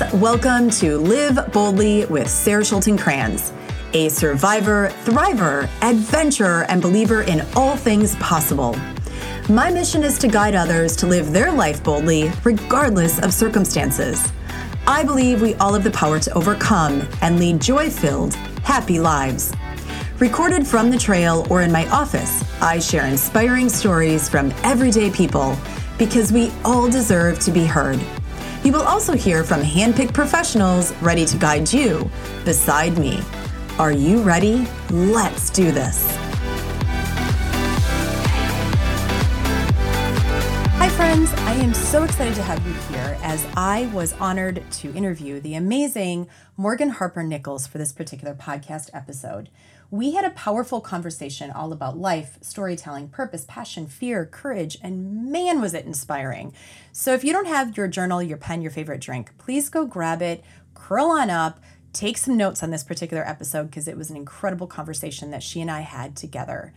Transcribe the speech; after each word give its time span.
Welcome 0.00 0.70
to 0.70 0.96
Live 0.96 1.52
Boldly 1.52 2.06
with 2.06 2.26
Sarah 2.28 2.62
Schultenkranz, 2.62 3.52
a 3.92 4.08
survivor, 4.08 4.88
thriver, 5.04 5.68
adventurer, 5.82 6.64
and 6.70 6.80
believer 6.80 7.22
in 7.22 7.42
all 7.54 7.76
things 7.76 8.16
possible. 8.16 8.74
My 9.50 9.70
mission 9.70 10.02
is 10.02 10.18
to 10.20 10.28
guide 10.28 10.54
others 10.54 10.96
to 10.96 11.06
live 11.06 11.32
their 11.32 11.52
life 11.52 11.84
boldly, 11.84 12.32
regardless 12.44 13.20
of 13.20 13.34
circumstances. 13.34 14.32
I 14.86 15.04
believe 15.04 15.42
we 15.42 15.54
all 15.56 15.74
have 15.74 15.84
the 15.84 15.90
power 15.90 16.18
to 16.18 16.32
overcome 16.32 17.06
and 17.20 17.38
lead 17.38 17.60
joy 17.60 17.90
filled, 17.90 18.34
happy 18.64 18.98
lives. 18.98 19.52
Recorded 20.18 20.66
from 20.66 20.90
the 20.90 20.98
trail 20.98 21.46
or 21.50 21.60
in 21.60 21.70
my 21.70 21.86
office, 21.90 22.42
I 22.62 22.78
share 22.78 23.06
inspiring 23.06 23.68
stories 23.68 24.30
from 24.30 24.50
everyday 24.64 25.10
people 25.10 25.56
because 25.98 26.32
we 26.32 26.50
all 26.64 26.88
deserve 26.90 27.38
to 27.40 27.50
be 27.50 27.66
heard. 27.66 28.00
You 28.62 28.72
will 28.72 28.82
also 28.82 29.16
hear 29.16 29.42
from 29.42 29.62
handpicked 29.62 30.12
professionals 30.12 30.92
ready 31.00 31.24
to 31.24 31.38
guide 31.38 31.72
you 31.72 32.10
beside 32.44 32.98
me. 32.98 33.22
Are 33.78 33.90
you 33.90 34.20
ready? 34.20 34.68
Let's 34.90 35.48
do 35.48 35.72
this. 35.72 36.06
Hi, 40.76 40.90
friends. 40.90 41.32
I 41.32 41.54
am 41.54 41.72
so 41.72 42.02
excited 42.04 42.34
to 42.34 42.42
have 42.42 42.64
you 42.66 42.74
here 42.94 43.18
as 43.22 43.46
I 43.56 43.86
was 43.94 44.12
honored 44.20 44.62
to 44.72 44.94
interview 44.94 45.40
the 45.40 45.54
amazing 45.54 46.28
Morgan 46.58 46.90
Harper 46.90 47.22
Nichols 47.22 47.66
for 47.66 47.78
this 47.78 47.92
particular 47.92 48.34
podcast 48.34 48.90
episode. 48.92 49.48
We 49.92 50.12
had 50.12 50.24
a 50.24 50.30
powerful 50.30 50.80
conversation 50.80 51.50
all 51.50 51.72
about 51.72 51.98
life, 51.98 52.38
storytelling, 52.42 53.08
purpose, 53.08 53.44
passion, 53.48 53.88
fear, 53.88 54.24
courage, 54.24 54.78
and 54.84 55.32
man, 55.32 55.60
was 55.60 55.74
it 55.74 55.84
inspiring. 55.84 56.52
So 56.92 57.12
if 57.12 57.24
you 57.24 57.32
don't 57.32 57.48
have 57.48 57.76
your 57.76 57.88
journal, 57.88 58.22
your 58.22 58.36
pen, 58.38 58.62
your 58.62 58.70
favorite 58.70 59.00
drink, 59.00 59.36
please 59.36 59.68
go 59.68 59.86
grab 59.86 60.22
it, 60.22 60.44
curl 60.74 61.06
on 61.06 61.28
up, 61.28 61.58
take 61.92 62.18
some 62.18 62.36
notes 62.36 62.62
on 62.62 62.70
this 62.70 62.84
particular 62.84 63.26
episode 63.26 63.64
because 63.64 63.88
it 63.88 63.96
was 63.96 64.10
an 64.10 64.16
incredible 64.16 64.68
conversation 64.68 65.32
that 65.32 65.42
she 65.42 65.60
and 65.60 65.70
I 65.70 65.80
had 65.80 66.14
together. 66.14 66.72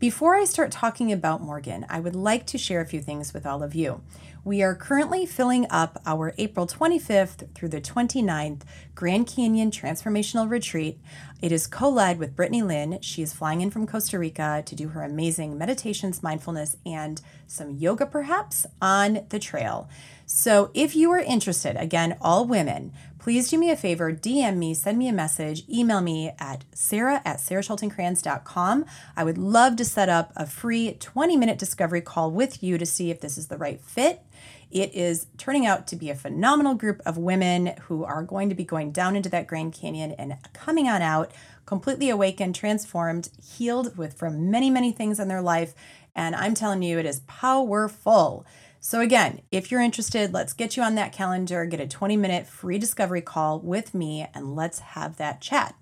Before 0.00 0.34
I 0.34 0.44
start 0.44 0.72
talking 0.72 1.12
about 1.12 1.40
Morgan, 1.40 1.86
I 1.88 2.00
would 2.00 2.16
like 2.16 2.46
to 2.46 2.58
share 2.58 2.80
a 2.80 2.86
few 2.86 3.00
things 3.00 3.32
with 3.32 3.46
all 3.46 3.62
of 3.62 3.76
you. 3.76 4.02
We 4.46 4.62
are 4.62 4.76
currently 4.76 5.26
filling 5.26 5.66
up 5.70 6.00
our 6.06 6.32
April 6.38 6.68
25th 6.68 7.52
through 7.52 7.70
the 7.70 7.80
29th 7.80 8.60
Grand 8.94 9.26
Canyon 9.26 9.72
Transformational 9.72 10.48
Retreat. 10.48 11.00
It 11.42 11.50
is 11.50 11.66
co 11.66 11.88
led 11.88 12.20
with 12.20 12.36
Brittany 12.36 12.62
Lynn. 12.62 13.00
She 13.00 13.22
is 13.22 13.32
flying 13.32 13.60
in 13.60 13.72
from 13.72 13.88
Costa 13.88 14.20
Rica 14.20 14.62
to 14.64 14.76
do 14.76 14.90
her 14.90 15.02
amazing 15.02 15.58
meditations, 15.58 16.22
mindfulness, 16.22 16.76
and 16.86 17.20
some 17.48 17.72
yoga 17.72 18.06
perhaps 18.06 18.66
on 18.80 19.26
the 19.30 19.40
trail. 19.40 19.88
So 20.26 20.70
if 20.74 20.94
you 20.94 21.10
are 21.10 21.18
interested, 21.18 21.74
again, 21.76 22.16
all 22.20 22.46
women, 22.46 22.92
please 23.26 23.50
do 23.50 23.58
me 23.58 23.72
a 23.72 23.76
favor, 23.76 24.12
DM 24.12 24.56
me, 24.56 24.72
send 24.72 24.96
me 24.96 25.08
a 25.08 25.12
message, 25.12 25.64
email 25.68 26.00
me 26.00 26.30
at 26.38 26.64
sarah 26.72 27.20
at 27.24 27.38
sarahschultenkranz.com. 27.38 28.84
I 29.16 29.24
would 29.24 29.36
love 29.36 29.74
to 29.74 29.84
set 29.84 30.08
up 30.08 30.32
a 30.36 30.46
free 30.46 30.92
20 30.92 31.36
minute 31.36 31.58
discovery 31.58 32.02
call 32.02 32.30
with 32.30 32.62
you 32.62 32.78
to 32.78 32.86
see 32.86 33.10
if 33.10 33.20
this 33.20 33.36
is 33.36 33.48
the 33.48 33.58
right 33.58 33.80
fit 33.80 34.22
it 34.70 34.94
is 34.94 35.26
turning 35.38 35.64
out 35.64 35.86
to 35.86 35.96
be 35.96 36.10
a 36.10 36.14
phenomenal 36.14 36.74
group 36.74 37.00
of 37.06 37.16
women 37.16 37.74
who 37.82 38.04
are 38.04 38.22
going 38.22 38.48
to 38.48 38.54
be 38.54 38.64
going 38.64 38.90
down 38.90 39.16
into 39.16 39.28
that 39.30 39.46
Grand 39.46 39.72
Canyon 39.72 40.12
and 40.12 40.36
coming 40.52 40.88
on 40.88 41.02
out 41.02 41.32
completely 41.66 42.10
awakened, 42.10 42.54
transformed, 42.54 43.30
healed 43.42 43.96
with 43.96 44.14
from 44.14 44.50
many, 44.50 44.70
many 44.70 44.92
things 44.92 45.18
in 45.18 45.28
their 45.28 45.42
life. 45.42 45.74
And 46.14 46.34
I'm 46.34 46.54
telling 46.54 46.82
you, 46.82 46.98
it 46.98 47.06
is 47.06 47.20
powerful. 47.20 48.44
So, 48.80 49.00
again, 49.00 49.42
if 49.50 49.70
you're 49.70 49.80
interested, 49.80 50.32
let's 50.32 50.52
get 50.52 50.76
you 50.76 50.82
on 50.82 50.94
that 50.94 51.12
calendar, 51.12 51.66
get 51.66 51.80
a 51.80 51.86
20 51.86 52.16
minute 52.16 52.46
free 52.46 52.78
discovery 52.78 53.22
call 53.22 53.60
with 53.60 53.94
me, 53.94 54.26
and 54.34 54.54
let's 54.54 54.78
have 54.78 55.16
that 55.16 55.40
chat. 55.40 55.74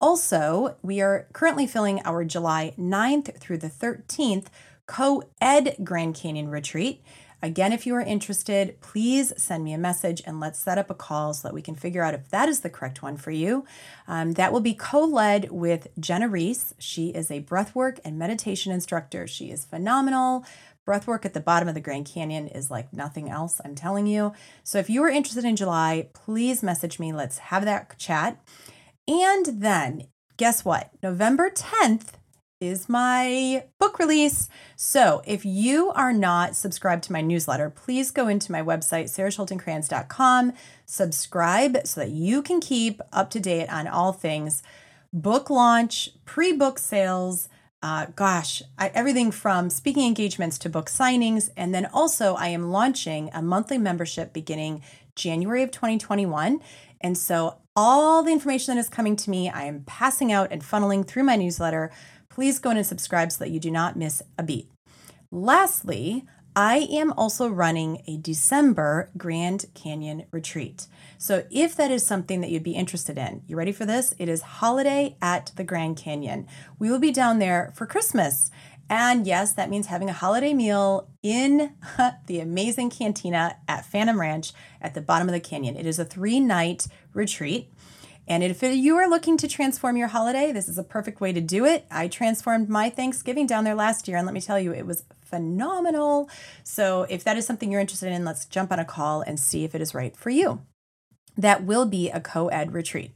Also, 0.00 0.76
we 0.82 1.00
are 1.00 1.26
currently 1.32 1.66
filling 1.66 2.02
our 2.04 2.24
July 2.24 2.74
9th 2.78 3.38
through 3.38 3.58
the 3.58 3.68
13th 3.68 4.46
co 4.86 5.22
ed 5.40 5.76
Grand 5.82 6.14
Canyon 6.14 6.48
retreat. 6.48 7.02
Again, 7.44 7.74
if 7.74 7.86
you 7.86 7.94
are 7.94 8.00
interested, 8.00 8.80
please 8.80 9.34
send 9.36 9.64
me 9.64 9.74
a 9.74 9.78
message 9.78 10.22
and 10.24 10.40
let's 10.40 10.58
set 10.58 10.78
up 10.78 10.88
a 10.88 10.94
call 10.94 11.34
so 11.34 11.46
that 11.46 11.54
we 11.54 11.60
can 11.60 11.74
figure 11.74 12.02
out 12.02 12.14
if 12.14 12.30
that 12.30 12.48
is 12.48 12.60
the 12.60 12.70
correct 12.70 13.02
one 13.02 13.18
for 13.18 13.32
you. 13.32 13.66
Um, 14.08 14.32
that 14.32 14.50
will 14.50 14.60
be 14.60 14.72
co 14.72 15.04
led 15.04 15.50
with 15.50 15.88
Jenna 16.00 16.26
Reese. 16.26 16.72
She 16.78 17.10
is 17.10 17.30
a 17.30 17.42
breathwork 17.42 17.98
and 18.02 18.18
meditation 18.18 18.72
instructor. 18.72 19.26
She 19.26 19.50
is 19.50 19.66
phenomenal. 19.66 20.46
Breathwork 20.86 21.24
at 21.24 21.34
the 21.34 21.40
bottom 21.40 21.68
of 21.68 21.74
the 21.74 21.80
Grand 21.80 22.06
Canyon 22.06 22.46
is 22.46 22.70
like 22.70 22.92
nothing 22.92 23.30
else, 23.30 23.60
I'm 23.64 23.74
telling 23.74 24.06
you. 24.06 24.32
So 24.62 24.78
if 24.78 24.90
you 24.90 25.02
are 25.02 25.08
interested 25.08 25.44
in 25.44 25.56
July, 25.56 26.08
please 26.12 26.62
message 26.62 26.98
me. 26.98 27.12
Let's 27.12 27.38
have 27.38 27.64
that 27.64 27.98
chat. 27.98 28.42
And 29.08 29.62
then, 29.62 30.08
guess 30.36 30.64
what? 30.64 30.90
November 31.02 31.50
10th 31.50 32.14
is 32.60 32.88
my 32.88 33.64
book 33.78 33.98
release. 33.98 34.48
So 34.76 35.22
if 35.26 35.44
you 35.44 35.90
are 35.90 36.12
not 36.12 36.56
subscribed 36.56 37.04
to 37.04 37.12
my 37.12 37.20
newsletter, 37.20 37.70
please 37.70 38.10
go 38.10 38.28
into 38.28 38.52
my 38.52 38.62
website, 38.62 39.04
sarahschultenkranz.com, 39.04 40.52
subscribe 40.86 41.86
so 41.86 42.00
that 42.00 42.10
you 42.10 42.42
can 42.42 42.60
keep 42.60 43.00
up 43.12 43.30
to 43.30 43.40
date 43.40 43.72
on 43.72 43.86
all 43.86 44.12
things 44.12 44.62
book 45.12 45.48
launch, 45.48 46.10
pre 46.24 46.52
book 46.52 46.78
sales. 46.78 47.48
Uh, 47.84 48.06
gosh, 48.16 48.62
I, 48.78 48.90
everything 48.94 49.30
from 49.30 49.68
speaking 49.68 50.06
engagements 50.06 50.56
to 50.60 50.70
book 50.70 50.88
signings. 50.88 51.50
And 51.54 51.74
then 51.74 51.84
also, 51.92 52.34
I 52.34 52.48
am 52.48 52.70
launching 52.70 53.28
a 53.34 53.42
monthly 53.42 53.76
membership 53.76 54.32
beginning 54.32 54.80
January 55.16 55.62
of 55.62 55.70
2021. 55.70 56.62
And 57.02 57.18
so, 57.18 57.58
all 57.76 58.22
the 58.22 58.32
information 58.32 58.74
that 58.74 58.80
is 58.80 58.88
coming 58.88 59.16
to 59.16 59.28
me, 59.28 59.50
I 59.50 59.64
am 59.64 59.82
passing 59.84 60.32
out 60.32 60.50
and 60.50 60.62
funneling 60.62 61.06
through 61.06 61.24
my 61.24 61.36
newsletter 61.36 61.92
please 62.30 62.58
go 62.58 62.70
in 62.70 62.78
and 62.78 62.86
subscribe 62.86 63.30
so 63.30 63.44
that 63.44 63.50
you 63.50 63.60
do 63.60 63.70
not 63.70 63.96
miss 63.96 64.22
a 64.38 64.42
beat. 64.42 64.68
Lastly, 65.30 66.24
I 66.56 66.88
am 66.90 67.12
also 67.12 67.48
running 67.48 68.02
a 68.08 68.16
December 68.16 69.10
Grand 69.16 69.66
Canyon 69.74 70.24
retreat. 70.30 70.86
So, 71.24 71.46
if 71.50 71.74
that 71.76 71.90
is 71.90 72.04
something 72.04 72.42
that 72.42 72.50
you'd 72.50 72.62
be 72.62 72.74
interested 72.74 73.16
in, 73.16 73.44
you 73.46 73.56
ready 73.56 73.72
for 73.72 73.86
this? 73.86 74.12
It 74.18 74.28
is 74.28 74.42
Holiday 74.42 75.16
at 75.22 75.52
the 75.56 75.64
Grand 75.64 75.96
Canyon. 75.96 76.46
We 76.78 76.90
will 76.90 76.98
be 76.98 77.12
down 77.12 77.38
there 77.38 77.72
for 77.74 77.86
Christmas. 77.86 78.50
And 78.90 79.26
yes, 79.26 79.54
that 79.54 79.70
means 79.70 79.86
having 79.86 80.10
a 80.10 80.12
holiday 80.12 80.52
meal 80.52 81.08
in 81.22 81.76
the 82.26 82.40
amazing 82.40 82.90
cantina 82.90 83.56
at 83.66 83.86
Phantom 83.86 84.20
Ranch 84.20 84.52
at 84.82 84.92
the 84.92 85.00
bottom 85.00 85.26
of 85.26 85.32
the 85.32 85.40
canyon. 85.40 85.78
It 85.78 85.86
is 85.86 85.98
a 85.98 86.04
three 86.04 86.40
night 86.40 86.88
retreat. 87.14 87.72
And 88.28 88.44
if 88.44 88.62
you 88.62 88.94
are 88.96 89.08
looking 89.08 89.38
to 89.38 89.48
transform 89.48 89.96
your 89.96 90.08
holiday, 90.08 90.52
this 90.52 90.68
is 90.68 90.76
a 90.76 90.84
perfect 90.84 91.22
way 91.22 91.32
to 91.32 91.40
do 91.40 91.64
it. 91.64 91.86
I 91.90 92.08
transformed 92.08 92.68
my 92.68 92.90
Thanksgiving 92.90 93.46
down 93.46 93.64
there 93.64 93.74
last 93.74 94.08
year, 94.08 94.18
and 94.18 94.26
let 94.26 94.34
me 94.34 94.42
tell 94.42 94.60
you, 94.60 94.74
it 94.74 94.84
was 94.84 95.04
phenomenal. 95.22 96.28
So 96.64 97.06
if 97.08 97.24
that 97.24 97.38
is 97.38 97.46
something 97.46 97.72
you're 97.72 97.80
interested 97.80 98.12
in, 98.12 98.26
let's 98.26 98.44
jump 98.44 98.70
on 98.70 98.78
a 98.78 98.84
call 98.84 99.22
and 99.22 99.40
see 99.40 99.64
if 99.64 99.74
it 99.74 99.80
is 99.80 99.94
right 99.94 100.14
for 100.14 100.28
you. 100.28 100.60
That 101.36 101.64
will 101.64 101.86
be 101.86 102.10
a 102.10 102.20
co 102.20 102.48
ed 102.48 102.72
retreat. 102.72 103.12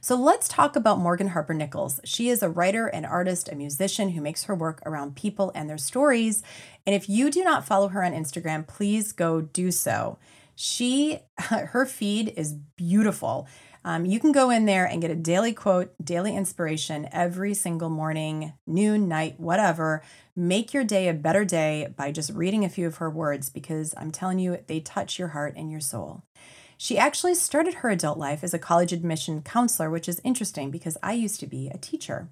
So 0.00 0.16
let's 0.16 0.48
talk 0.48 0.76
about 0.76 0.98
Morgan 0.98 1.28
Harper 1.28 1.54
Nichols. 1.54 1.98
She 2.04 2.28
is 2.28 2.42
a 2.42 2.50
writer, 2.50 2.86
an 2.86 3.04
artist, 3.04 3.48
a 3.48 3.54
musician 3.54 4.10
who 4.10 4.20
makes 4.20 4.44
her 4.44 4.54
work 4.54 4.82
around 4.84 5.16
people 5.16 5.50
and 5.54 5.68
their 5.68 5.78
stories. 5.78 6.42
And 6.86 6.94
if 6.94 7.08
you 7.08 7.30
do 7.30 7.42
not 7.42 7.66
follow 7.66 7.88
her 7.88 8.04
on 8.04 8.12
Instagram, 8.12 8.66
please 8.66 9.12
go 9.12 9.40
do 9.40 9.70
so. 9.70 10.18
She, 10.54 11.20
her 11.38 11.86
feed 11.86 12.34
is 12.36 12.52
beautiful. 12.52 13.48
Um, 13.86 14.06
you 14.06 14.18
can 14.18 14.32
go 14.32 14.48
in 14.48 14.64
there 14.64 14.86
and 14.86 15.02
get 15.02 15.10
a 15.10 15.14
daily 15.14 15.52
quote, 15.52 15.92
daily 16.02 16.34
inspiration 16.34 17.06
every 17.12 17.52
single 17.52 17.90
morning, 17.90 18.54
noon, 18.66 19.08
night, 19.08 19.38
whatever. 19.38 20.02
Make 20.34 20.72
your 20.72 20.84
day 20.84 21.08
a 21.08 21.14
better 21.14 21.44
day 21.44 21.88
by 21.94 22.10
just 22.10 22.30
reading 22.32 22.64
a 22.64 22.70
few 22.70 22.86
of 22.86 22.96
her 22.96 23.10
words 23.10 23.50
because 23.50 23.94
I'm 23.98 24.10
telling 24.10 24.38
you, 24.38 24.58
they 24.66 24.80
touch 24.80 25.18
your 25.18 25.28
heart 25.28 25.54
and 25.56 25.70
your 25.70 25.80
soul. 25.80 26.22
She 26.84 26.98
actually 26.98 27.34
started 27.34 27.76
her 27.76 27.88
adult 27.88 28.18
life 28.18 28.44
as 28.44 28.52
a 28.52 28.58
college 28.58 28.92
admission 28.92 29.40
counselor, 29.40 29.88
which 29.88 30.06
is 30.06 30.20
interesting 30.22 30.70
because 30.70 30.98
I 31.02 31.14
used 31.14 31.40
to 31.40 31.46
be 31.46 31.68
a 31.68 31.78
teacher. 31.78 32.28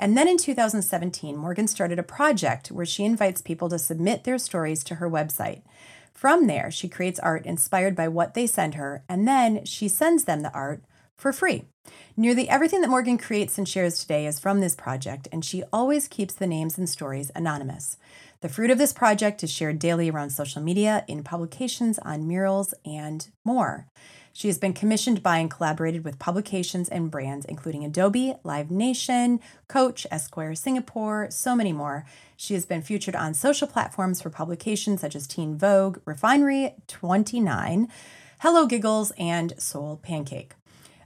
And 0.00 0.18
then 0.18 0.26
in 0.26 0.36
2017, 0.36 1.36
Morgan 1.36 1.68
started 1.68 2.00
a 2.00 2.02
project 2.02 2.72
where 2.72 2.84
she 2.84 3.04
invites 3.04 3.40
people 3.40 3.68
to 3.68 3.78
submit 3.78 4.24
their 4.24 4.36
stories 4.36 4.82
to 4.82 4.96
her 4.96 5.08
website. 5.08 5.62
From 6.12 6.48
there, 6.48 6.72
she 6.72 6.88
creates 6.88 7.20
art 7.20 7.46
inspired 7.46 7.94
by 7.94 8.08
what 8.08 8.34
they 8.34 8.48
send 8.48 8.74
her, 8.74 9.04
and 9.08 9.28
then 9.28 9.64
she 9.64 9.86
sends 9.86 10.24
them 10.24 10.40
the 10.40 10.52
art 10.52 10.82
for 11.16 11.32
free. 11.32 11.62
Nearly 12.16 12.48
everything 12.48 12.80
that 12.80 12.90
Morgan 12.90 13.16
creates 13.16 13.58
and 13.58 13.68
shares 13.68 14.00
today 14.00 14.26
is 14.26 14.40
from 14.40 14.58
this 14.58 14.74
project, 14.74 15.28
and 15.30 15.44
she 15.44 15.62
always 15.72 16.08
keeps 16.08 16.34
the 16.34 16.48
names 16.48 16.78
and 16.78 16.88
stories 16.88 17.30
anonymous. 17.36 17.96
The 18.44 18.50
fruit 18.50 18.70
of 18.70 18.76
this 18.76 18.92
project 18.92 19.42
is 19.42 19.50
shared 19.50 19.78
daily 19.78 20.10
around 20.10 20.28
social 20.28 20.60
media, 20.60 21.02
in 21.08 21.24
publications, 21.24 21.98
on 22.00 22.28
murals, 22.28 22.74
and 22.84 23.26
more. 23.42 23.88
She 24.34 24.48
has 24.48 24.58
been 24.58 24.74
commissioned 24.74 25.22
by 25.22 25.38
and 25.38 25.50
collaborated 25.50 26.04
with 26.04 26.18
publications 26.18 26.90
and 26.90 27.10
brands 27.10 27.46
including 27.46 27.86
Adobe, 27.86 28.34
Live 28.44 28.70
Nation, 28.70 29.40
Coach, 29.66 30.06
Esquire 30.10 30.54
Singapore, 30.54 31.28
so 31.30 31.56
many 31.56 31.72
more. 31.72 32.04
She 32.36 32.52
has 32.52 32.66
been 32.66 32.82
featured 32.82 33.16
on 33.16 33.32
social 33.32 33.66
platforms 33.66 34.20
for 34.20 34.28
publications 34.28 35.00
such 35.00 35.16
as 35.16 35.26
Teen 35.26 35.56
Vogue, 35.56 36.00
Refinery 36.04 36.74
29, 36.86 37.88
Hello 38.40 38.66
Giggles, 38.66 39.10
and 39.16 39.54
Soul 39.56 40.00
Pancake. 40.02 40.52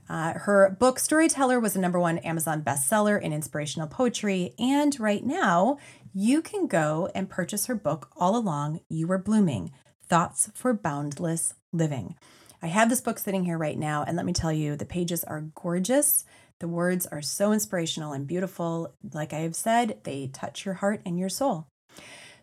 Uh, 0.09 0.33
her 0.33 0.75
book 0.79 0.97
Storyteller 0.97 1.59
was 1.59 1.75
a 1.75 1.79
number 1.79 1.99
one 1.99 2.17
Amazon 2.19 2.63
bestseller 2.63 3.21
in 3.21 3.31
inspirational 3.31 3.87
poetry, 3.87 4.55
and 4.57 4.99
right 4.99 5.23
now 5.23 5.77
you 6.13 6.41
can 6.41 6.67
go 6.67 7.09
and 7.13 7.29
purchase 7.29 7.67
her 7.67 7.75
book 7.75 8.09
All 8.17 8.35
Along 8.35 8.81
You 8.89 9.07
Were 9.07 9.17
Blooming 9.17 9.71
Thoughts 10.07 10.49
for 10.55 10.73
Boundless 10.73 11.53
Living. 11.71 12.15
I 12.61 12.67
have 12.67 12.89
this 12.89 13.01
book 13.01 13.19
sitting 13.19 13.45
here 13.45 13.57
right 13.57 13.77
now, 13.77 14.03
and 14.03 14.17
let 14.17 14.25
me 14.25 14.33
tell 14.33 14.51
you, 14.51 14.75
the 14.75 14.85
pages 14.85 15.23
are 15.23 15.49
gorgeous. 15.55 16.25
The 16.59 16.67
words 16.67 17.05
are 17.05 17.21
so 17.21 17.53
inspirational 17.53 18.11
and 18.11 18.27
beautiful. 18.27 18.93
Like 19.13 19.33
I 19.33 19.39
have 19.39 19.55
said, 19.55 19.99
they 20.03 20.27
touch 20.27 20.65
your 20.65 20.75
heart 20.75 21.01
and 21.05 21.17
your 21.17 21.29
soul. 21.29 21.67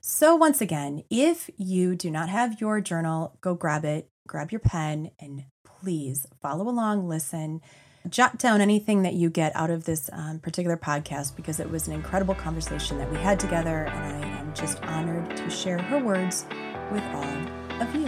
So, 0.00 0.36
once 0.36 0.60
again, 0.60 1.02
if 1.10 1.50
you 1.56 1.96
do 1.96 2.10
not 2.10 2.28
have 2.28 2.60
your 2.60 2.80
journal, 2.80 3.36
go 3.40 3.54
grab 3.54 3.84
it, 3.84 4.08
grab 4.26 4.52
your 4.52 4.60
pen, 4.60 5.10
and 5.18 5.44
please 5.64 6.26
follow 6.40 6.68
along, 6.68 7.08
listen, 7.08 7.60
jot 8.08 8.38
down 8.38 8.60
anything 8.60 9.02
that 9.02 9.14
you 9.14 9.30
get 9.30 9.54
out 9.56 9.70
of 9.70 9.84
this 9.84 10.08
um, 10.12 10.38
particular 10.38 10.76
podcast 10.76 11.36
because 11.36 11.60
it 11.60 11.70
was 11.70 11.88
an 11.88 11.94
incredible 11.94 12.34
conversation 12.34 12.98
that 12.98 13.10
we 13.10 13.18
had 13.18 13.40
together, 13.40 13.84
and 13.86 14.24
I 14.24 14.28
am 14.38 14.54
just 14.54 14.82
honored 14.82 15.36
to 15.36 15.50
share 15.50 15.78
her 15.78 15.98
words 15.98 16.46
with 16.92 17.02
all 17.14 17.82
of 17.82 17.94
you. 17.94 18.06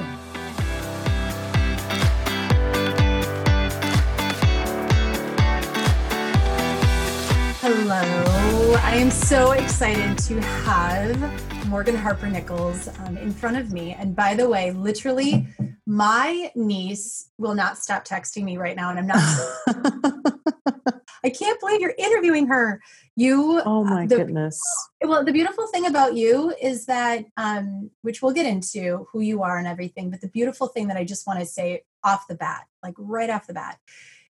Hello. 7.60 8.74
I 8.82 8.94
am 8.96 9.10
so 9.10 9.52
excited 9.52 10.16
to 10.18 10.40
have 10.40 11.66
Morgan 11.66 11.96
Harper 11.96 12.28
Nichols 12.28 12.88
um, 13.00 13.16
in 13.18 13.32
front 13.32 13.56
of 13.56 13.72
me. 13.72 13.92
And 13.92 14.16
by 14.16 14.34
the 14.34 14.48
way, 14.48 14.70
literally, 14.70 15.46
my 15.88 16.52
niece 16.54 17.30
will 17.38 17.54
not 17.54 17.78
stop 17.78 18.06
texting 18.06 18.44
me 18.44 18.58
right 18.58 18.76
now. 18.76 18.90
And 18.90 18.98
I'm 18.98 19.06
not. 19.06 20.34
I 21.24 21.30
can't 21.30 21.58
believe 21.58 21.80
you're 21.80 21.94
interviewing 21.96 22.46
her. 22.48 22.82
You. 23.16 23.62
Oh 23.64 23.84
my 23.84 24.06
the, 24.06 24.16
goodness. 24.16 24.60
Well, 25.02 25.24
the 25.24 25.32
beautiful 25.32 25.66
thing 25.68 25.86
about 25.86 26.14
you 26.14 26.54
is 26.60 26.84
that, 26.86 27.24
um, 27.38 27.90
which 28.02 28.20
we'll 28.20 28.34
get 28.34 28.44
into 28.44 29.06
who 29.10 29.20
you 29.20 29.42
are 29.42 29.56
and 29.56 29.66
everything, 29.66 30.10
but 30.10 30.20
the 30.20 30.28
beautiful 30.28 30.66
thing 30.66 30.88
that 30.88 30.98
I 30.98 31.04
just 31.04 31.26
want 31.26 31.40
to 31.40 31.46
say 31.46 31.84
off 32.04 32.28
the 32.28 32.34
bat, 32.34 32.66
like 32.82 32.94
right 32.98 33.30
off 33.30 33.46
the 33.46 33.54
bat, 33.54 33.78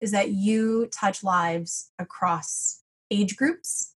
is 0.01 0.11
that 0.11 0.31
you 0.31 0.87
touch 0.87 1.23
lives 1.23 1.89
across 1.97 2.81
age 3.11 3.37
groups 3.37 3.95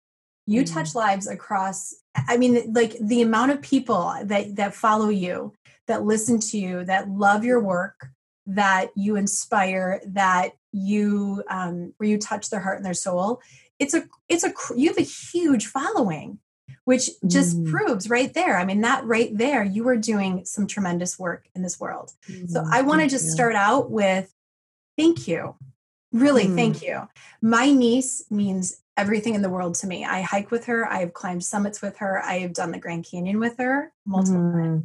you 0.49 0.63
mm-hmm. 0.63 0.73
touch 0.73 0.95
lives 0.95 1.27
across 1.27 1.93
i 2.27 2.35
mean 2.35 2.73
like 2.73 2.95
the 2.99 3.21
amount 3.21 3.51
of 3.51 3.61
people 3.61 4.15
that 4.23 4.55
that 4.55 4.73
follow 4.73 5.09
you 5.09 5.53
that 5.89 6.05
listen 6.05 6.39
to 6.39 6.57
you 6.57 6.85
that 6.85 7.09
love 7.09 7.43
your 7.43 7.59
work 7.59 8.07
that 8.45 8.89
you 8.95 9.15
inspire 9.15 10.01
that 10.05 10.51
you 10.71 11.43
um 11.49 11.93
where 11.97 12.07
you 12.07 12.17
touch 12.17 12.49
their 12.49 12.59
heart 12.59 12.77
and 12.77 12.85
their 12.85 12.93
soul 12.93 13.41
it's 13.79 13.93
a 13.93 14.07
it's 14.29 14.43
a 14.43 14.53
you 14.75 14.87
have 14.87 14.97
a 14.97 15.01
huge 15.01 15.65
following 15.65 16.39
which 16.85 17.09
just 17.27 17.57
mm. 17.57 17.69
proves 17.69 18.09
right 18.09 18.33
there 18.33 18.57
i 18.57 18.63
mean 18.63 18.81
that 18.81 19.03
right 19.05 19.35
there 19.37 19.63
you 19.63 19.87
are 19.87 19.97
doing 19.97 20.45
some 20.45 20.67
tremendous 20.67 21.17
work 21.19 21.47
in 21.55 21.63
this 21.63 21.79
world 21.79 22.11
mm. 22.29 22.49
so 22.49 22.63
i 22.71 22.81
want 22.81 23.01
to 23.01 23.07
just 23.07 23.25
you. 23.25 23.31
start 23.31 23.55
out 23.55 23.89
with 23.89 24.31
thank 24.97 25.27
you 25.27 25.55
really 26.11 26.45
mm. 26.45 26.55
thank 26.55 26.83
you 26.83 27.07
my 27.41 27.71
niece 27.71 28.23
means 28.29 28.81
everything 28.99 29.33
in 29.33 29.41
the 29.41 29.49
world 29.49 29.75
to 29.75 29.87
me. 29.87 30.03
I 30.03 30.19
hike 30.19 30.51
with 30.51 30.65
her. 30.65 30.85
I 30.85 30.99
have 30.99 31.13
climbed 31.13 31.45
summits 31.45 31.81
with 31.81 31.97
her. 31.99 32.21
I 32.21 32.39
have 32.39 32.51
done 32.51 32.71
the 32.71 32.79
Grand 32.79 33.07
Canyon 33.09 33.39
with 33.39 33.57
her 33.57 33.93
multiple 34.05 34.41
mm. 34.41 34.53
times. 34.53 34.83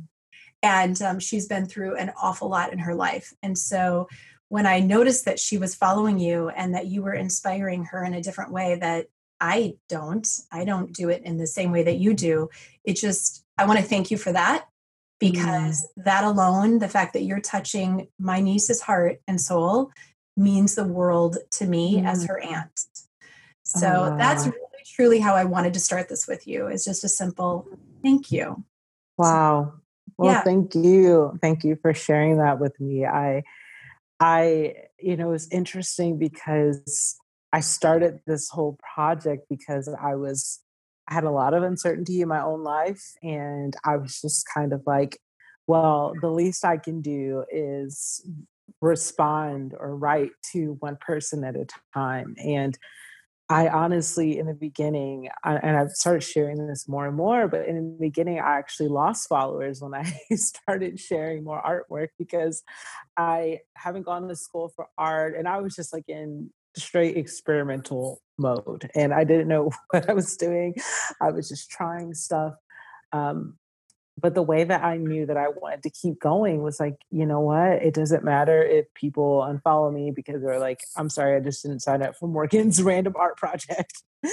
And 0.65 1.01
um, 1.03 1.21
she's 1.21 1.47
been 1.47 1.67
through 1.67 1.97
an 1.97 2.11
awful 2.21 2.49
lot 2.49 2.73
in 2.73 2.79
her 2.79 2.95
life. 2.95 3.35
And 3.43 3.57
so 3.57 4.09
when 4.49 4.65
I 4.65 4.81
noticed 4.81 5.27
that 5.27 5.39
she 5.39 5.59
was 5.59 5.75
following 5.75 6.19
you 6.19 6.49
and 6.49 6.75
that 6.75 6.87
you 6.87 7.03
were 7.03 7.13
inspiring 7.13 7.85
her 7.85 8.03
in 8.03 8.15
a 8.15 8.23
different 8.23 8.51
way 8.51 8.77
that 8.77 9.09
I 9.41 9.75
don't, 9.91 10.27
I 10.51 10.65
don't 10.65 10.91
do 10.91 11.11
it 11.11 11.23
in 11.23 11.37
the 11.37 11.47
same 11.47 11.71
way 11.71 11.83
that 11.83 11.99
you 11.99 12.15
do. 12.15 12.49
It 12.83 12.95
just, 12.97 13.45
I 13.59 13.67
want 13.67 13.79
to 13.79 13.85
thank 13.85 14.11
you 14.11 14.17
for 14.17 14.33
that 14.33 14.67
because 15.21 15.83
mm. 15.83 16.05
that 16.05 16.25
alone, 16.25 16.79
the 16.79 16.89
fact 16.89 17.13
that 17.13 17.25
you're 17.25 17.41
touching 17.41 18.09
my 18.19 18.41
niece's 18.41 18.81
heart 18.81 19.21
and 19.29 19.39
soul 19.39 19.91
means 20.35 20.75
the 20.75 20.85
world 20.85 21.37
to 21.51 21.67
me 21.67 21.97
mm. 21.97 22.07
as 22.07 22.25
her 22.25 22.41
aunt. 22.41 22.81
So 23.65 23.87
oh, 23.87 24.11
wow. 24.11 24.17
that's 24.17 24.47
really 24.47 24.59
truly 24.87 25.21
how 25.21 25.35
I 25.35 25.45
wanted 25.45 25.75
to 25.75 25.81
start 25.81 26.09
this 26.09 26.27
with 26.27 26.47
you 26.47 26.69
is 26.69 26.85
just 26.85 27.05
a 27.05 27.09
simple 27.09 27.69
thank 28.03 28.33
you. 28.33 28.65
Wow. 29.19 29.75
Well, 30.17 30.33
yeah. 30.33 30.43
thank 30.43 30.75
you. 30.75 31.39
Thank 31.41 31.65
you 31.65 31.77
for 31.81 31.95
sharing 31.95 32.39
that 32.39 32.61
with 32.61 32.79
me. 32.81 33.05
I 33.05 33.43
I 34.21 34.75
you 35.01 35.17
know, 35.17 35.29
it 35.29 35.33
was 35.33 35.49
interesting 35.51 36.19
because 36.19 37.17
I 37.53 37.61
started 37.61 38.21
this 38.27 38.49
whole 38.49 38.79
project 38.95 39.47
because 39.49 39.89
I 39.89 40.15
was 40.15 40.61
I 41.09 41.15
had 41.15 41.25
a 41.25 41.31
lot 41.31 41.55
of 41.55 41.63
uncertainty 41.63 42.21
in 42.21 42.29
my 42.29 42.43
own 42.43 42.63
life 42.63 43.03
and 43.23 43.75
I 43.85 43.97
was 43.97 44.21
just 44.21 44.47
kind 44.53 44.73
of 44.73 44.83
like 44.87 45.19
well, 45.67 46.13
the 46.21 46.29
least 46.29 46.65
I 46.65 46.77
can 46.77 47.01
do 47.01 47.45
is 47.51 48.27
respond 48.83 49.75
or 49.79 49.97
write 49.97 50.31
to 50.53 50.77
one 50.81 50.99
person 51.01 51.43
at 51.43 51.57
a 51.57 51.67
time 51.95 52.35
and 52.39 52.77
I 53.49 53.69
honestly, 53.69 54.39
in 54.39 54.47
the 54.47 54.55
beginning, 54.55 55.29
I, 55.43 55.57
and 55.57 55.77
I've 55.77 55.91
started 55.91 56.23
sharing 56.23 56.67
this 56.67 56.89
more 56.89 57.07
and 57.07 57.17
more, 57.17 57.47
but 57.47 57.67
in 57.67 57.77
the 57.77 57.99
beginning, 58.01 58.39
I 58.39 58.59
actually 58.59 58.89
lost 58.89 59.29
followers 59.29 59.83
when 59.83 59.93
I 59.95 60.19
started 60.35 60.99
sharing 60.99 61.45
more 61.45 61.63
artwork 61.63 62.09
because 62.19 62.63
I 63.19 63.61
haven't 63.77 64.07
gone 64.07 64.29
to 64.29 64.37
school 64.37 64.73
for 64.75 64.87
art 64.97 65.37
and 65.37 65.47
I 65.47 65.61
was 65.61 65.75
just 65.75 65.93
like 65.93 66.09
in 66.09 66.51
straight 66.77 67.17
experimental 67.17 68.21
mode 68.39 68.91
and 68.95 69.13
I 69.13 69.25
didn't 69.25 69.49
know 69.49 69.71
what 69.91 70.09
I 70.09 70.15
was 70.15 70.37
doing. 70.37 70.75
I 71.21 71.31
was 71.31 71.49
just 71.49 71.71
trying 71.71 72.15
stuff. 72.15 72.55
Um, 73.13 73.59
but 74.21 74.35
the 74.35 74.43
way 74.43 74.65
that 74.65 74.85
I 74.85 74.97
knew 74.97 75.27
that 75.27 75.37
I 75.37 75.49
wanted 75.49 75.83
to 75.83 75.91
keep 75.91 76.21
going 76.21 76.63
was 76.63 76.79
like, 76.79 76.97
you 77.11 77.27
know 77.27 77.41
what? 77.41 77.83
It 77.83 77.95
doesn't 77.95 78.25
matter 78.25 78.63
if 78.63 78.87
people 78.95 79.41
unfollow 79.41 79.93
me 79.93 80.13
because 80.13 80.43
they're 80.43 80.61
like, 80.61 80.81
I'm 80.97 81.09
sorry, 81.09 81.37
I 81.37 81.41
just 81.41 81.63
didn't 81.63 81.81
sign 81.81 82.03
up 82.03 82.17
for 82.17 82.29
Morgan's 82.29 82.83
random 82.83 83.15
art 83.17 83.37
project. 83.37 84.03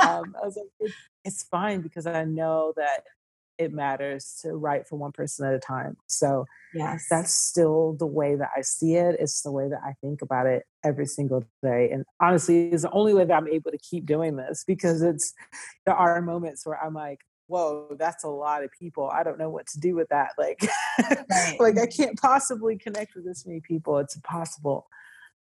um, 0.00 0.34
I 0.36 0.44
was 0.44 0.56
like, 0.56 0.66
it, 0.80 0.92
it's 1.24 1.44
fine 1.44 1.80
because 1.80 2.06
I 2.06 2.24
know 2.24 2.72
that 2.76 3.04
it 3.56 3.72
matters 3.72 4.38
to 4.40 4.54
write 4.54 4.88
for 4.88 4.96
one 4.96 5.12
person 5.12 5.46
at 5.46 5.52
a 5.52 5.58
time. 5.58 5.96
So 6.06 6.46
yes, 6.74 7.06
that's 7.10 7.34
still 7.34 7.92
the 7.92 8.06
way 8.06 8.34
that 8.34 8.48
I 8.56 8.62
see 8.62 8.94
it. 8.94 9.16
It's 9.20 9.42
the 9.42 9.52
way 9.52 9.68
that 9.68 9.80
I 9.84 9.94
think 10.00 10.22
about 10.22 10.46
it 10.46 10.64
every 10.82 11.04
single 11.06 11.44
day. 11.62 11.90
And 11.92 12.04
honestly, 12.20 12.70
it's 12.70 12.82
the 12.82 12.90
only 12.90 13.12
way 13.12 13.26
that 13.26 13.34
I'm 13.34 13.48
able 13.48 13.70
to 13.70 13.78
keep 13.78 14.06
doing 14.06 14.36
this 14.36 14.64
because 14.66 15.02
it's 15.02 15.34
there 15.84 15.94
are 15.94 16.22
moments 16.22 16.66
where 16.66 16.82
I'm 16.82 16.94
like, 16.94 17.20
whoa, 17.50 17.96
that's 17.98 18.22
a 18.22 18.28
lot 18.28 18.62
of 18.62 18.70
people. 18.70 19.10
I 19.10 19.24
don't 19.24 19.38
know 19.38 19.50
what 19.50 19.66
to 19.68 19.80
do 19.80 19.96
with 19.96 20.08
that. 20.10 20.30
Like, 20.38 20.62
right. 21.10 21.56
like 21.58 21.78
I 21.78 21.86
can't 21.86 22.18
possibly 22.18 22.78
connect 22.78 23.16
with 23.16 23.24
this 23.24 23.44
many 23.44 23.60
people. 23.60 23.98
It's 23.98 24.14
impossible. 24.14 24.86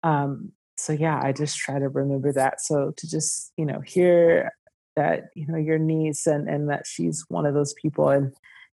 Um, 0.04 0.52
so 0.76 0.92
yeah, 0.92 1.20
I 1.20 1.32
just 1.32 1.58
try 1.58 1.80
to 1.80 1.88
remember 1.88 2.32
that. 2.32 2.60
So 2.60 2.92
to 2.96 3.10
just, 3.10 3.52
you 3.56 3.66
know, 3.66 3.80
hear 3.80 4.52
that, 4.94 5.30
you 5.34 5.48
know, 5.48 5.58
your 5.58 5.78
niece 5.78 6.26
and, 6.28 6.48
and 6.48 6.70
that 6.70 6.86
she's 6.86 7.25
one 7.28 7.44
of 7.44 7.54
those 7.54 7.75
people. 7.75 8.08
And 8.08 8.32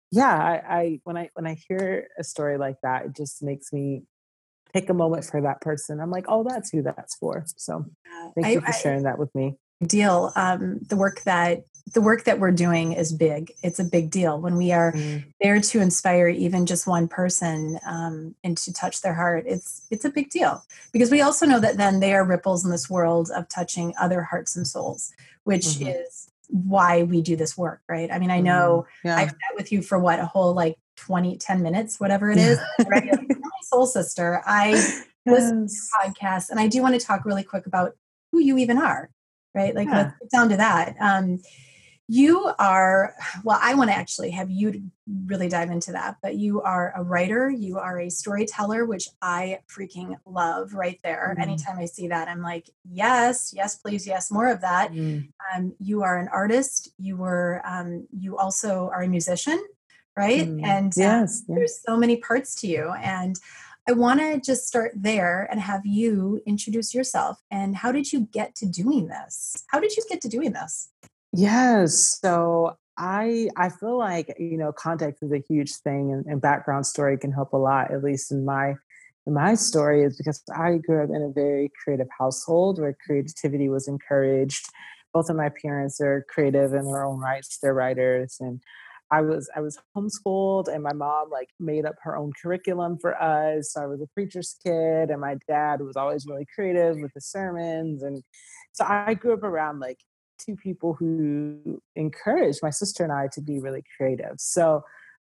yeah, 0.09 0.33
I, 0.33 0.75
I, 0.75 0.99
when 1.03 1.17
I, 1.17 1.29
when 1.33 1.45
I 1.45 1.57
hear 1.67 2.07
a 2.17 2.23
story 2.23 2.57
like 2.57 2.77
that, 2.81 3.07
it 3.07 3.15
just 3.15 3.43
makes 3.43 3.73
me 3.73 4.03
take 4.73 4.89
a 4.89 4.93
moment 4.93 5.25
for 5.25 5.41
that 5.41 5.59
person. 5.59 5.99
I'm 5.99 6.11
like, 6.11 6.25
oh, 6.29 6.45
that's 6.47 6.71
who 6.71 6.81
that's 6.81 7.15
for. 7.15 7.45
So 7.57 7.85
thank 8.35 8.47
I, 8.47 8.51
you 8.51 8.61
for 8.61 8.71
sharing 8.71 9.05
I, 9.05 9.11
that 9.11 9.19
with 9.19 9.35
me. 9.35 9.57
Deal. 9.85 10.31
Um, 10.35 10.79
the 10.87 10.95
work 10.95 11.21
that 11.21 11.63
the 11.93 12.01
work 12.01 12.25
that 12.25 12.39
we're 12.39 12.51
doing 12.51 12.91
is 12.93 13.13
big. 13.13 13.53
It's 13.63 13.79
a 13.79 13.83
big 13.83 14.11
deal 14.11 14.41
when 14.41 14.57
we 14.57 14.71
are 14.73 14.91
mm. 14.91 15.23
there 15.39 15.61
to 15.61 15.79
inspire 15.79 16.27
even 16.27 16.65
just 16.65 16.85
one 16.85 17.07
person 17.07 17.79
um, 17.85 18.35
and 18.43 18.57
to 18.57 18.73
touch 18.73 19.01
their 19.01 19.13
heart. 19.13 19.45
It's 19.47 19.87
it's 19.89 20.05
a 20.05 20.09
big 20.09 20.29
deal 20.29 20.63
because 20.91 21.11
we 21.11 21.21
also 21.21 21.45
know 21.45 21.59
that 21.59 21.77
then 21.77 21.99
they 21.99 22.13
are 22.13 22.25
ripples 22.25 22.65
in 22.65 22.71
this 22.71 22.89
world 22.89 23.31
of 23.35 23.47
touching 23.47 23.93
other 23.99 24.21
hearts 24.21 24.55
and 24.55 24.67
souls, 24.67 25.13
which 25.43 25.65
mm-hmm. 25.65 25.87
is 25.87 26.29
why 26.49 27.03
we 27.03 27.21
do 27.21 27.35
this 27.35 27.57
work, 27.57 27.81
right? 27.87 28.11
I 28.11 28.19
mean, 28.19 28.31
I 28.31 28.41
know 28.41 28.85
mm-hmm. 28.85 29.07
yeah. 29.07 29.17
I've 29.17 29.31
met 29.31 29.55
with 29.55 29.71
you 29.71 29.81
for 29.81 29.99
what 29.99 30.19
a 30.19 30.25
whole 30.25 30.53
like 30.53 30.77
20, 30.97 31.37
10 31.37 31.61
minutes, 31.61 31.99
whatever 31.99 32.31
it 32.31 32.37
is. 32.37 32.59
right? 32.87 33.05
my 33.29 33.49
soul 33.63 33.85
sister. 33.85 34.41
I 34.45 34.71
listen 35.25 35.67
to 35.67 35.73
podcasts 35.99 36.49
and 36.49 36.59
I 36.59 36.67
do 36.67 36.81
want 36.81 36.99
to 36.99 37.05
talk 37.05 37.25
really 37.25 37.43
quick 37.43 37.65
about 37.65 37.93
who 38.31 38.39
you 38.39 38.57
even 38.57 38.77
are, 38.77 39.09
right? 39.53 39.75
Like 39.75 39.87
yeah. 39.87 39.97
let's 39.97 40.19
get 40.19 40.31
down 40.31 40.49
to 40.49 40.57
that. 40.57 40.95
Um, 40.99 41.39
you 42.09 42.49
are, 42.57 43.15
well, 43.43 43.59
I 43.61 43.75
want 43.75 43.89
to 43.89 43.95
actually 43.95 44.31
have 44.31 44.49
you 44.49 44.89
really 45.25 45.49
dive 45.49 45.69
into 45.69 45.91
that, 45.91 46.15
but 46.23 46.35
you 46.35 46.61
are 46.61 46.93
a 46.95 47.03
writer, 47.03 47.49
you 47.49 47.79
are 47.79 47.99
a 47.99 48.09
storyteller, 48.09 48.85
which 48.85 49.09
I 49.21 49.59
freaking 49.69 50.15
love 50.25 50.73
right 50.73 50.97
there. 51.03 51.35
Mm. 51.37 51.41
Anytime 51.41 51.77
I 51.77 51.85
see 51.85 52.07
that, 52.07 52.29
I'm 52.29 52.41
like, 52.41 52.69
yes, 52.89 53.51
yes, 53.53 53.75
please, 53.75 54.07
yes, 54.07 54.31
more 54.31 54.47
of 54.47 54.61
that. 54.61 54.93
Mm. 54.93 55.29
Um, 55.53 55.73
you 55.79 56.03
are 56.03 56.17
an 56.17 56.29
artist, 56.29 56.93
you 56.97 57.17
were, 57.17 57.61
um, 57.65 58.07
you 58.17 58.37
also 58.37 58.89
are 58.93 59.01
a 59.01 59.07
musician, 59.09 59.61
right? 60.15 60.47
Mm. 60.47 60.63
And 60.63 60.93
yes, 60.95 60.97
um, 60.97 61.19
yes, 61.19 61.43
there's 61.49 61.81
so 61.85 61.97
many 61.97 62.17
parts 62.17 62.55
to 62.61 62.67
you. 62.67 62.93
And 63.01 63.37
I 63.89 63.93
want 63.93 64.19
to 64.19 64.39
just 64.39 64.67
start 64.67 64.91
there 64.95 65.47
and 65.49 65.61
have 65.61 65.85
you 65.85 66.41
introduce 66.45 66.93
yourself. 66.93 67.37
And 67.49 67.75
how 67.75 67.93
did 67.93 68.11
you 68.11 68.27
get 68.33 68.53
to 68.55 68.65
doing 68.65 69.07
this? 69.07 69.63
How 69.67 69.79
did 69.79 69.95
you 69.95 70.03
get 70.09 70.19
to 70.21 70.27
doing 70.27 70.51
this? 70.51 70.89
Yes. 71.31 72.19
So 72.21 72.75
I 72.97 73.49
I 73.55 73.69
feel 73.69 73.97
like 73.97 74.35
you 74.39 74.57
know 74.57 74.71
context 74.73 75.23
is 75.23 75.31
a 75.31 75.43
huge 75.47 75.75
thing, 75.75 76.11
and, 76.11 76.25
and 76.25 76.41
background 76.41 76.85
story 76.85 77.17
can 77.17 77.31
help 77.31 77.53
a 77.53 77.57
lot. 77.57 77.91
At 77.91 78.03
least 78.03 78.31
in 78.31 78.43
my 78.43 78.75
in 79.25 79.33
my 79.33 79.55
story 79.55 80.03
is 80.03 80.17
because 80.17 80.41
I 80.53 80.77
grew 80.77 81.03
up 81.03 81.09
in 81.09 81.21
a 81.21 81.29
very 81.29 81.71
creative 81.83 82.07
household 82.17 82.79
where 82.79 82.97
creativity 83.05 83.69
was 83.69 83.87
encouraged. 83.87 84.65
Both 85.13 85.29
of 85.29 85.35
my 85.35 85.49
parents 85.49 86.01
are 86.01 86.25
creative 86.29 86.73
in 86.73 86.85
their 86.85 87.05
own 87.05 87.19
rights; 87.19 87.59
they're 87.61 87.73
writers, 87.73 88.37
and 88.39 88.61
I 89.11 89.21
was 89.21 89.49
I 89.55 89.61
was 89.61 89.79
homeschooled, 89.95 90.67
and 90.67 90.83
my 90.83 90.93
mom 90.93 91.29
like 91.29 91.49
made 91.59 91.85
up 91.85 91.95
her 92.03 92.17
own 92.17 92.33
curriculum 92.41 92.97
for 92.99 93.21
us. 93.21 93.73
So 93.73 93.81
I 93.81 93.85
was 93.87 94.01
a 94.01 94.07
preacher's 94.07 94.55
kid, 94.63 95.09
and 95.09 95.21
my 95.21 95.37
dad 95.47 95.81
was 95.81 95.95
always 95.95 96.25
really 96.25 96.45
creative 96.53 96.97
with 96.99 97.13
the 97.13 97.21
sermons, 97.21 98.03
and 98.03 98.23
so 98.73 98.85
I 98.85 99.13
grew 99.13 99.33
up 99.33 99.43
around 99.43 99.79
like 99.79 99.99
two 100.39 100.55
people 100.55 100.93
who 100.93 101.81
encouraged 101.95 102.59
my 102.61 102.69
sister 102.69 103.03
and 103.03 103.11
I 103.11 103.27
to 103.33 103.41
be 103.41 103.59
really 103.59 103.83
creative. 103.97 104.35
So 104.37 104.83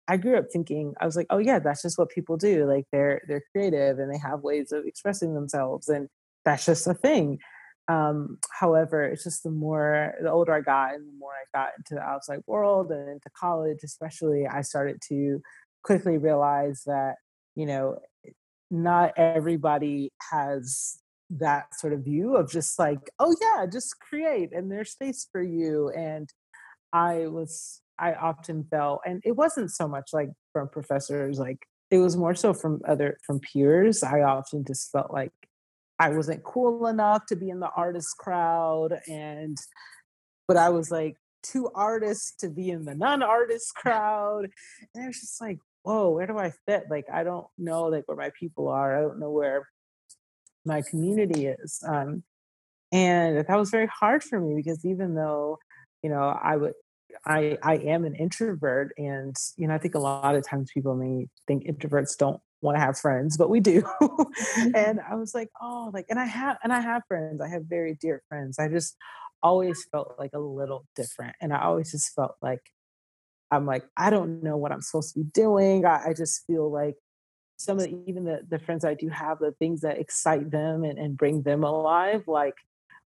I 0.07 0.17
grew 0.17 0.37
up 0.37 0.45
thinking 0.51 0.93
I 0.99 1.05
was 1.05 1.15
like, 1.15 1.27
oh 1.29 1.37
yeah, 1.37 1.59
that's 1.59 1.81
just 1.81 1.97
what 1.97 2.09
people 2.09 2.37
do. 2.37 2.65
Like 2.65 2.85
they're 2.91 3.21
they're 3.27 3.43
creative 3.51 3.99
and 3.99 4.13
they 4.13 4.17
have 4.17 4.41
ways 4.41 4.71
of 4.71 4.85
expressing 4.85 5.35
themselves, 5.35 5.87
and 5.87 6.09
that's 6.43 6.65
just 6.65 6.87
a 6.87 6.93
thing. 6.93 7.39
Um, 7.89 8.37
however, 8.57 9.03
it's 9.03 9.23
just 9.23 9.43
the 9.43 9.51
more 9.51 10.13
the 10.21 10.31
older 10.31 10.53
I 10.53 10.61
got 10.61 10.93
and 10.93 11.07
the 11.07 11.17
more 11.17 11.31
I 11.31 11.57
got 11.57 11.71
into 11.77 11.95
the 11.95 12.01
outside 12.01 12.41
world 12.47 12.91
and 12.91 13.09
into 13.09 13.29
college, 13.35 13.79
especially, 13.83 14.47
I 14.47 14.61
started 14.61 15.01
to 15.09 15.41
quickly 15.83 16.17
realize 16.17 16.83
that 16.85 17.15
you 17.55 17.65
know 17.65 17.97
not 18.71 19.13
everybody 19.17 20.11
has 20.31 20.99
that 21.29 21.75
sort 21.75 21.93
of 21.93 22.03
view 22.03 22.35
of 22.35 22.51
just 22.51 22.79
like, 22.79 23.09
oh 23.19 23.35
yeah, 23.41 23.65
just 23.65 23.99
create 23.99 24.51
and 24.51 24.71
there's 24.71 24.91
space 24.91 25.27
for 25.31 25.41
you. 25.41 25.89
And 25.89 26.29
I 26.91 27.27
was, 27.27 27.81
I 27.99 28.13
often 28.13 28.65
felt, 28.69 29.01
and 29.05 29.21
it 29.25 29.35
wasn't 29.35 29.71
so 29.71 29.87
much 29.87 30.09
like 30.13 30.29
from 30.53 30.69
professors, 30.69 31.39
like 31.39 31.59
it 31.91 31.99
was 31.99 32.17
more 32.17 32.35
so 32.35 32.53
from 32.53 32.81
other, 32.87 33.17
from 33.25 33.39
peers. 33.39 34.03
I 34.03 34.21
often 34.21 34.63
just 34.65 34.91
felt 34.91 35.11
like 35.11 35.31
I 35.99 36.09
wasn't 36.09 36.43
cool 36.43 36.87
enough 36.87 37.25
to 37.27 37.35
be 37.35 37.49
in 37.49 37.59
the 37.59 37.69
artist 37.75 38.17
crowd. 38.17 38.99
And, 39.07 39.57
but 40.47 40.57
I 40.57 40.69
was 40.69 40.89
like, 40.91 41.17
two 41.41 41.69
artists 41.73 42.35
to 42.37 42.49
be 42.49 42.69
in 42.69 42.83
the 42.83 42.93
non-artist 42.93 43.73
crowd 43.75 44.49
and 44.93 45.03
I 45.05 45.07
was 45.07 45.21
just 45.21 45.39
like 45.39 45.57
whoa 45.83 46.09
where 46.09 46.27
do 46.27 46.37
i 46.37 46.51
fit 46.67 46.83
like 46.89 47.05
i 47.09 47.23
don't 47.23 47.47
know 47.57 47.83
like 47.83 48.05
where 48.09 48.17
my 48.17 48.29
people 48.37 48.67
are 48.67 48.97
i 48.97 48.99
don't 48.99 49.21
know 49.21 49.31
where 49.31 49.65
my 50.65 50.81
community 50.81 51.47
is. 51.47 51.81
Um, 51.85 52.23
and 52.91 53.45
that 53.45 53.57
was 53.57 53.69
very 53.69 53.87
hard 53.87 54.23
for 54.23 54.39
me 54.39 54.55
because 54.55 54.85
even 54.85 55.15
though, 55.15 55.59
you 56.01 56.09
know, 56.09 56.23
I 56.41 56.55
would, 56.55 56.73
I, 57.25 57.57
I 57.61 57.75
am 57.77 58.05
an 58.05 58.15
introvert 58.15 58.93
and, 58.97 59.35
you 59.57 59.67
know, 59.67 59.73
I 59.73 59.77
think 59.77 59.95
a 59.95 59.99
lot 59.99 60.35
of 60.35 60.45
times 60.45 60.71
people 60.73 60.95
may 60.95 61.27
think 61.47 61.65
introverts 61.65 62.17
don't 62.17 62.39
want 62.61 62.75
to 62.75 62.81
have 62.81 62.97
friends, 62.97 63.37
but 63.37 63.49
we 63.49 63.59
do. 63.59 63.83
Mm-hmm. 64.59 64.75
and 64.75 64.99
I 64.99 65.15
was 65.15 65.33
like, 65.33 65.49
oh, 65.61 65.91
like, 65.93 66.05
and 66.09 66.19
I 66.19 66.25
have, 66.25 66.57
and 66.63 66.73
I 66.73 66.79
have 66.79 67.03
friends. 67.07 67.41
I 67.41 67.47
have 67.47 67.63
very 67.65 67.95
dear 67.95 68.21
friends. 68.27 68.59
I 68.59 68.67
just 68.67 68.95
always 69.41 69.85
felt 69.91 70.15
like 70.17 70.31
a 70.33 70.39
little 70.39 70.85
different. 70.95 71.35
And 71.41 71.53
I 71.53 71.63
always 71.63 71.91
just 71.91 72.13
felt 72.13 72.35
like, 72.41 72.61
I'm 73.51 73.65
like, 73.65 73.83
I 73.95 74.09
don't 74.09 74.43
know 74.43 74.57
what 74.57 74.71
I'm 74.71 74.81
supposed 74.81 75.13
to 75.13 75.19
be 75.19 75.29
doing. 75.33 75.85
I, 75.85 76.09
I 76.09 76.13
just 76.13 76.45
feel 76.45 76.69
like 76.71 76.95
some 77.57 77.77
of 77.77 77.85
the, 77.85 78.03
even 78.07 78.25
the, 78.25 78.41
the 78.47 78.59
friends 78.59 78.83
I 78.83 78.93
do 78.93 79.09
have, 79.09 79.39
the 79.39 79.51
things 79.59 79.81
that 79.81 79.99
excite 79.99 80.51
them 80.51 80.83
and, 80.83 80.97
and 80.97 81.17
bring 81.17 81.43
them 81.43 81.63
alive, 81.63 82.27
like 82.27 82.55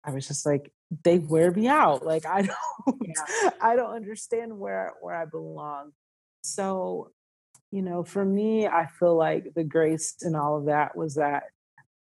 I 0.05 0.13
was 0.13 0.27
just 0.27 0.47
like, 0.47 0.73
they 1.05 1.19
wear 1.19 1.51
me 1.51 1.69
out. 1.69 2.05
Like 2.05 2.27
I 2.27 2.43
don't 2.87 2.99
yeah. 3.03 3.51
I 3.61 3.77
don't 3.77 3.95
understand 3.95 4.59
where 4.59 4.95
where 5.01 5.15
I 5.15 5.25
belong. 5.25 5.93
So, 6.43 7.13
you 7.71 7.83
know, 7.83 8.03
for 8.03 8.25
me, 8.25 8.67
I 8.67 8.87
feel 8.87 9.17
like 9.17 9.55
the 9.55 9.65
grace 9.65 10.17
in 10.23 10.35
all 10.35 10.59
of 10.59 10.67
that 10.67 10.97
was 10.97 11.15
that 11.15 11.45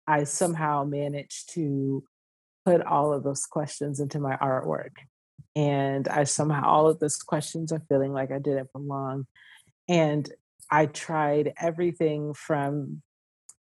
I 0.07 0.23
somehow 0.23 0.85
managed 0.85 1.53
to 1.53 2.03
put 2.65 2.81
all 2.81 3.13
of 3.13 3.23
those 3.23 3.45
questions 3.45 3.99
into 3.99 4.19
my 4.19 4.37
artwork. 4.37 4.91
And 5.55 6.07
I 6.07 6.23
somehow 6.23 6.67
all 6.67 6.87
of 6.87 6.99
those 6.99 7.17
questions 7.17 7.71
are 7.71 7.81
feeling 7.89 8.13
like 8.13 8.31
I 8.31 8.39
didn't 8.39 8.71
belong. 8.71 9.27
And 9.89 10.29
I 10.69 10.85
tried 10.85 11.53
everything 11.59 12.33
from 12.33 13.01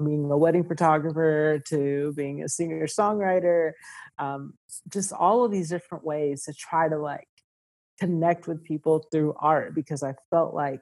being 0.04 0.30
a 0.30 0.36
wedding 0.36 0.64
photographer 0.64 1.60
to 1.68 2.12
being 2.16 2.42
a 2.42 2.48
singer 2.48 2.86
songwriter, 2.86 3.72
um, 4.18 4.54
just 4.92 5.12
all 5.12 5.44
of 5.44 5.52
these 5.52 5.68
different 5.68 6.04
ways 6.04 6.44
to 6.44 6.52
try 6.52 6.88
to 6.88 6.96
like 6.98 7.28
connect 8.00 8.48
with 8.48 8.64
people 8.64 9.06
through 9.12 9.34
art 9.38 9.74
because 9.74 10.02
I 10.02 10.14
felt 10.30 10.54
like 10.54 10.80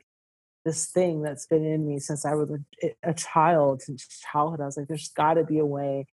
this 0.64 0.87
thing 0.90 1.23
that's 1.23 1.47
been 1.47 1.64
in 1.64 1.87
me 1.87 1.99
since 1.99 2.25
I 2.25 2.35
was 2.35 2.50
a, 2.83 2.95
a 3.02 3.14
child, 3.14 3.83
since 3.83 4.07
childhood. 4.33 4.61
I 4.61 4.66
was 4.66 4.76
like, 4.76 4.88
there's 4.88 5.09
got 5.09 5.35
to 5.35 5.45
be 5.45 5.59
a 5.59 5.66
way 5.66 6.07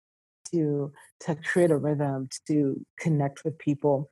to 0.50 0.92
to 1.20 1.34
create 1.34 1.70
a 1.70 1.76
rhythm 1.76 2.28
to 2.46 2.84
connect 2.98 3.44
with 3.44 3.58
people, 3.58 4.10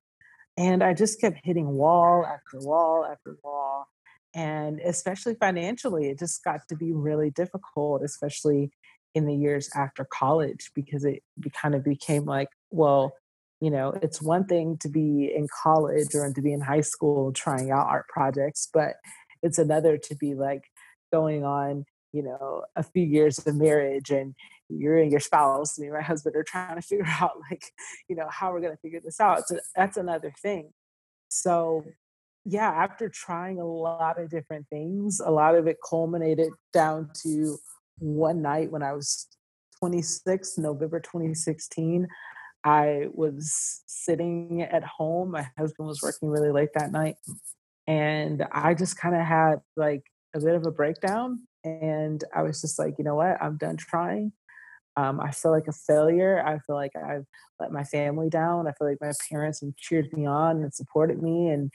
and 0.57 0.83
I 0.83 0.95
just 0.95 1.21
kept 1.21 1.41
hitting 1.45 1.69
wall 1.69 2.27
after 2.27 2.59
wall 2.67 3.07
after 3.11 3.37
wall 3.43 3.89
and 4.37 4.81
especially 4.81 5.35
financially 5.35 6.11
it 6.11 6.19
just 6.19 6.45
got 6.45 6.61
to 6.69 6.77
be 6.77 6.93
really 6.93 7.31
difficult 7.31 8.03
especially 8.05 8.71
in 9.15 9.25
the 9.25 9.35
years 9.35 9.69
after 9.75 10.05
college 10.05 10.71
because 10.75 11.05
it 11.05 11.23
kind 11.61 11.75
of 11.75 11.83
became 11.83 12.25
like 12.27 12.49
well 12.71 13.15
you 13.61 13.71
know 13.71 13.95
it's 14.03 14.21
one 14.21 14.45
thing 14.45 14.77
to 14.79 14.89
be 14.89 15.33
in 15.35 15.49
college 15.63 16.15
or 16.15 16.31
to 16.33 16.43
be 16.43 16.53
in 16.53 16.61
high 16.61 16.83
school 16.83 17.33
trying 17.33 17.71
out 17.71 17.87
art 17.87 18.07
projects 18.09 18.69
but 18.73 18.95
it's 19.47 19.59
another 19.59 19.97
to 19.97 20.15
be 20.17 20.35
like 20.35 20.65
going 21.13 21.45
on 21.45 21.85
you 22.13 22.23
know 22.23 22.63
a 22.75 22.83
few 22.83 23.05
years 23.05 23.39
of 23.47 23.57
marriage 23.57 24.11
and 24.11 24.35
you're 24.69 24.99
and 24.99 25.11
your 25.11 25.21
spouse 25.21 25.79
me 25.79 25.87
and 25.87 25.95
my 25.95 26.03
husband 26.03 26.35
are 26.37 26.45
trying 26.45 26.77
to 26.77 26.83
figure 26.87 27.07
out 27.21 27.33
like 27.51 27.65
you 28.09 28.17
know 28.17 28.29
how 28.31 28.53
we're 28.53 28.61
going 28.61 28.73
to 28.73 28.81
figure 28.81 29.01
this 29.03 29.21
out 29.21 29.47
so 29.47 29.57
that's 29.75 29.97
another 29.97 30.33
thing 30.43 30.73
so 31.29 31.85
yeah, 32.49 32.71
after 32.71 33.09
trying 33.09 33.61
a 33.61 33.67
lot 33.67 34.21
of 34.21 34.31
different 34.31 34.69
things, 34.69 35.21
a 35.21 35.31
lot 35.31 35.57
of 35.57 35.67
it 35.67 35.79
culminated 35.87 36.53
down 36.73 37.11
to 37.23 37.59
one 37.99 38.41
night 38.41 38.71
when 38.71 38.85
I 38.85 38.93
was 38.93 39.27
26, 39.81 40.57
November 40.57 41.01
2016. 41.01 42.07
I 42.63 43.09
was 43.13 43.83
sitting 43.87 44.63
at 44.63 44.85
home. 44.85 45.33
My 45.33 45.49
husband 45.59 45.89
was 45.89 46.01
working 46.03 46.29
really 46.29 46.53
late 46.53 46.71
that 46.75 46.93
night. 46.93 47.17
And 47.87 48.47
I 48.51 48.75
just 48.75 48.99
kind 48.99 49.15
of 49.15 49.23
had 49.23 49.57
like 49.77 50.03
a 50.35 50.41
bit 50.41 50.55
of 50.55 50.67
a 50.67 50.71
breakdown. 50.71 51.43
And 51.65 52.23
I 52.35 52.43
was 52.43 52.61
just 52.61 52.79
like, 52.79 52.95
you 52.99 53.05
know 53.05 53.15
what? 53.17 53.41
I'm 53.41 53.57
done 53.57 53.77
trying. 53.77 54.33
Um, 54.97 55.21
I 55.21 55.31
feel 55.31 55.51
like 55.51 55.69
a 55.69 55.73
failure. 55.73 56.43
I 56.45 56.59
feel 56.59 56.77
like 56.77 56.93
I've 56.97 57.27
let 57.61 57.73
my 57.73 57.85
family 57.85 58.31
down. 58.31 58.67
I 58.67 58.73
feel 58.73 58.89
like 58.89 59.01
my 59.01 59.13
parents 59.31 59.61
have 59.61 59.77
cheered 59.77 60.13
me 60.13 60.27
on 60.27 60.63
and 60.63 60.73
supported 60.73 61.23
me. 61.23 61.49
And 61.49 61.71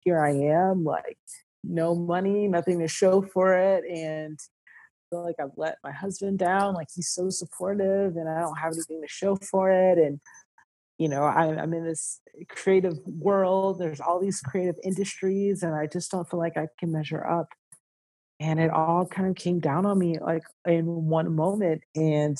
here 0.00 0.22
I 0.22 0.32
am, 0.32 0.84
like 0.84 1.18
no 1.64 1.94
money, 1.94 2.46
nothing 2.46 2.78
to 2.80 2.88
show 2.88 3.22
for 3.22 3.56
it. 3.56 3.84
And 3.84 4.38
I 4.38 5.02
feel 5.10 5.24
like 5.24 5.36
I've 5.40 5.56
let 5.56 5.78
my 5.82 5.92
husband 5.92 6.38
down. 6.38 6.74
Like 6.74 6.88
he's 6.94 7.08
so 7.08 7.30
supportive 7.30 8.16
and 8.16 8.28
I 8.28 8.40
don't 8.40 8.58
have 8.58 8.72
anything 8.74 9.00
to 9.00 9.08
show 9.08 9.36
for 9.36 9.70
it. 9.70 9.98
And 9.98 10.20
you 10.98 11.08
know, 11.08 11.22
I, 11.22 11.46
I'm 11.46 11.72
in 11.72 11.84
this 11.84 12.20
creative 12.48 12.98
world. 13.06 13.78
There's 13.78 14.00
all 14.00 14.20
these 14.20 14.40
creative 14.40 14.74
industries, 14.82 15.62
and 15.62 15.74
I 15.74 15.86
just 15.86 16.10
don't 16.10 16.28
feel 16.28 16.40
like 16.40 16.56
I 16.56 16.66
can 16.78 16.92
measure 16.92 17.24
up. 17.24 17.48
And 18.40 18.60
it 18.60 18.70
all 18.70 19.06
kind 19.06 19.28
of 19.28 19.36
came 19.36 19.60
down 19.60 19.86
on 19.86 19.98
me 19.98 20.18
like 20.20 20.42
in 20.66 20.86
one 20.86 21.34
moment. 21.34 21.82
And 21.94 22.36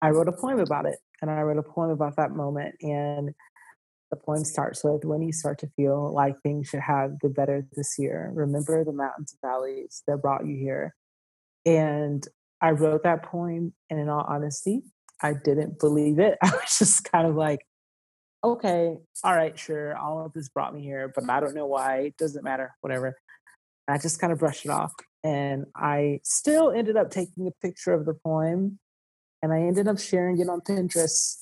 I 0.00 0.10
wrote 0.10 0.28
a 0.28 0.32
poem 0.32 0.60
about 0.60 0.86
it. 0.86 0.98
And 1.20 1.30
I 1.30 1.42
wrote 1.42 1.58
a 1.58 1.62
poem 1.62 1.90
about 1.90 2.16
that 2.16 2.32
moment. 2.32 2.76
And 2.80 3.34
the 4.10 4.16
poem 4.16 4.44
starts 4.44 4.84
with 4.84 5.04
When 5.04 5.22
you 5.22 5.32
start 5.32 5.58
to 5.60 5.70
feel 5.74 6.12
like 6.12 6.36
things 6.42 6.68
should 6.68 6.80
have 6.80 7.18
been 7.18 7.32
better 7.32 7.66
this 7.72 7.96
year, 7.98 8.30
remember 8.34 8.84
the 8.84 8.92
mountains 8.92 9.32
and 9.32 9.50
valleys 9.50 10.02
that 10.06 10.22
brought 10.22 10.46
you 10.46 10.56
here. 10.56 10.94
And 11.64 12.26
I 12.60 12.70
wrote 12.70 13.02
that 13.02 13.24
poem, 13.24 13.72
and 13.90 13.98
in 13.98 14.08
all 14.08 14.24
honesty, 14.28 14.82
I 15.22 15.34
didn't 15.34 15.78
believe 15.78 16.18
it. 16.18 16.38
I 16.42 16.50
was 16.50 16.78
just 16.78 17.04
kind 17.10 17.26
of 17.26 17.34
like, 17.34 17.66
okay, 18.44 18.96
all 19.24 19.34
right, 19.34 19.58
sure, 19.58 19.96
all 19.96 20.24
of 20.24 20.32
this 20.32 20.48
brought 20.48 20.74
me 20.74 20.82
here, 20.82 21.12
but 21.14 21.28
I 21.30 21.40
don't 21.40 21.54
know 21.54 21.66
why. 21.66 21.98
It 21.98 22.16
doesn't 22.16 22.42
matter, 22.42 22.74
whatever. 22.80 23.16
I 23.88 23.98
just 23.98 24.20
kind 24.20 24.32
of 24.32 24.38
brushed 24.38 24.64
it 24.64 24.70
off. 24.70 24.92
And 25.24 25.66
I 25.76 26.20
still 26.24 26.70
ended 26.70 26.96
up 26.96 27.10
taking 27.10 27.46
a 27.46 27.52
picture 27.64 27.92
of 27.92 28.06
the 28.06 28.14
poem 28.14 28.78
and 29.42 29.52
I 29.52 29.60
ended 29.60 29.88
up 29.88 29.98
sharing 29.98 30.38
it 30.40 30.48
on 30.48 30.60
Pinterest. 30.60 31.38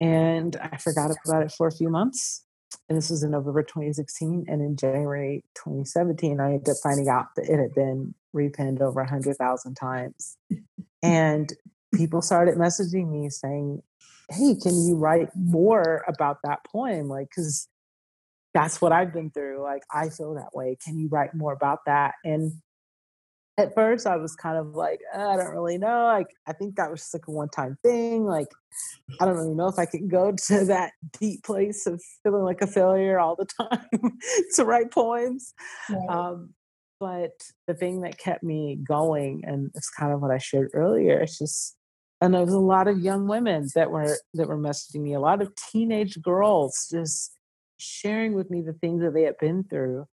And 0.00 0.56
I 0.56 0.76
forgot 0.78 1.10
about 1.24 1.42
it 1.42 1.52
for 1.52 1.66
a 1.66 1.72
few 1.72 1.88
months. 1.88 2.44
And 2.88 2.96
this 2.96 3.10
was 3.10 3.22
in 3.22 3.32
November 3.32 3.62
2016. 3.62 4.46
And 4.48 4.62
in 4.62 4.76
January 4.76 5.44
2017, 5.56 6.40
I 6.40 6.52
ended 6.54 6.68
up 6.68 6.76
finding 6.82 7.08
out 7.08 7.26
that 7.36 7.48
it 7.48 7.58
had 7.58 7.74
been 7.74 8.14
repinned 8.34 8.80
over 8.80 9.00
100,000 9.00 9.74
times. 9.74 10.36
and 11.02 11.52
people 11.94 12.22
started 12.22 12.56
messaging 12.56 13.10
me 13.10 13.30
saying, 13.30 13.82
Hey, 14.28 14.54
can 14.54 14.86
you 14.86 14.96
write 14.96 15.28
more 15.34 16.04
about 16.06 16.38
that 16.44 16.60
poem? 16.64 17.08
Like, 17.08 17.28
because 17.30 17.68
that's 18.54 18.80
what 18.80 18.92
I've 18.92 19.12
been 19.12 19.30
through. 19.30 19.62
Like, 19.62 19.82
I 19.92 20.08
feel 20.08 20.34
that 20.34 20.54
way. 20.54 20.76
Can 20.84 20.98
you 20.98 21.08
write 21.08 21.34
more 21.34 21.52
about 21.52 21.80
that? 21.86 22.14
And 22.24 22.52
at 23.58 23.74
first, 23.74 24.06
I 24.06 24.16
was 24.16 24.34
kind 24.34 24.56
of 24.56 24.74
like, 24.74 25.00
uh, 25.14 25.28
I 25.28 25.36
don't 25.36 25.52
really 25.52 25.78
know. 25.78 26.04
Like, 26.04 26.28
I 26.46 26.52
think 26.52 26.76
that 26.76 26.90
was 26.90 27.00
just 27.00 27.14
like 27.14 27.26
a 27.28 27.30
one 27.30 27.48
time 27.48 27.76
thing. 27.82 28.24
Like, 28.24 28.48
I 29.20 29.24
don't 29.24 29.36
really 29.36 29.54
know 29.54 29.68
if 29.68 29.78
I 29.78 29.86
can 29.86 30.08
go 30.08 30.32
to 30.48 30.64
that 30.66 30.92
deep 31.18 31.44
place 31.44 31.86
of 31.86 32.00
feeling 32.22 32.42
like 32.42 32.62
a 32.62 32.66
failure 32.66 33.18
all 33.18 33.36
the 33.36 33.46
time 33.60 34.18
to 34.54 34.64
write 34.64 34.90
poems. 34.90 35.52
Right. 35.88 36.08
Um, 36.08 36.54
but 36.98 37.32
the 37.66 37.74
thing 37.74 38.02
that 38.02 38.18
kept 38.18 38.42
me 38.42 38.78
going, 38.86 39.42
and 39.44 39.70
it's 39.74 39.88
kind 39.88 40.12
of 40.12 40.20
what 40.20 40.30
I 40.30 40.38
shared 40.38 40.70
earlier, 40.74 41.20
it's 41.20 41.38
just 41.38 41.76
and 42.20 42.34
there 42.34 42.44
was 42.44 42.52
a 42.52 42.58
lot 42.58 42.86
of 42.86 42.98
young 42.98 43.26
women 43.26 43.68
that 43.74 43.90
were 43.90 44.18
that 44.34 44.48
were 44.48 44.58
messaging 44.58 45.00
me 45.00 45.14
a 45.14 45.20
lot 45.20 45.40
of 45.40 45.54
teenage 45.54 46.20
girls 46.20 46.88
just 46.90 47.32
sharing 47.78 48.34
with 48.34 48.50
me 48.50 48.60
the 48.60 48.74
things 48.74 49.02
that 49.02 49.14
they 49.14 49.22
had 49.22 49.38
been 49.38 49.64
through. 49.64 50.06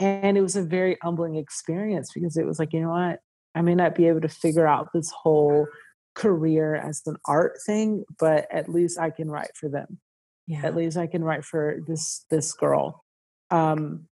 And 0.00 0.36
it 0.36 0.42
was 0.42 0.56
a 0.56 0.62
very 0.62 0.98
humbling 1.02 1.36
experience 1.36 2.10
because 2.12 2.36
it 2.36 2.44
was 2.46 2.58
like 2.58 2.72
you 2.72 2.80
know 2.80 2.90
what? 2.90 3.20
I 3.54 3.62
may 3.62 3.74
not 3.74 3.94
be 3.94 4.08
able 4.08 4.20
to 4.22 4.28
figure 4.28 4.66
out 4.66 4.92
this 4.92 5.10
whole 5.10 5.66
career 6.14 6.74
as 6.74 7.02
an 7.06 7.16
art 7.26 7.58
thing 7.66 8.02
but 8.18 8.46
at 8.50 8.70
least 8.70 8.98
i 8.98 9.10
can 9.10 9.30
write 9.30 9.54
for 9.54 9.68
them. 9.68 9.98
Yeah. 10.46 10.62
at 10.64 10.74
least 10.74 10.96
i 10.96 11.06
can 11.06 11.22
write 11.22 11.44
for 11.44 11.78
this 11.86 12.24
this 12.30 12.52
girl. 12.54 13.04
Um 13.50 14.08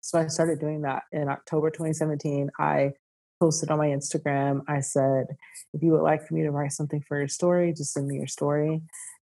so 0.00 0.18
i 0.20 0.26
started 0.28 0.60
doing 0.60 0.82
that 0.82 1.02
in 1.10 1.28
october 1.28 1.70
2017 1.70 2.50
i 2.58 2.92
posted 3.40 3.70
on 3.70 3.78
my 3.78 3.88
Instagram. 3.88 4.62
I 4.68 4.80
said, 4.80 5.36
if 5.74 5.82
you 5.82 5.92
would 5.92 6.02
like 6.02 6.26
for 6.26 6.34
me 6.34 6.42
to 6.42 6.50
write 6.50 6.72
something 6.72 7.02
for 7.06 7.18
your 7.18 7.28
story, 7.28 7.72
just 7.72 7.92
send 7.92 8.08
me 8.08 8.16
your 8.16 8.26
story 8.26 8.82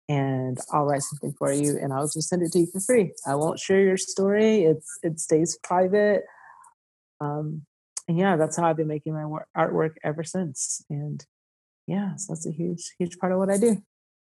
and 0.09 0.57
I'll 0.71 0.85
write 0.85 1.01
something 1.01 1.33
for 1.33 1.51
you 1.51 1.77
and 1.77 1.93
I'll 1.93 2.07
just 2.07 2.29
send 2.29 2.41
it 2.41 2.51
to 2.53 2.59
you 2.59 2.67
for 2.67 2.79
free. 2.79 3.13
I 3.25 3.35
won't 3.35 3.59
share 3.59 3.79
your 3.79 3.97
story. 3.97 4.63
It's 4.63 4.99
it 5.01 5.19
stays 5.19 5.57
private. 5.63 6.23
Um, 7.21 7.63
and 8.07 8.17
yeah, 8.17 8.35
that's 8.35 8.57
how 8.57 8.65
I've 8.65 8.77
been 8.77 8.87
making 8.87 9.13
my 9.13 9.25
work, 9.25 9.47
artwork 9.57 9.95
ever 10.03 10.23
since. 10.23 10.83
And 10.89 11.25
yeah, 11.87 12.15
so 12.17 12.33
that's 12.33 12.45
a 12.45 12.51
huge, 12.51 12.93
huge 12.99 13.17
part 13.17 13.31
of 13.31 13.39
what 13.39 13.49
I 13.49 13.57
do. 13.57 13.81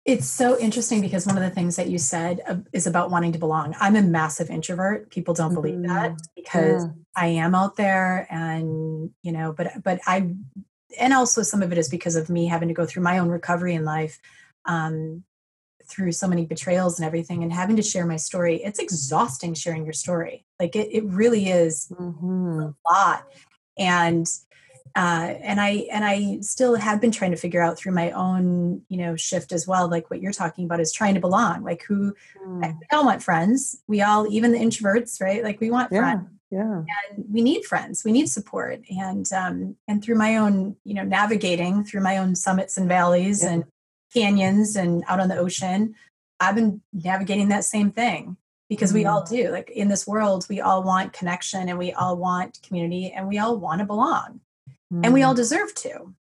It's 0.05 0.29
so 0.29 0.59
interesting 0.59 1.01
because 1.01 1.27
one 1.27 1.39
of 1.39 1.43
the 1.43 1.51
things 1.51 1.77
that 1.77 1.89
you 1.89 1.97
said 1.97 2.43
uh, 2.47 2.57
is 2.73 2.87
about 2.87 3.11
wanting 3.11 3.33
to 3.33 3.39
belong. 3.39 3.75
I'm 3.81 3.97
a 3.97 4.03
massive 4.03 4.51
introvert. 4.51 5.11
People 5.11 5.33
don't 5.33 5.55
believe 5.55 5.77
mm-hmm. 5.77 5.95
that 5.95 6.19
because 6.37 6.85
yeah. 6.85 6.91
I 7.17 7.27
am 7.29 7.55
out 7.55 7.77
there 7.77 8.27
and, 8.31 9.11
you 9.23 9.33
know, 9.33 9.53
but, 9.53 9.83
but 9.83 10.01
I, 10.07 10.35
and 11.01 11.13
also 11.15 11.43
some 11.43 11.63
of 11.63 11.73
it 11.73 11.79
is 11.79 11.89
because 11.89 12.17
of 12.17 12.29
me 12.29 12.47
having 12.47 12.69
to 12.69 12.75
go 12.75 12.85
through 12.85 13.03
my 13.03 13.19
own 13.19 13.29
recovery 13.29 13.75
in 13.75 13.87
life, 13.87 14.21
um, 14.67 15.25
through 15.87 16.13
so 16.13 16.29
many 16.29 16.45
betrayals 16.45 16.99
and 16.99 17.07
everything 17.07 17.43
and 17.43 17.53
having 17.53 17.77
to 17.77 17.83
share 17.83 18.05
my 18.05 18.17
story. 18.17 18.63
It's 18.63 18.79
exhausting 18.79 19.55
sharing 19.55 19.85
your 19.85 19.95
story. 19.95 20.45
Like 20.61 20.77
it, 20.77 20.89
it 20.93 21.05
really 21.05 21.49
is 21.49 21.91
mm-hmm. 21.91 22.61
a 22.61 22.75
lot. 22.91 23.27
And, 23.79 24.27
uh, 24.97 25.35
and 25.43 25.61
I 25.61 25.89
and 25.91 26.05
I 26.05 26.39
still 26.41 26.77
have 26.77 27.01
been 27.01 27.11
trying 27.11 27.33
to 27.33 27.37
figure 27.37 27.61
out 27.61 27.77
through 27.77 27.93
my 27.93 28.13
own 28.13 28.83
you 28.89 28.99
know 28.99 29.17
shift 29.17 29.51
as 29.51 29.67
well. 29.67 29.89
Like 29.89 30.09
what 30.09 30.21
you're 30.21 30.33
talking 30.33 30.67
about 30.67 30.79
is 30.79 30.93
trying 30.93 31.15
to 31.15 31.21
belong. 31.21 31.65
Like 31.65 31.83
who 31.83 32.15
mm. 32.41 32.61
we 32.63 32.87
all 32.97 33.05
want 33.05 33.23
friends. 33.23 33.83
We 33.89 34.03
all 34.03 34.27
even 34.33 34.53
the 34.53 34.59
introverts, 34.59 35.21
right? 35.21 35.43
Like 35.43 35.61
we 35.61 35.71
want 35.71 35.91
yeah, 35.91 36.01
friends. 36.01 36.29
Yeah. 36.51 36.83
And 37.11 37.25
we 37.29 37.43
need 37.43 37.65
friends. 37.65 38.05
We 38.05 38.13
need 38.13 38.29
support. 38.29 38.83
And 38.89 39.31
um, 39.33 39.77
and 39.89 40.03
through 40.03 40.15
my 40.15 40.37
own 40.37 40.77
you 40.85 40.95
know 40.95 41.05
navigating 41.05 41.83
through 41.83 42.03
my 42.03 42.19
own 42.19 42.37
summits 42.37 42.77
and 42.77 42.89
valleys 42.89 43.43
yeah. 43.43 43.51
and 43.51 43.65
canyons 44.13 44.77
and 44.77 45.03
out 45.09 45.19
on 45.19 45.29
the 45.29 45.37
ocean, 45.37 45.97
I've 46.39 46.55
been 46.55 46.83
navigating 46.93 47.49
that 47.49 47.65
same 47.65 47.91
thing 47.91 48.37
because 48.69 48.93
we 48.93 49.07
all 49.07 49.23
mm. 49.23 49.29
do. 49.29 49.51
Like 49.51 49.71
in 49.71 49.89
this 49.89 50.07
world, 50.07 50.47
we 50.49 50.61
all 50.61 50.85
want 50.85 51.13
connection 51.13 51.69
and 51.69 51.79
we 51.79 51.93
all 51.93 52.17
want 52.17 52.61
community 52.63 53.11
and 53.11 53.27
we 53.27 53.39
all 53.39 53.59
want 53.59 53.81
to 53.81 53.87
belong 53.87 54.41
and 55.03 55.13
we 55.13 55.23
all 55.23 55.33
mm. 55.33 55.39
deserve 55.39 55.75
to 55.75 56.15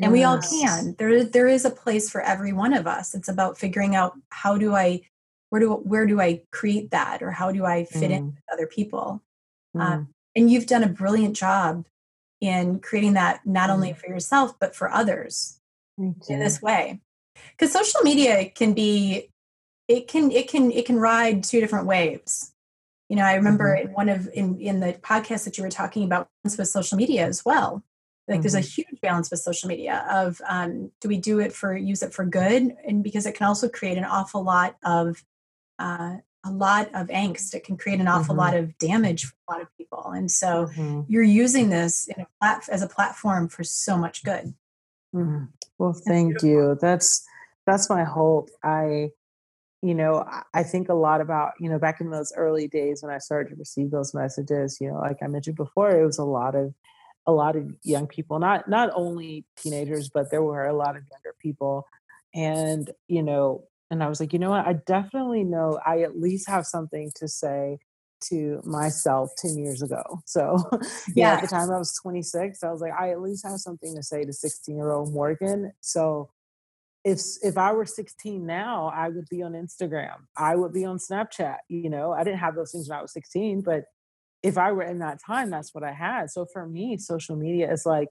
and 0.00 0.04
yes. 0.04 0.12
we 0.12 0.24
all 0.24 0.38
can 0.40 0.94
there 0.98 1.24
there 1.24 1.46
is 1.46 1.64
a 1.64 1.70
place 1.70 2.10
for 2.10 2.20
every 2.20 2.52
one 2.52 2.72
of 2.72 2.86
us 2.86 3.14
it's 3.14 3.28
about 3.28 3.58
figuring 3.58 3.94
out 3.94 4.14
how 4.30 4.56
do 4.56 4.74
i 4.74 5.00
where 5.50 5.60
do 5.60 5.72
where 5.72 6.06
do 6.06 6.20
i 6.20 6.40
create 6.50 6.90
that 6.90 7.22
or 7.22 7.30
how 7.30 7.50
do 7.50 7.64
i 7.64 7.84
fit 7.84 8.10
mm. 8.10 8.16
in 8.16 8.26
with 8.26 8.44
other 8.52 8.66
people 8.66 9.22
um, 9.74 9.80
mm. 9.80 9.84
um, 9.84 10.08
and 10.36 10.50
you've 10.50 10.66
done 10.66 10.84
a 10.84 10.88
brilliant 10.88 11.36
job 11.36 11.86
in 12.40 12.78
creating 12.78 13.14
that 13.14 13.40
not 13.44 13.70
only 13.70 13.90
mm. 13.90 13.96
for 13.96 14.08
yourself 14.08 14.58
but 14.58 14.74
for 14.74 14.90
others 14.90 15.60
in 16.28 16.38
this 16.38 16.62
way 16.62 17.00
because 17.50 17.72
social 17.72 18.00
media 18.02 18.48
can 18.50 18.72
be 18.72 19.28
it 19.88 20.06
can 20.06 20.30
it 20.30 20.48
can 20.48 20.70
it 20.70 20.86
can 20.86 20.96
ride 20.96 21.42
two 21.42 21.60
different 21.60 21.86
waves 21.86 22.52
you 23.08 23.16
know 23.16 23.24
i 23.24 23.34
remember 23.34 23.74
mm-hmm. 23.74 23.88
in 23.88 23.94
one 23.94 24.08
of 24.08 24.28
in 24.32 24.60
in 24.60 24.80
the 24.80 24.92
podcast 24.92 25.44
that 25.44 25.58
you 25.58 25.64
were 25.64 25.70
talking 25.70 26.04
about 26.04 26.28
with 26.44 26.68
social 26.68 26.96
media 26.96 27.26
as 27.26 27.44
well 27.44 27.82
like 28.28 28.36
mm-hmm. 28.36 28.42
there's 28.42 28.54
a 28.54 28.58
mm-hmm. 28.58 28.82
huge 28.90 29.00
balance 29.00 29.30
with 29.30 29.40
social 29.40 29.68
media 29.68 30.06
of 30.10 30.40
um, 30.48 30.90
do 31.00 31.08
we 31.08 31.16
do 31.16 31.40
it 31.40 31.52
for 31.52 31.76
use 31.76 32.02
it 32.02 32.12
for 32.12 32.24
good 32.24 32.76
and 32.86 33.02
because 33.02 33.26
it 33.26 33.34
can 33.34 33.46
also 33.46 33.68
create 33.68 33.98
an 33.98 34.04
awful 34.04 34.42
lot 34.42 34.76
of 34.84 35.24
uh, 35.78 36.16
a 36.44 36.50
lot 36.50 36.88
of 36.94 37.08
angst 37.08 37.54
it 37.54 37.64
can 37.64 37.76
create 37.76 38.00
an 38.00 38.08
awful 38.08 38.34
mm-hmm. 38.34 38.40
lot 38.40 38.54
of 38.54 38.76
damage 38.78 39.24
for 39.24 39.34
a 39.48 39.52
lot 39.52 39.62
of 39.62 39.68
people 39.76 40.10
and 40.14 40.30
so 40.30 40.66
mm-hmm. 40.66 41.00
you're 41.08 41.22
using 41.22 41.70
this 41.70 42.06
in 42.08 42.22
a 42.22 42.26
plat- 42.40 42.68
as 42.70 42.82
a 42.82 42.88
platform 42.88 43.48
for 43.48 43.64
so 43.64 43.96
much 43.96 44.22
good 44.22 44.54
mm-hmm. 45.14 45.44
well 45.78 45.92
thank 46.06 46.42
you 46.42 46.76
that's 46.80 47.26
that's 47.66 47.90
my 47.90 48.04
hope 48.04 48.50
i 48.62 49.10
you 49.82 49.94
know 49.94 50.24
i 50.54 50.62
think 50.62 50.88
a 50.88 50.94
lot 50.94 51.20
about 51.20 51.52
you 51.60 51.68
know 51.68 51.78
back 51.78 52.00
in 52.00 52.10
those 52.10 52.32
early 52.36 52.68
days 52.68 53.02
when 53.02 53.12
i 53.12 53.18
started 53.18 53.50
to 53.50 53.56
receive 53.56 53.90
those 53.90 54.14
messages 54.14 54.78
you 54.80 54.90
know 54.90 54.98
like 54.98 55.18
i 55.22 55.26
mentioned 55.26 55.56
before 55.56 55.90
it 55.90 56.04
was 56.04 56.18
a 56.18 56.24
lot 56.24 56.54
of 56.54 56.74
a 57.28 57.32
lot 57.32 57.56
of 57.56 57.70
young 57.82 58.06
people, 58.08 58.38
not 58.38 58.68
not 58.68 58.90
only 58.94 59.44
teenagers, 59.56 60.08
but 60.08 60.30
there 60.30 60.42
were 60.42 60.66
a 60.66 60.74
lot 60.74 60.96
of 60.96 61.02
younger 61.12 61.36
people. 61.38 61.86
And, 62.34 62.90
you 63.06 63.22
know, 63.22 63.64
and 63.90 64.02
I 64.02 64.08
was 64.08 64.18
like, 64.18 64.32
you 64.32 64.38
know 64.38 64.50
what, 64.50 64.66
I 64.66 64.72
definitely 64.72 65.44
know 65.44 65.78
I 65.84 66.00
at 66.00 66.18
least 66.18 66.48
have 66.48 66.66
something 66.66 67.12
to 67.16 67.28
say 67.28 67.78
to 68.20 68.60
myself 68.64 69.30
10 69.38 69.58
years 69.58 69.82
ago. 69.82 70.02
So 70.24 70.56
yeah, 71.14 71.34
at 71.34 71.42
the 71.42 71.46
time 71.46 71.70
I 71.70 71.78
was 71.78 71.96
26, 72.02 72.64
I 72.64 72.70
was 72.70 72.80
like, 72.80 72.92
I 72.98 73.10
at 73.10 73.20
least 73.20 73.46
have 73.46 73.58
something 73.58 73.94
to 73.94 74.02
say 74.02 74.24
to 74.24 74.32
16 74.32 74.74
year 74.74 74.90
old 74.90 75.12
Morgan. 75.12 75.72
So 75.80 76.30
if 77.04 77.20
if 77.42 77.58
I 77.58 77.72
were 77.72 77.86
16 77.86 78.44
now, 78.44 78.90
I 78.94 79.10
would 79.10 79.28
be 79.28 79.42
on 79.42 79.52
Instagram. 79.52 80.16
I 80.36 80.56
would 80.56 80.72
be 80.72 80.84
on 80.84 80.98
Snapchat. 80.98 81.58
You 81.68 81.90
know, 81.90 82.12
I 82.12 82.24
didn't 82.24 82.40
have 82.40 82.54
those 82.54 82.72
things 82.72 82.88
when 82.88 82.98
I 82.98 83.02
was 83.02 83.12
16, 83.12 83.60
but 83.60 83.84
if 84.42 84.58
I 84.58 84.72
were 84.72 84.82
in 84.82 85.00
that 85.00 85.20
time, 85.24 85.50
that's 85.50 85.74
what 85.74 85.84
I 85.84 85.92
had. 85.92 86.30
So 86.30 86.46
for 86.46 86.66
me, 86.66 86.96
social 86.98 87.36
media 87.36 87.72
is 87.72 87.84
like, 87.84 88.08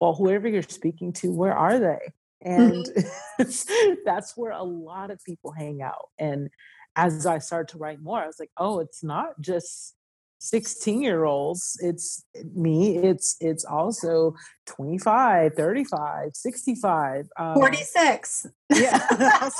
well, 0.00 0.14
whoever 0.14 0.48
you're 0.48 0.62
speaking 0.62 1.12
to, 1.14 1.32
where 1.32 1.54
are 1.54 1.78
they? 1.78 1.98
And 2.42 2.86
mm-hmm. 2.86 3.92
that's 4.04 4.36
where 4.36 4.52
a 4.52 4.62
lot 4.62 5.10
of 5.10 5.22
people 5.24 5.52
hang 5.52 5.82
out. 5.82 6.08
And 6.18 6.50
as 6.94 7.26
I 7.26 7.38
started 7.38 7.72
to 7.72 7.78
write 7.78 8.00
more, 8.00 8.22
I 8.22 8.26
was 8.26 8.38
like, 8.38 8.50
oh, 8.56 8.78
it's 8.80 9.02
not 9.02 9.40
just 9.40 9.95
16 10.38 11.00
year 11.00 11.24
olds 11.24 11.78
it's 11.80 12.24
me 12.54 12.98
it's 12.98 13.36
it's 13.40 13.64
also 13.64 14.34
25 14.66 15.54
35 15.54 16.30
65 16.34 17.28
um, 17.38 17.54
46 17.54 18.46
yeah. 18.74 19.06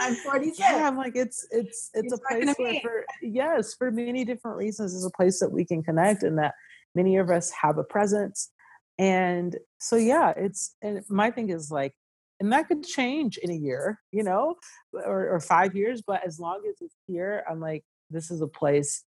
I'm 0.00 0.14
46 0.16 0.58
yeah 0.58 0.88
i'm 0.88 0.96
like 0.96 1.14
it's 1.14 1.46
it's 1.50 1.90
it's 1.94 2.12
You're 2.12 2.40
a 2.40 2.44
place 2.44 2.54
where 2.58 2.80
for 2.80 3.04
yes 3.22 3.74
for 3.74 3.90
many 3.92 4.24
different 4.24 4.56
reasons 4.56 4.94
it's 4.94 5.06
a 5.06 5.10
place 5.10 5.38
that 5.40 5.52
we 5.52 5.64
can 5.64 5.82
connect 5.82 6.24
and 6.24 6.38
that 6.38 6.54
many 6.94 7.16
of 7.16 7.30
us 7.30 7.50
have 7.50 7.78
a 7.78 7.84
presence. 7.84 8.50
And 8.98 9.56
so 9.78 9.96
yeah 9.96 10.32
it's 10.36 10.76
and 10.82 11.02
my 11.08 11.30
thing 11.30 11.48
is 11.50 11.70
like 11.70 11.94
and 12.38 12.52
that 12.52 12.68
could 12.68 12.84
change 12.84 13.38
in 13.38 13.50
a 13.50 13.54
year 13.54 13.98
you 14.12 14.22
know 14.22 14.56
or, 14.92 15.30
or 15.30 15.40
five 15.40 15.74
years 15.74 16.02
but 16.06 16.24
as 16.24 16.38
long 16.38 16.60
as 16.68 16.76
it's 16.80 16.94
here 17.08 17.42
i'm 17.50 17.58
like 17.58 17.84
this 18.10 18.30
is 18.30 18.42
a 18.42 18.46
place 18.46 19.02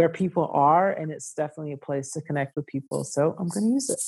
where 0.00 0.08
people 0.08 0.50
are 0.54 0.92
and 0.92 1.12
it's 1.12 1.34
definitely 1.34 1.74
a 1.74 1.76
place 1.76 2.10
to 2.10 2.22
connect 2.22 2.56
with 2.56 2.66
people 2.66 3.04
so 3.04 3.36
i'm 3.38 3.48
going 3.48 3.66
to 3.66 3.70
use 3.70 3.90
it 3.90 4.00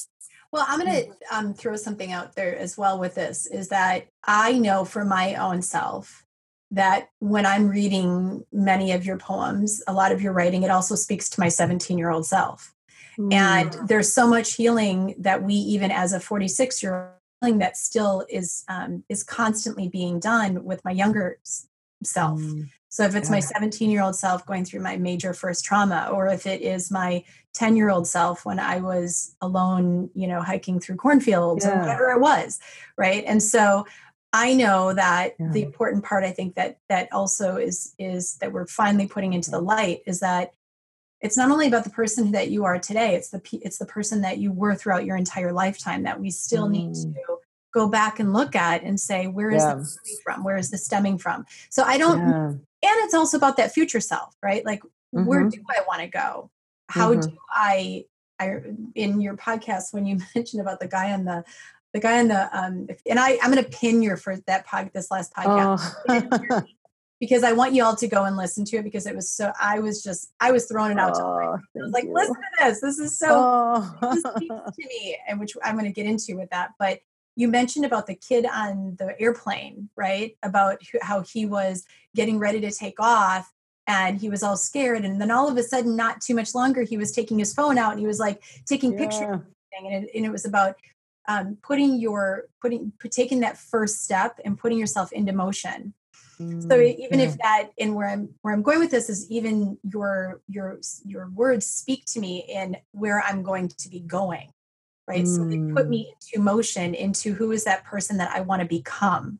well 0.50 0.64
i'm 0.66 0.80
going 0.80 0.90
to 0.90 1.12
um, 1.30 1.52
throw 1.52 1.76
something 1.76 2.12
out 2.12 2.34
there 2.34 2.56
as 2.56 2.78
well 2.78 2.98
with 2.98 3.14
this 3.14 3.44
is 3.44 3.68
that 3.68 4.06
i 4.24 4.52
know 4.52 4.86
for 4.86 5.04
my 5.04 5.34
own 5.34 5.60
self 5.60 6.24
that 6.70 7.10
when 7.18 7.44
i'm 7.44 7.68
reading 7.68 8.42
many 8.50 8.92
of 8.92 9.04
your 9.04 9.18
poems 9.18 9.82
a 9.86 9.92
lot 9.92 10.12
of 10.12 10.22
your 10.22 10.32
writing 10.32 10.62
it 10.62 10.70
also 10.70 10.94
speaks 10.94 11.28
to 11.28 11.38
my 11.38 11.50
17 11.50 11.98
year 11.98 12.10
old 12.10 12.24
self 12.24 12.72
mm. 13.18 13.30
and 13.30 13.76
there's 13.86 14.10
so 14.10 14.26
much 14.26 14.54
healing 14.54 15.14
that 15.18 15.42
we 15.42 15.52
even 15.52 15.90
as 15.90 16.14
a 16.14 16.20
46 16.20 16.82
year 16.82 17.12
old 17.42 17.58
that 17.58 17.76
still 17.76 18.24
is 18.30 18.64
um, 18.68 19.04
is 19.10 19.22
constantly 19.22 19.88
being 19.88 20.20
done 20.20 20.64
with 20.64 20.82
my 20.86 20.92
younger 20.92 21.38
self 22.06 22.40
mm. 22.40 22.68
So 22.92 23.04
if 23.04 23.14
it's 23.14 23.30
yeah. 23.30 23.36
my 23.36 23.40
17 23.40 23.88
year 23.88 24.02
old 24.02 24.16
self 24.16 24.44
going 24.44 24.66
through 24.66 24.80
my 24.80 24.98
major 24.98 25.32
first 25.32 25.64
trauma, 25.64 26.10
or 26.12 26.26
if 26.26 26.46
it 26.46 26.60
is 26.60 26.90
my 26.90 27.24
10 27.54 27.74
year 27.74 27.88
old 27.88 28.06
self 28.06 28.44
when 28.44 28.58
I 28.58 28.80
was 28.80 29.34
alone, 29.40 30.10
you 30.14 30.26
know, 30.26 30.42
hiking 30.42 30.78
through 30.78 30.96
cornfields 30.96 31.64
yeah. 31.64 31.74
or 31.74 31.80
whatever 31.80 32.12
it 32.12 32.20
was, 32.20 32.60
right? 32.98 33.24
And 33.26 33.42
so 33.42 33.86
I 34.34 34.52
know 34.52 34.92
that 34.92 35.36
yeah. 35.40 35.48
the 35.52 35.62
important 35.62 36.04
part 36.04 36.22
I 36.22 36.32
think 36.32 36.54
that 36.56 36.80
that 36.90 37.10
also 37.12 37.56
is 37.56 37.94
is 37.98 38.36
that 38.36 38.52
we're 38.52 38.66
finally 38.66 39.06
putting 39.06 39.32
into 39.32 39.50
the 39.50 39.60
light 39.60 40.00
is 40.06 40.20
that 40.20 40.52
it's 41.22 41.36
not 41.36 41.50
only 41.50 41.68
about 41.68 41.84
the 41.84 41.90
person 41.90 42.32
that 42.32 42.50
you 42.50 42.64
are 42.64 42.78
today 42.78 43.14
it's 43.14 43.28
the 43.28 43.40
it's 43.62 43.78
the 43.78 43.86
person 43.86 44.22
that 44.22 44.38
you 44.38 44.50
were 44.50 44.74
throughout 44.74 45.04
your 45.04 45.16
entire 45.16 45.52
lifetime 45.52 46.02
that 46.02 46.18
we 46.18 46.30
still 46.30 46.66
mm. 46.66 46.72
need 46.72 46.94
to 46.94 47.14
go 47.72 47.88
back 47.88 48.20
and 48.20 48.32
look 48.32 48.54
at 48.54 48.82
and 48.82 48.98
say 48.98 49.26
where 49.26 49.50
is 49.50 49.62
yeah. 49.62 49.74
this 49.74 50.20
from 50.22 50.44
where 50.44 50.56
is 50.56 50.70
this 50.70 50.84
stemming 50.84 51.18
from 51.18 51.44
so 51.70 51.82
i 51.84 51.96
don't 51.98 52.18
yeah. 52.18 52.48
and 52.48 53.04
it's 53.04 53.14
also 53.14 53.36
about 53.36 53.56
that 53.56 53.72
future 53.72 54.00
self 54.00 54.34
right 54.42 54.64
like 54.64 54.82
mm-hmm. 54.82 55.24
where 55.24 55.48
do 55.48 55.62
i 55.70 55.80
want 55.86 56.00
to 56.00 56.08
go 56.08 56.50
how 56.88 57.12
mm-hmm. 57.12 57.20
do 57.20 57.36
i 57.50 58.04
i 58.38 58.60
in 58.94 59.20
your 59.20 59.36
podcast 59.36 59.92
when 59.92 60.06
you 60.06 60.18
mentioned 60.34 60.60
about 60.60 60.80
the 60.80 60.88
guy 60.88 61.12
on 61.12 61.24
the 61.24 61.44
the 61.92 62.00
guy 62.00 62.18
on 62.18 62.28
the 62.28 62.58
um 62.58 62.86
and 63.06 63.18
i 63.18 63.38
i'm 63.42 63.50
going 63.50 63.62
to 63.62 63.70
pin 63.70 64.02
your 64.02 64.16
for 64.16 64.36
that 64.46 64.66
pod 64.66 64.90
this 64.94 65.10
last 65.10 65.32
podcast 65.34 65.94
oh. 66.08 66.62
because 67.22 67.44
I 67.44 67.52
want 67.52 67.72
you 67.72 67.84
all 67.84 67.94
to 67.94 68.08
go 68.08 68.24
and 68.24 68.36
listen 68.36 68.64
to 68.64 68.78
it 68.78 68.82
because 68.82 69.06
it 69.06 69.14
was 69.14 69.30
so 69.30 69.52
I 69.60 69.78
was 69.78 70.02
just 70.02 70.32
I 70.40 70.50
was 70.50 70.66
throwing 70.66 70.90
it 70.90 70.98
out 70.98 71.12
oh, 71.14 71.18
to 71.18 71.22
I 71.22 71.84
was 71.84 71.92
like, 71.92 72.02
you. 72.02 72.12
listen 72.12 72.34
to 72.34 72.40
this. 72.58 72.80
This 72.80 72.98
is 72.98 73.16
so 73.16 73.28
oh. 73.30 74.12
this 74.12 74.22
speaks 74.22 74.54
to 74.80 74.88
me, 74.88 75.16
and 75.28 75.38
which 75.38 75.56
I'm 75.62 75.78
going 75.78 75.84
to 75.84 75.92
get 75.92 76.06
into 76.06 76.36
with 76.36 76.50
that. 76.50 76.72
But 76.80 76.98
you 77.36 77.48
mentioned 77.48 77.84
about 77.84 78.06
the 78.06 78.14
kid 78.14 78.46
on 78.46 78.96
the 78.98 79.18
airplane, 79.20 79.88
right? 79.96 80.36
About 80.42 80.82
how 81.00 81.22
he 81.22 81.46
was 81.46 81.84
getting 82.14 82.38
ready 82.38 82.60
to 82.60 82.70
take 82.70 83.00
off 83.00 83.50
and 83.86 84.20
he 84.20 84.28
was 84.28 84.42
all 84.42 84.56
scared. 84.56 85.04
And 85.04 85.20
then 85.20 85.30
all 85.30 85.48
of 85.48 85.56
a 85.56 85.62
sudden, 85.62 85.96
not 85.96 86.20
too 86.20 86.34
much 86.34 86.54
longer, 86.54 86.82
he 86.82 86.96
was 86.96 87.12
taking 87.12 87.38
his 87.38 87.54
phone 87.54 87.78
out 87.78 87.92
and 87.92 88.00
he 88.00 88.06
was 88.06 88.18
like 88.18 88.42
taking 88.66 88.92
yeah. 88.92 88.98
pictures. 88.98 89.40
And 89.78 90.04
it, 90.04 90.10
and 90.14 90.26
it 90.26 90.30
was 90.30 90.44
about 90.44 90.76
um, 91.26 91.56
putting 91.62 91.98
your, 91.98 92.48
putting, 92.60 92.92
taking 93.10 93.40
that 93.40 93.56
first 93.56 94.04
step 94.04 94.38
and 94.44 94.58
putting 94.58 94.78
yourself 94.78 95.12
into 95.12 95.32
motion. 95.32 95.94
Mm, 96.38 96.68
so 96.68 96.78
even 96.78 97.18
yeah. 97.18 97.26
if 97.26 97.38
that, 97.38 97.70
and 97.78 97.94
where 97.94 98.08
I'm, 98.08 98.28
where 98.42 98.52
I'm 98.52 98.62
going 98.62 98.80
with 98.80 98.90
this 98.90 99.08
is 99.08 99.30
even 99.30 99.78
your, 99.82 100.42
your, 100.48 100.80
your 101.04 101.30
words 101.30 101.66
speak 101.66 102.04
to 102.06 102.20
me 102.20 102.44
in 102.48 102.76
where 102.90 103.22
I'm 103.22 103.42
going 103.42 103.68
to 103.68 103.88
be 103.88 104.00
going 104.00 104.52
right? 105.12 105.24
Mm. 105.24 105.36
So 105.36 105.44
they 105.44 105.74
put 105.74 105.88
me 105.88 106.06
mm. 106.08 106.12
into 106.12 106.42
motion 106.42 106.94
into 106.94 107.34
who 107.34 107.52
is 107.52 107.64
that 107.64 107.84
person 107.84 108.16
that 108.18 108.30
I 108.34 108.40
want 108.40 108.62
to 108.62 108.68
become, 108.68 109.38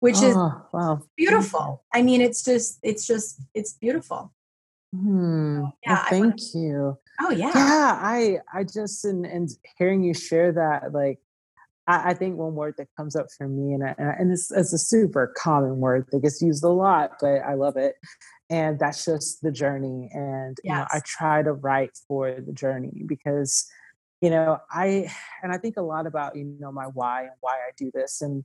which 0.00 0.16
oh, 0.18 0.28
is 0.28 0.34
wow. 0.72 1.02
beautiful. 1.16 1.84
I 1.92 2.02
mean, 2.02 2.20
it's 2.20 2.42
just, 2.44 2.78
it's 2.82 3.06
just, 3.06 3.40
it's 3.54 3.74
beautiful. 3.74 4.32
Hmm. 4.94 5.64
Yeah, 5.86 5.94
well, 5.94 6.06
thank 6.10 6.24
wanna, 6.24 6.66
you. 6.66 6.98
Oh 7.20 7.30
yeah. 7.30 7.52
Yeah. 7.54 7.98
I, 8.02 8.38
I 8.52 8.64
just, 8.64 9.04
and, 9.04 9.24
and 9.24 9.48
hearing 9.78 10.02
you 10.02 10.12
share 10.12 10.52
that, 10.52 10.92
like, 10.92 11.18
I, 11.86 12.10
I 12.10 12.14
think 12.14 12.36
one 12.36 12.54
word 12.54 12.74
that 12.78 12.88
comes 12.96 13.16
up 13.16 13.26
for 13.36 13.48
me, 13.48 13.72
and, 13.72 13.82
and 13.98 14.32
it's, 14.32 14.52
it's 14.52 14.72
a 14.72 14.78
super 14.78 15.32
common 15.36 15.78
word 15.78 16.06
that 16.12 16.22
gets 16.22 16.42
used 16.42 16.62
a 16.62 16.68
lot, 16.68 17.12
but 17.20 17.40
I 17.40 17.54
love 17.54 17.76
it 17.76 17.94
and 18.50 18.78
that's 18.78 19.06
just 19.06 19.40
the 19.42 19.50
journey 19.50 20.10
and 20.12 20.58
yes. 20.62 20.70
you 20.70 20.76
know 20.76 20.86
i 20.92 21.00
try 21.06 21.42
to 21.42 21.52
write 21.52 21.96
for 22.06 22.34
the 22.46 22.52
journey 22.52 23.02
because 23.06 23.66
you 24.22 24.30
know 24.30 24.58
i 24.70 25.10
and 25.42 25.52
i 25.52 25.58
think 25.58 25.76
a 25.76 25.82
lot 25.82 26.06
about 26.06 26.34
you 26.34 26.56
know 26.58 26.72
my 26.72 26.84
why 26.84 27.22
and 27.22 27.32
why 27.40 27.52
i 27.52 27.70
do 27.76 27.90
this 27.92 28.22
and 28.22 28.44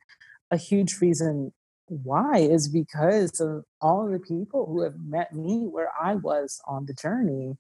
a 0.52 0.58
huge 0.58 1.00
reason 1.00 1.54
why 1.88 2.38
is 2.38 2.68
because 2.68 3.40
of 3.40 3.64
all 3.80 4.06
of 4.06 4.12
the 4.12 4.20
people 4.20 4.66
who 4.66 4.82
have 4.82 4.96
met 5.00 5.34
me 5.34 5.60
where 5.60 5.92
i 6.02 6.16
was 6.16 6.60
on 6.68 6.86
the 6.86 6.94
journey 6.94 7.56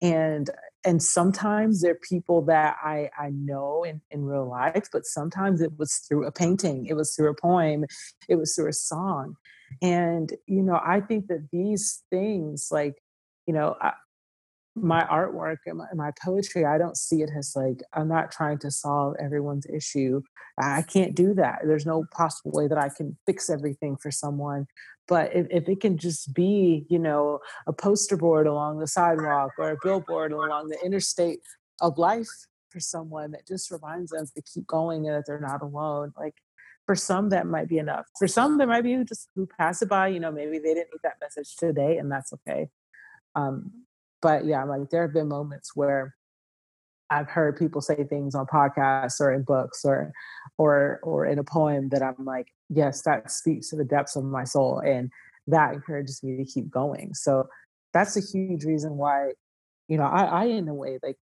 and 0.00 0.50
and 0.84 1.02
sometimes 1.02 1.80
they're 1.80 1.94
people 1.94 2.42
that 2.42 2.76
i 2.84 3.08
i 3.18 3.30
know 3.30 3.82
in 3.82 4.00
in 4.10 4.24
real 4.24 4.48
life 4.48 4.88
but 4.92 5.06
sometimes 5.06 5.60
it 5.60 5.78
was 5.78 5.94
through 6.06 6.26
a 6.26 6.32
painting 6.32 6.86
it 6.86 6.94
was 6.94 7.14
through 7.14 7.30
a 7.30 7.40
poem 7.40 7.84
it 8.28 8.36
was 8.36 8.54
through 8.54 8.68
a 8.68 8.72
song. 8.72 9.34
And 9.80 10.30
you 10.46 10.62
know 10.62 10.78
i 10.84 11.00
think 11.00 11.28
that 11.28 11.48
these 11.50 12.02
things 12.10 12.68
like 12.70 13.02
you 13.46 13.54
know 13.54 13.76
my 14.74 15.04
artwork 15.04 15.58
and 15.66 15.78
my, 15.78 15.86
my, 15.94 16.10
poetry, 16.24 16.64
I 16.64 16.78
don't 16.78 16.96
see 16.96 17.22
it 17.22 17.30
as 17.36 17.52
like, 17.54 17.82
I'm 17.92 18.08
not 18.08 18.32
trying 18.32 18.58
to 18.60 18.70
solve 18.70 19.16
everyone's 19.20 19.66
issue. 19.66 20.22
I 20.58 20.82
can't 20.82 21.14
do 21.14 21.34
that. 21.34 21.60
There's 21.64 21.86
no 21.86 22.04
possible 22.10 22.52
way 22.52 22.68
that 22.68 22.78
I 22.78 22.88
can 22.88 23.16
fix 23.26 23.50
everything 23.50 23.96
for 23.96 24.10
someone. 24.10 24.66
But 25.08 25.34
if, 25.34 25.46
if 25.50 25.68
it 25.68 25.80
can 25.80 25.98
just 25.98 26.32
be, 26.32 26.86
you 26.88 26.98
know, 26.98 27.40
a 27.66 27.72
poster 27.72 28.16
board 28.16 28.46
along 28.46 28.78
the 28.78 28.86
sidewalk 28.86 29.52
or 29.58 29.70
a 29.70 29.76
billboard 29.82 30.32
along 30.32 30.68
the 30.68 30.78
interstate 30.84 31.40
of 31.80 31.98
life 31.98 32.30
for 32.70 32.80
someone 32.80 33.32
that 33.32 33.46
just 33.46 33.70
reminds 33.70 34.10
them 34.10 34.26
to 34.34 34.42
keep 34.42 34.66
going 34.66 35.06
and 35.06 35.16
that 35.16 35.24
they're 35.26 35.40
not 35.40 35.62
alone, 35.62 36.12
like 36.16 36.34
for 36.86 36.94
some 36.94 37.28
that 37.30 37.46
might 37.46 37.68
be 37.68 37.78
enough. 37.78 38.06
For 38.18 38.28
some, 38.28 38.58
there 38.58 38.66
might 38.66 38.82
be 38.82 38.96
just 39.04 39.28
who 39.34 39.46
pass 39.46 39.82
it 39.82 39.88
by, 39.88 40.08
you 40.08 40.20
know, 40.20 40.32
maybe 40.32 40.58
they 40.58 40.74
didn't 40.74 40.90
need 40.92 41.00
that 41.02 41.18
message 41.20 41.56
today 41.56 41.98
and 41.98 42.10
that's 42.10 42.32
okay. 42.32 42.68
Um, 43.34 43.72
but 44.22 44.46
yeah, 44.46 44.64
like 44.64 44.88
there 44.90 45.02
have 45.02 45.12
been 45.12 45.28
moments 45.28 45.72
where 45.74 46.14
I've 47.10 47.28
heard 47.28 47.58
people 47.58 47.82
say 47.82 48.04
things 48.04 48.34
on 48.34 48.46
podcasts 48.46 49.20
or 49.20 49.32
in 49.32 49.42
books 49.42 49.84
or 49.84 50.12
or 50.56 51.00
or 51.02 51.26
in 51.26 51.38
a 51.38 51.44
poem 51.44 51.90
that 51.90 52.02
I'm 52.02 52.24
like, 52.24 52.46
yes, 52.70 53.02
that 53.02 53.30
speaks 53.30 53.68
to 53.70 53.76
the 53.76 53.84
depths 53.84 54.16
of 54.16 54.24
my 54.24 54.44
soul 54.44 54.78
and 54.78 55.10
that 55.48 55.74
encourages 55.74 56.22
me 56.22 56.36
to 56.36 56.44
keep 56.44 56.70
going. 56.70 57.12
So 57.14 57.48
that's 57.92 58.16
a 58.16 58.20
huge 58.20 58.64
reason 58.64 58.96
why, 58.96 59.32
you 59.88 59.98
know, 59.98 60.04
I, 60.04 60.22
I 60.22 60.44
in 60.44 60.68
a 60.68 60.74
way 60.74 60.98
like 61.02 61.18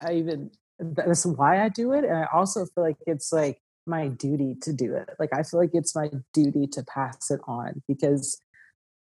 I 0.00 0.14
even 0.14 0.50
that's 0.78 1.26
why 1.26 1.64
I 1.64 1.68
do 1.68 1.92
it. 1.92 2.04
And 2.04 2.16
I 2.16 2.26
also 2.32 2.66
feel 2.66 2.84
like 2.84 2.98
it's 3.06 3.32
like 3.32 3.58
my 3.86 4.08
duty 4.08 4.56
to 4.62 4.72
do 4.72 4.94
it. 4.94 5.10
Like 5.18 5.30
I 5.32 5.42
feel 5.42 5.60
like 5.60 5.70
it's 5.72 5.96
my 5.96 6.10
duty 6.32 6.66
to 6.68 6.84
pass 6.84 7.30
it 7.30 7.40
on 7.46 7.82
because 7.88 8.38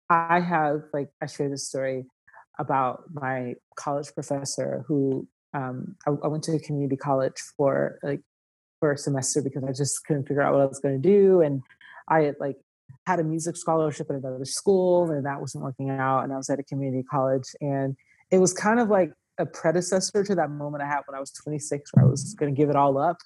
I 0.09 0.41
have 0.41 0.83
like 0.93 1.09
I 1.21 1.27
share 1.27 1.49
this 1.49 1.69
story 1.69 2.05
about 2.61 3.05
my 3.13 3.55
college 3.75 4.13
professor 4.15 4.85
who 4.87 5.27
um, 5.55 5.97
I, 6.07 6.11
I, 6.11 6.29
went 6.29 6.45
to 6.45 6.53
a 6.53 6.61
community 6.61 6.97
college 6.97 7.41
for 7.57 7.99
like 8.03 8.21
for 8.79 8.93
a 8.93 8.99
semester 8.99 9.43
because 9.43 9.65
I 9.65 9.73
just 9.73 10.05
couldn't 10.07 10.29
figure 10.29 10.43
out 10.43 10.53
what 10.53 10.63
I 10.63 10.67
was 10.67 10.79
going 10.79 11.01
to 11.01 11.09
do, 11.09 11.41
and 11.41 11.63
I 12.07 12.21
had 12.21 12.37
like 12.39 12.57
had 13.07 13.19
a 13.19 13.25
music 13.25 13.57
scholarship 13.57 14.09
at 14.11 14.17
another 14.17 14.45
school, 14.45 15.11
and 15.11 15.27
that 15.27 15.41
wasn't 15.41 15.65
working 15.65 15.91
out, 15.91 16.23
and 16.23 16.33
I 16.33 16.37
was 16.37 16.51
at 16.51 16.61
a 16.61 16.63
community 16.63 17.03
college, 17.03 17.49
and 17.61 17.97
it 18.31 18.39
was 18.39 18.53
kind 18.53 18.79
of 18.79 18.89
like 18.89 19.13
a 19.39 19.47
predecessor 19.47 20.23
to 20.23 20.35
that 20.35 20.51
moment 20.51 20.85
I 20.85 20.87
had 20.87 21.01
when 21.07 21.17
I 21.17 21.21
was 21.21 21.33
26, 21.33 21.91
where 21.95 22.05
I 22.05 22.09
was 22.09 22.35
going 22.35 22.55
to 22.55 22.57
give 22.57 22.69
it 22.69 22.77
all 22.77 22.99
up. 22.99 23.17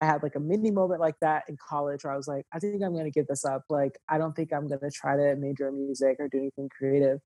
I 0.00 0.06
had 0.06 0.22
like 0.22 0.34
a 0.34 0.40
mini 0.40 0.70
moment 0.70 1.00
like 1.00 1.16
that 1.20 1.44
in 1.48 1.56
college 1.68 2.04
where 2.04 2.12
I 2.12 2.16
was 2.16 2.26
like, 2.26 2.46
I 2.52 2.58
think 2.58 2.82
I'm 2.82 2.92
going 2.92 3.04
to 3.04 3.10
give 3.10 3.26
this 3.26 3.44
up. 3.44 3.64
Like, 3.68 3.98
I 4.08 4.16
don't 4.16 4.34
think 4.34 4.52
I'm 4.52 4.66
going 4.66 4.80
to 4.80 4.90
try 4.90 5.16
to 5.16 5.36
major 5.36 5.68
in 5.68 5.76
music 5.76 6.16
or 6.18 6.28
do 6.28 6.38
anything 6.38 6.70
creative 6.70 7.20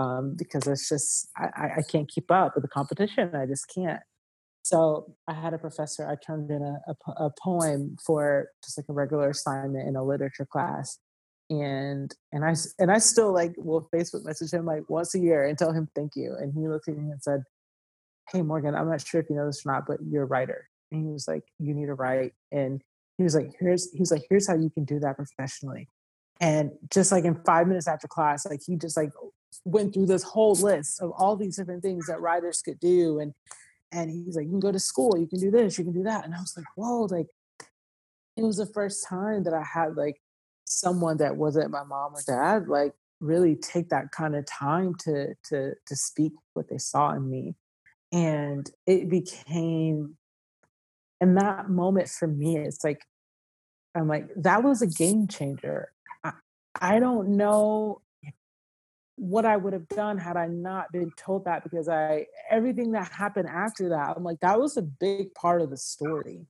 um, 0.00 0.34
because 0.36 0.66
it's 0.66 0.88
just 0.88 1.28
I, 1.36 1.78
I 1.78 1.82
can't 1.82 2.08
keep 2.08 2.30
up 2.30 2.54
with 2.54 2.62
the 2.62 2.68
competition. 2.68 3.34
I 3.34 3.46
just 3.46 3.70
can't. 3.74 4.00
So 4.62 5.14
I 5.26 5.34
had 5.34 5.54
a 5.54 5.58
professor. 5.58 6.06
I 6.08 6.16
turned 6.24 6.50
in 6.50 6.62
a, 6.62 6.78
a, 6.90 7.24
a 7.26 7.30
poem 7.42 7.96
for 8.04 8.48
just 8.64 8.78
like 8.78 8.86
a 8.88 8.92
regular 8.92 9.30
assignment 9.30 9.88
in 9.88 9.96
a 9.96 10.04
literature 10.04 10.46
class, 10.50 10.98
and 11.48 12.14
and 12.32 12.44
I 12.44 12.54
and 12.78 12.90
I 12.90 12.98
still 12.98 13.32
like 13.32 13.52
will 13.56 13.88
Facebook 13.94 14.24
message 14.24 14.52
him 14.52 14.66
like 14.66 14.88
once 14.88 15.14
a 15.14 15.18
year 15.18 15.46
and 15.46 15.58
tell 15.58 15.72
him 15.72 15.88
thank 15.94 16.12
you. 16.16 16.34
And 16.38 16.52
he 16.54 16.68
looked 16.68 16.88
at 16.88 16.96
me 16.96 17.10
and 17.10 17.22
said, 17.22 17.42
hey 18.32 18.42
Morgan, 18.42 18.74
I'm 18.74 18.88
not 18.88 19.06
sure 19.06 19.20
if 19.20 19.28
you 19.28 19.36
know 19.36 19.46
this 19.46 19.64
or 19.66 19.72
not, 19.72 19.84
but 19.86 19.98
you're 20.08 20.24
a 20.24 20.26
writer. 20.26 20.68
And 20.92 21.04
he 21.04 21.12
was 21.12 21.26
like, 21.28 21.42
you 21.58 21.74
need 21.74 21.86
to 21.86 21.94
write. 21.94 22.32
And 22.52 22.82
he 23.18 23.24
was 23.24 23.34
like, 23.34 23.50
here's 23.58 23.92
he's 23.92 24.12
like, 24.12 24.22
here's 24.30 24.46
how 24.46 24.56
you 24.56 24.70
can 24.70 24.84
do 24.84 24.98
that 25.00 25.16
professionally. 25.16 25.88
And 26.40 26.70
just 26.90 27.12
like 27.12 27.24
in 27.24 27.42
five 27.44 27.66
minutes 27.66 27.86
after 27.86 28.08
class, 28.08 28.46
like 28.46 28.60
he 28.66 28.76
just 28.76 28.96
like 28.96 29.10
went 29.64 29.94
through 29.94 30.06
this 30.06 30.22
whole 30.22 30.54
list 30.54 31.00
of 31.00 31.12
all 31.12 31.36
these 31.36 31.56
different 31.56 31.82
things 31.82 32.06
that 32.06 32.20
writers 32.20 32.62
could 32.62 32.80
do. 32.80 33.20
And 33.20 33.34
and 33.92 34.10
he's 34.10 34.36
like, 34.36 34.44
you 34.44 34.52
can 34.52 34.60
go 34.60 34.70
to 34.70 34.78
school, 34.78 35.18
you 35.18 35.26
can 35.26 35.40
do 35.40 35.50
this, 35.50 35.76
you 35.76 35.84
can 35.84 35.92
do 35.92 36.04
that. 36.04 36.24
And 36.24 36.34
I 36.34 36.40
was 36.40 36.54
like, 36.56 36.66
whoa, 36.76 37.02
like 37.10 37.26
it 38.36 38.42
was 38.42 38.56
the 38.56 38.66
first 38.66 39.06
time 39.06 39.42
that 39.44 39.54
I 39.54 39.62
had 39.62 39.96
like 39.96 40.20
someone 40.64 41.16
that 41.18 41.36
wasn't 41.36 41.70
my 41.70 41.82
mom 41.82 42.14
or 42.14 42.22
dad, 42.26 42.68
like 42.68 42.94
really 43.20 43.54
take 43.56 43.90
that 43.90 44.12
kind 44.12 44.34
of 44.34 44.46
time 44.46 44.94
to 44.94 45.34
to 45.44 45.74
to 45.86 45.96
speak 45.96 46.32
what 46.54 46.68
they 46.68 46.78
saw 46.78 47.12
in 47.12 47.28
me. 47.28 47.54
And 48.12 48.68
it 48.86 49.08
became 49.08 50.16
in 51.20 51.34
that 51.34 51.68
moment 51.68 52.08
for 52.08 52.26
me, 52.26 52.58
it's 52.58 52.82
like 52.82 53.02
I'm 53.94 54.08
like, 54.08 54.28
that 54.36 54.62
was 54.62 54.82
a 54.82 54.86
game 54.86 55.26
changer. 55.26 55.92
I, 56.22 56.32
I 56.80 57.00
don't 57.00 57.36
know 57.36 58.00
what 59.20 59.44
I 59.44 59.58
would 59.58 59.74
have 59.74 59.86
done 59.88 60.16
had 60.16 60.38
I 60.38 60.46
not 60.46 60.90
been 60.92 61.10
told 61.14 61.44
that 61.44 61.62
because 61.62 61.90
I 61.90 62.24
everything 62.48 62.92
that 62.92 63.12
happened 63.12 63.50
after 63.50 63.90
that, 63.90 64.16
I'm 64.16 64.24
like, 64.24 64.40
that 64.40 64.58
was 64.58 64.78
a 64.78 64.82
big 64.82 65.34
part 65.34 65.60
of 65.60 65.68
the 65.68 65.76
story. 65.76 66.46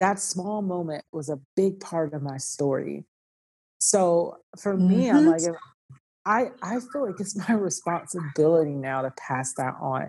That 0.00 0.18
small 0.18 0.62
moment 0.62 1.04
was 1.12 1.28
a 1.28 1.38
big 1.54 1.80
part 1.80 2.14
of 2.14 2.22
my 2.22 2.38
story. 2.38 3.04
So 3.78 4.38
for 4.58 4.74
me, 4.74 5.04
mm-hmm. 5.04 5.16
I'm 5.18 5.26
like, 5.26 5.42
I 6.24 6.52
I 6.62 6.80
feel 6.80 7.04
like 7.04 7.20
it's 7.20 7.36
my 7.48 7.54
responsibility 7.54 8.72
now 8.72 9.02
to 9.02 9.10
pass 9.10 9.52
that 9.54 9.74
on. 9.78 10.08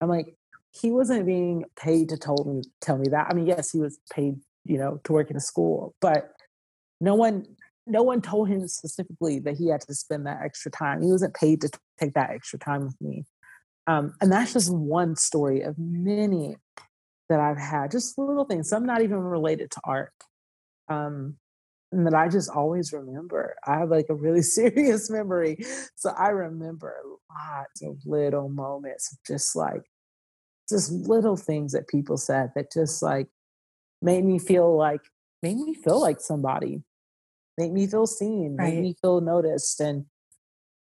I'm 0.00 0.08
like, 0.08 0.34
he 0.72 0.90
wasn't 0.90 1.26
being 1.26 1.66
paid 1.76 2.08
to 2.08 2.16
tell 2.16 2.42
me 2.46 2.62
tell 2.80 2.96
me 2.96 3.10
that. 3.10 3.26
I 3.30 3.34
mean, 3.34 3.46
yes, 3.46 3.70
he 3.70 3.78
was 3.78 3.98
paid, 4.10 4.40
you 4.64 4.78
know, 4.78 5.02
to 5.04 5.12
work 5.12 5.30
in 5.30 5.36
a 5.36 5.40
school, 5.40 5.94
but 6.00 6.32
no 6.98 7.14
one 7.14 7.44
no 7.90 8.02
one 8.02 8.20
told 8.20 8.48
him 8.48 8.66
specifically 8.68 9.38
that 9.40 9.56
he 9.56 9.68
had 9.68 9.80
to 9.82 9.94
spend 9.94 10.26
that 10.26 10.40
extra 10.42 10.70
time. 10.70 11.02
He 11.02 11.10
wasn't 11.10 11.34
paid 11.34 11.60
to 11.62 11.70
take 11.98 12.14
that 12.14 12.30
extra 12.30 12.58
time 12.58 12.84
with 12.84 13.00
me. 13.00 13.24
Um, 13.86 14.14
and 14.20 14.30
that's 14.30 14.52
just 14.52 14.72
one 14.72 15.16
story 15.16 15.62
of 15.62 15.76
many 15.78 16.56
that 17.28 17.40
I've 17.40 17.58
had, 17.58 17.90
just 17.90 18.18
little 18.18 18.44
things, 18.44 18.68
some 18.68 18.84
not 18.84 19.02
even 19.02 19.18
related 19.18 19.70
to 19.72 19.80
art. 19.84 20.12
Um, 20.88 21.36
and 21.92 22.06
that 22.06 22.14
I 22.14 22.28
just 22.28 22.50
always 22.50 22.92
remember. 22.92 23.56
I 23.66 23.78
have 23.78 23.90
like 23.90 24.06
a 24.10 24.14
really 24.14 24.42
serious 24.58 25.10
memory. 25.10 25.64
So 25.96 26.10
I 26.10 26.28
remember 26.28 26.94
lots 27.30 27.82
of 27.82 27.96
little 28.04 28.48
moments 28.48 29.16
just 29.26 29.56
like, 29.56 29.82
just 30.68 30.92
little 30.92 31.36
things 31.36 31.72
that 31.72 31.88
people 31.88 32.16
said 32.16 32.52
that 32.54 32.72
just 32.72 33.02
like 33.02 33.26
made 34.00 34.24
me 34.24 34.38
feel 34.38 34.76
like, 34.76 35.00
made 35.42 35.56
me 35.56 35.74
feel 35.74 36.00
like 36.00 36.20
somebody 36.20 36.82
make 37.60 37.72
me 37.72 37.86
feel 37.86 38.06
seen, 38.06 38.56
right. 38.56 38.74
make 38.74 38.82
me 38.82 38.96
feel 39.00 39.20
noticed. 39.20 39.80
And 39.80 40.06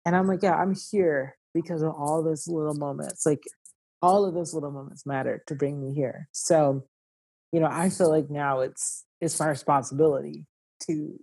and 0.05 0.15
I'm 0.15 0.27
like, 0.27 0.41
yeah, 0.41 0.55
I'm 0.55 0.73
here 0.91 1.37
because 1.53 1.81
of 1.81 1.93
all 1.93 2.23
those 2.23 2.47
little 2.47 2.73
moments. 2.73 3.25
Like 3.25 3.43
all 4.01 4.25
of 4.25 4.33
those 4.33 4.53
little 4.53 4.71
moments 4.71 5.05
matter 5.05 5.43
to 5.47 5.53
bring 5.53 5.79
me 5.79 5.93
here. 5.93 6.27
So, 6.31 6.85
you 7.51 7.59
know, 7.59 7.69
I 7.69 7.89
feel 7.89 8.09
like 8.09 8.29
now 8.29 8.61
it's 8.61 9.05
it's 9.19 9.39
my 9.39 9.49
responsibility 9.49 10.45
to 10.87 11.19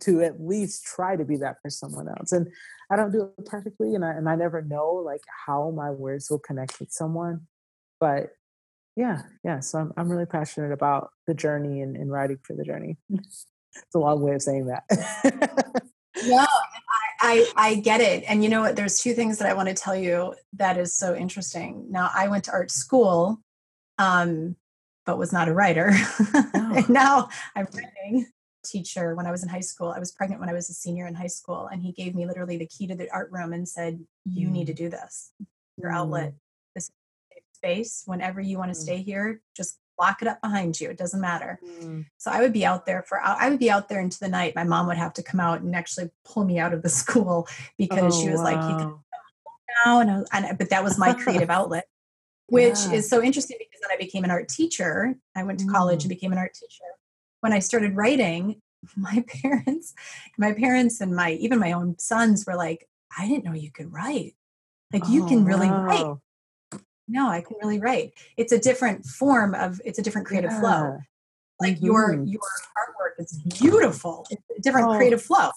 to 0.00 0.22
at 0.22 0.40
least 0.40 0.84
try 0.84 1.16
to 1.16 1.24
be 1.24 1.36
that 1.38 1.56
for 1.62 1.70
someone 1.70 2.08
else. 2.08 2.32
And 2.32 2.48
I 2.90 2.96
don't 2.96 3.12
do 3.12 3.30
it 3.36 3.46
perfectly 3.46 3.94
and 3.94 4.04
I 4.04 4.10
and 4.10 4.28
I 4.28 4.36
never 4.36 4.62
know 4.62 5.02
like 5.04 5.22
how 5.46 5.70
my 5.70 5.90
words 5.90 6.30
will 6.30 6.38
connect 6.38 6.78
with 6.80 6.92
someone. 6.92 7.46
But 7.98 8.30
yeah, 8.94 9.22
yeah. 9.42 9.60
So 9.60 9.78
I'm 9.78 9.92
I'm 9.96 10.10
really 10.10 10.26
passionate 10.26 10.72
about 10.72 11.10
the 11.26 11.34
journey 11.34 11.80
and, 11.80 11.96
and 11.96 12.12
writing 12.12 12.38
for 12.42 12.54
the 12.54 12.64
journey. 12.64 12.98
it's 13.74 13.94
a 13.94 13.98
long 13.98 14.20
way 14.20 14.34
of 14.34 14.42
saying 14.42 14.66
that. 14.66 14.84
no, 16.24 16.38
I, 16.46 16.46
I, 17.20 17.52
I 17.56 17.74
get 17.76 18.00
it. 18.00 18.24
And 18.28 18.42
you 18.42 18.50
know 18.50 18.60
what? 18.60 18.76
There's 18.76 19.00
two 19.00 19.14
things 19.14 19.38
that 19.38 19.48
I 19.48 19.54
want 19.54 19.68
to 19.68 19.74
tell 19.74 19.96
you 19.96 20.34
that 20.54 20.76
is 20.76 20.92
so 20.92 21.14
interesting. 21.14 21.86
Now, 21.90 22.10
I 22.14 22.28
went 22.28 22.44
to 22.44 22.52
art 22.52 22.70
school, 22.70 23.40
um, 23.98 24.56
but 25.06 25.18
was 25.18 25.32
not 25.32 25.48
a 25.48 25.54
writer. 25.54 25.92
Oh. 26.54 26.74
and 26.76 26.88
now 26.88 27.28
I'm 27.54 27.66
writing 27.74 28.26
teacher 28.64 29.14
when 29.14 29.26
I 29.26 29.30
was 29.30 29.42
in 29.42 29.48
high 29.48 29.60
school. 29.60 29.88
I 29.88 29.98
was 29.98 30.12
pregnant 30.12 30.40
when 30.40 30.48
I 30.48 30.54
was 30.54 30.70
a 30.70 30.72
senior 30.72 31.06
in 31.06 31.14
high 31.14 31.26
school, 31.26 31.66
and 31.66 31.82
he 31.82 31.92
gave 31.92 32.14
me 32.14 32.26
literally 32.26 32.56
the 32.56 32.66
key 32.66 32.86
to 32.86 32.94
the 32.94 33.10
art 33.10 33.30
room 33.30 33.52
and 33.52 33.68
said, 33.68 34.00
"You 34.24 34.48
mm. 34.48 34.52
need 34.52 34.66
to 34.68 34.72
mm. 34.72 34.76
do 34.76 34.88
this. 34.88 35.32
Your 35.76 35.90
mm. 35.90 35.96
outlet, 35.96 36.34
this 36.74 36.90
space. 37.52 38.02
Whenever 38.06 38.40
you 38.40 38.58
want 38.58 38.72
to 38.72 38.78
mm. 38.78 38.82
stay 38.82 38.98
here, 38.98 39.40
just 39.56 39.78
lock 40.02 40.20
it 40.20 40.26
up 40.26 40.40
behind 40.42 40.80
you. 40.80 40.90
It 40.90 40.98
doesn't 40.98 41.20
matter. 41.20 41.60
Mm. 41.64 42.06
So 42.18 42.30
I 42.32 42.40
would 42.40 42.52
be 42.52 42.66
out 42.66 42.86
there 42.86 43.04
for 43.04 43.20
I 43.22 43.48
would 43.48 43.60
be 43.60 43.70
out 43.70 43.88
there 43.88 44.00
into 44.00 44.18
the 44.18 44.28
night. 44.28 44.56
My 44.56 44.64
mom 44.64 44.88
would 44.88 44.96
have 44.96 45.12
to 45.14 45.22
come 45.22 45.38
out 45.38 45.60
and 45.60 45.76
actually 45.76 46.10
pull 46.24 46.44
me 46.44 46.58
out 46.58 46.74
of 46.74 46.82
the 46.82 46.88
school 47.02 47.46
because 47.78 48.16
oh, 48.16 48.20
she 48.20 48.28
was 48.28 48.40
wow. 48.40 48.44
like, 48.44 48.70
"You 48.70 48.76
can 48.78 48.94
now," 49.84 50.00
and, 50.00 50.10
was, 50.10 50.28
and, 50.32 50.58
but 50.58 50.70
that 50.70 50.82
was 50.82 50.98
my 50.98 51.12
creative 51.22 51.50
outlet, 51.50 51.86
which 52.48 52.80
yeah. 52.86 52.94
is 52.94 53.08
so 53.08 53.22
interesting 53.22 53.56
because 53.60 53.80
then 53.80 53.90
I 53.92 53.96
became 53.96 54.24
an 54.24 54.30
art 54.30 54.48
teacher. 54.48 55.14
I 55.36 55.44
went 55.44 55.60
to 55.60 55.66
college 55.66 56.00
mm. 56.00 56.04
and 56.04 56.08
became 56.08 56.32
an 56.32 56.38
art 56.38 56.54
teacher. 56.54 56.84
When 57.40 57.52
I 57.52 57.60
started 57.60 57.94
writing, 57.94 58.60
my 58.96 59.24
parents, 59.42 59.94
my 60.36 60.52
parents, 60.52 61.00
and 61.00 61.14
my 61.14 61.32
even 61.32 61.60
my 61.60 61.72
own 61.72 61.96
sons 61.98 62.44
were 62.44 62.56
like, 62.56 62.88
"I 63.16 63.28
didn't 63.28 63.44
know 63.44 63.54
you 63.54 63.70
could 63.70 63.92
write. 63.92 64.34
Like 64.92 65.08
you 65.08 65.24
oh, 65.24 65.28
can 65.28 65.44
really 65.44 65.70
wow. 65.70 65.84
write." 65.84 66.16
No 67.12 67.28
i 67.28 67.40
can 67.40 67.56
really 67.62 67.78
write 67.78 68.12
it's 68.36 68.52
a 68.52 68.58
different 68.58 69.04
form 69.04 69.54
of 69.54 69.80
it's 69.84 69.98
a 69.98 70.02
different 70.02 70.26
creative 70.26 70.50
yeah. 70.50 70.60
flow 70.60 70.98
like 71.60 71.76
mm-hmm. 71.76 71.86
your 71.86 72.24
your 72.24 72.40
artwork 72.76 73.22
is 73.22 73.40
beautiful 73.58 74.26
it's 74.30 74.42
a 74.58 74.60
different 74.60 74.88
oh. 74.88 74.96
creative 74.96 75.22
flow 75.22 75.50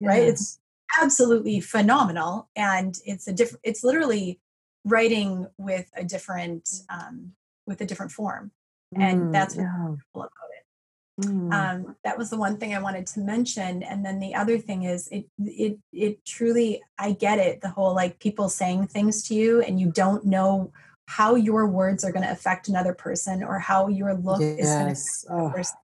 right 0.00 0.22
it's 0.22 0.60
absolutely 1.00 1.60
phenomenal 1.60 2.48
and 2.56 2.96
it's 3.04 3.26
a 3.28 3.32
different 3.32 3.60
it's 3.64 3.84
literally 3.84 4.40
writing 4.84 5.46
with 5.58 5.90
a 5.96 6.04
different 6.04 6.68
um 6.88 7.32
with 7.66 7.80
a 7.80 7.86
different 7.86 8.12
form 8.12 8.50
and 8.96 9.22
mm, 9.22 9.32
that's 9.32 9.56
yeah. 9.56 9.94
about 10.14 10.30
it 10.56 11.26
mm. 11.26 11.52
um 11.52 11.96
that 12.02 12.16
was 12.18 12.30
the 12.30 12.36
one 12.36 12.56
thing 12.56 12.74
i 12.74 12.80
wanted 12.80 13.06
to 13.06 13.20
mention 13.20 13.82
and 13.82 14.04
then 14.04 14.18
the 14.18 14.34
other 14.34 14.58
thing 14.58 14.84
is 14.84 15.06
it 15.08 15.26
it 15.38 15.78
it 15.92 16.24
truly 16.24 16.82
i 16.98 17.12
get 17.12 17.38
it 17.38 17.60
the 17.60 17.68
whole 17.68 17.94
like 17.94 18.18
people 18.18 18.48
saying 18.48 18.86
things 18.86 19.22
to 19.28 19.34
you 19.34 19.60
and 19.62 19.78
you 19.78 19.90
don't 19.92 20.24
know 20.24 20.72
how 21.10 21.34
your 21.34 21.66
words 21.66 22.04
are 22.04 22.12
going 22.12 22.24
to 22.24 22.30
affect 22.30 22.68
another 22.68 22.94
person 22.94 23.42
or 23.42 23.58
how 23.58 23.88
your 23.88 24.14
look 24.14 24.40
yes. 24.40 24.60
is 24.60 24.68
going 24.68 24.86
to 24.86 24.92
affect 24.92 25.24
oh. 25.28 25.50
person, 25.50 25.76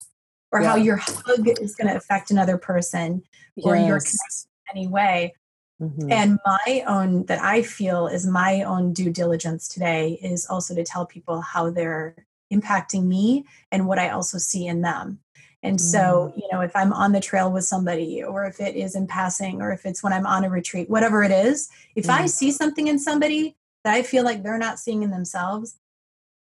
or 0.53 0.61
yeah. 0.61 0.69
how 0.69 0.77
your 0.77 0.97
hug 0.97 1.49
is 1.61 1.75
going 1.75 1.89
to 1.89 1.97
affect 1.97 2.31
another 2.31 2.57
person 2.57 3.25
or 3.57 3.75
your 3.75 3.99
connection 3.99 4.47
in 4.47 4.77
any 4.77 4.87
way. 4.87 5.35
Mm-hmm. 5.83 6.13
And 6.13 6.39
my 6.47 6.85
own, 6.87 7.27
that 7.27 7.43
I 7.43 7.63
feel 7.63 8.07
is 8.07 8.25
my 8.25 8.63
own 8.63 8.93
due 8.93 9.11
diligence 9.11 9.67
today 9.67 10.17
is 10.23 10.47
also 10.47 10.77
to 10.77 10.85
tell 10.85 11.05
people 11.05 11.41
how 11.41 11.71
they're 11.71 12.15
impacting 12.53 13.07
me 13.07 13.47
and 13.73 13.89
what 13.89 13.99
I 13.99 14.11
also 14.11 14.39
see 14.39 14.65
in 14.65 14.83
them. 14.83 15.19
And 15.61 15.81
so, 15.81 16.33
mm. 16.33 16.41
you 16.41 16.49
know, 16.53 16.61
if 16.61 16.77
I'm 16.77 16.93
on 16.93 17.11
the 17.11 17.21
trail 17.21 17.51
with 17.51 17.65
somebody, 17.65 18.23
or 18.23 18.45
if 18.45 18.61
it 18.61 18.77
is 18.77 18.95
in 18.95 19.09
passing, 19.09 19.61
or 19.61 19.73
if 19.73 19.85
it's 19.85 20.05
when 20.05 20.13
I'm 20.13 20.27
on 20.27 20.45
a 20.45 20.51
retreat, 20.51 20.89
whatever 20.89 21.25
it 21.25 21.33
is, 21.33 21.69
if 21.97 22.07
mm. 22.07 22.11
I 22.11 22.27
see 22.27 22.53
something 22.53 22.87
in 22.87 23.01
somebody 23.01 23.57
that 23.87 23.95
I 23.95 24.03
feel 24.03 24.25
like 24.25 24.43
they're 24.43 24.59
not 24.59 24.81
seeing 24.81 25.05
in 25.05 25.13
themselves, 25.13 25.79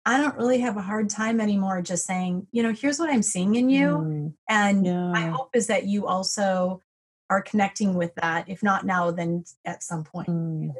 I 0.07 0.17
don't 0.19 0.37
really 0.37 0.61
have 0.61 0.77
a 0.77 0.81
hard 0.81 1.11
time 1.11 1.41
anymore 1.41 1.83
just 1.83 2.07
saying, 2.07 2.47
you 2.53 2.63
know, 2.63 2.73
here's 2.73 3.01
what 3.01 3.11
I'm 3.11 3.23
seeing 3.23 3.57
in 3.57 3.69
you. 3.69 3.89
Mm, 3.89 4.35
and 4.49 4.87
yeah. 4.87 5.11
my 5.11 5.27
hope 5.27 5.51
is 5.57 5.67
that 5.67 5.85
you 5.87 6.07
also 6.07 6.83
are 7.31 7.43
connecting 7.43 7.95
with 7.95 8.15
that. 8.15 8.49
If 8.49 8.63
not 8.63 8.87
now, 8.87 9.11
then 9.11 9.45
at 9.65 9.83
some 9.83 10.05
point. 10.05 10.29
Mm. 10.29 10.73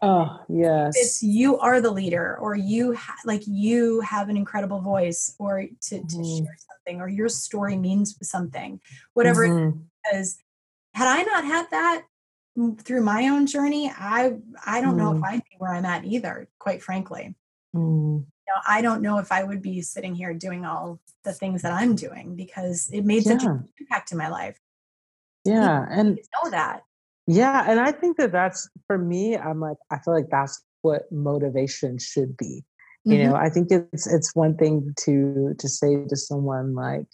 Oh, 0.00 0.40
yes. 0.48 0.96
It's 0.96 1.22
you 1.22 1.58
are 1.58 1.82
the 1.82 1.90
leader, 1.90 2.38
or 2.40 2.54
you 2.54 2.94
ha- 2.94 3.20
like 3.26 3.42
you 3.46 4.00
have 4.00 4.30
an 4.30 4.38
incredible 4.38 4.80
voice, 4.80 5.34
or 5.38 5.66
to, 5.88 5.94
mm. 5.96 6.08
to 6.08 6.24
share 6.24 6.56
something, 6.70 7.02
or 7.02 7.08
your 7.08 7.28
story 7.28 7.76
means 7.76 8.16
something, 8.22 8.80
whatever 9.12 9.46
mm-hmm. 9.46 9.80
it 10.12 10.16
is. 10.16 10.38
Had 10.94 11.08
I 11.08 11.22
not 11.24 11.44
had 11.44 11.66
that, 11.72 12.04
through 12.78 13.02
my 13.02 13.28
own 13.28 13.46
journey, 13.46 13.90
I 13.90 14.36
I 14.64 14.80
don't 14.80 14.94
mm. 14.94 14.98
know 14.98 15.12
if 15.12 15.18
mm. 15.18 15.26
I'd 15.26 15.44
be 15.44 15.56
where 15.58 15.74
I'm 15.74 15.84
at 15.84 16.04
either, 16.04 16.48
quite 16.58 16.82
frankly. 16.82 17.34
Mm. 17.74 18.24
You 18.24 18.52
know, 18.54 18.62
I 18.66 18.80
don't 18.80 19.02
know 19.02 19.18
if 19.18 19.32
I 19.32 19.42
would 19.42 19.60
be 19.60 19.82
sitting 19.82 20.14
here 20.14 20.32
doing 20.32 20.64
all 20.64 21.00
the 21.24 21.32
things 21.32 21.62
that 21.62 21.72
I'm 21.72 21.96
doing 21.96 22.36
because 22.36 22.88
it 22.92 23.04
made 23.04 23.26
yeah. 23.26 23.32
such 23.32 23.44
an 23.44 23.68
impact 23.80 24.12
in 24.12 24.18
my 24.18 24.28
life. 24.28 24.58
Yeah, 25.44 25.84
and 25.90 26.18
know 26.42 26.50
that. 26.50 26.82
Yeah, 27.26 27.64
and 27.68 27.80
I 27.80 27.92
think 27.92 28.16
that 28.18 28.32
that's 28.32 28.68
for 28.86 28.98
me. 28.98 29.36
I'm 29.36 29.60
like, 29.60 29.76
I 29.90 29.98
feel 29.98 30.14
like 30.14 30.30
that's 30.30 30.62
what 30.82 31.10
motivation 31.10 31.98
should 31.98 32.36
be. 32.36 32.64
You 33.04 33.14
mm-hmm. 33.14 33.30
know, 33.30 33.36
I 33.36 33.50
think 33.50 33.70
it's 33.70 34.06
it's 34.06 34.34
one 34.34 34.56
thing 34.56 34.94
to 35.04 35.54
to 35.58 35.68
say 35.68 36.06
to 36.06 36.16
someone 36.16 36.74
like, 36.74 37.06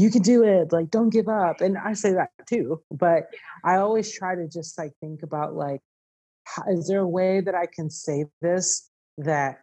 you 0.00 0.10
can 0.10 0.22
do 0.22 0.42
it 0.42 0.72
like 0.72 0.90
don't 0.90 1.10
give 1.10 1.28
up 1.28 1.60
and 1.60 1.76
i 1.78 1.92
say 1.92 2.12
that 2.12 2.30
too 2.46 2.80
but 2.90 3.28
i 3.64 3.76
always 3.76 4.12
try 4.12 4.34
to 4.34 4.48
just 4.48 4.78
like 4.78 4.92
think 5.00 5.22
about 5.22 5.54
like 5.54 5.80
how, 6.44 6.62
is 6.68 6.88
there 6.88 7.00
a 7.00 7.08
way 7.08 7.40
that 7.40 7.54
i 7.54 7.66
can 7.66 7.90
say 7.90 8.24
this 8.40 8.90
that 9.18 9.60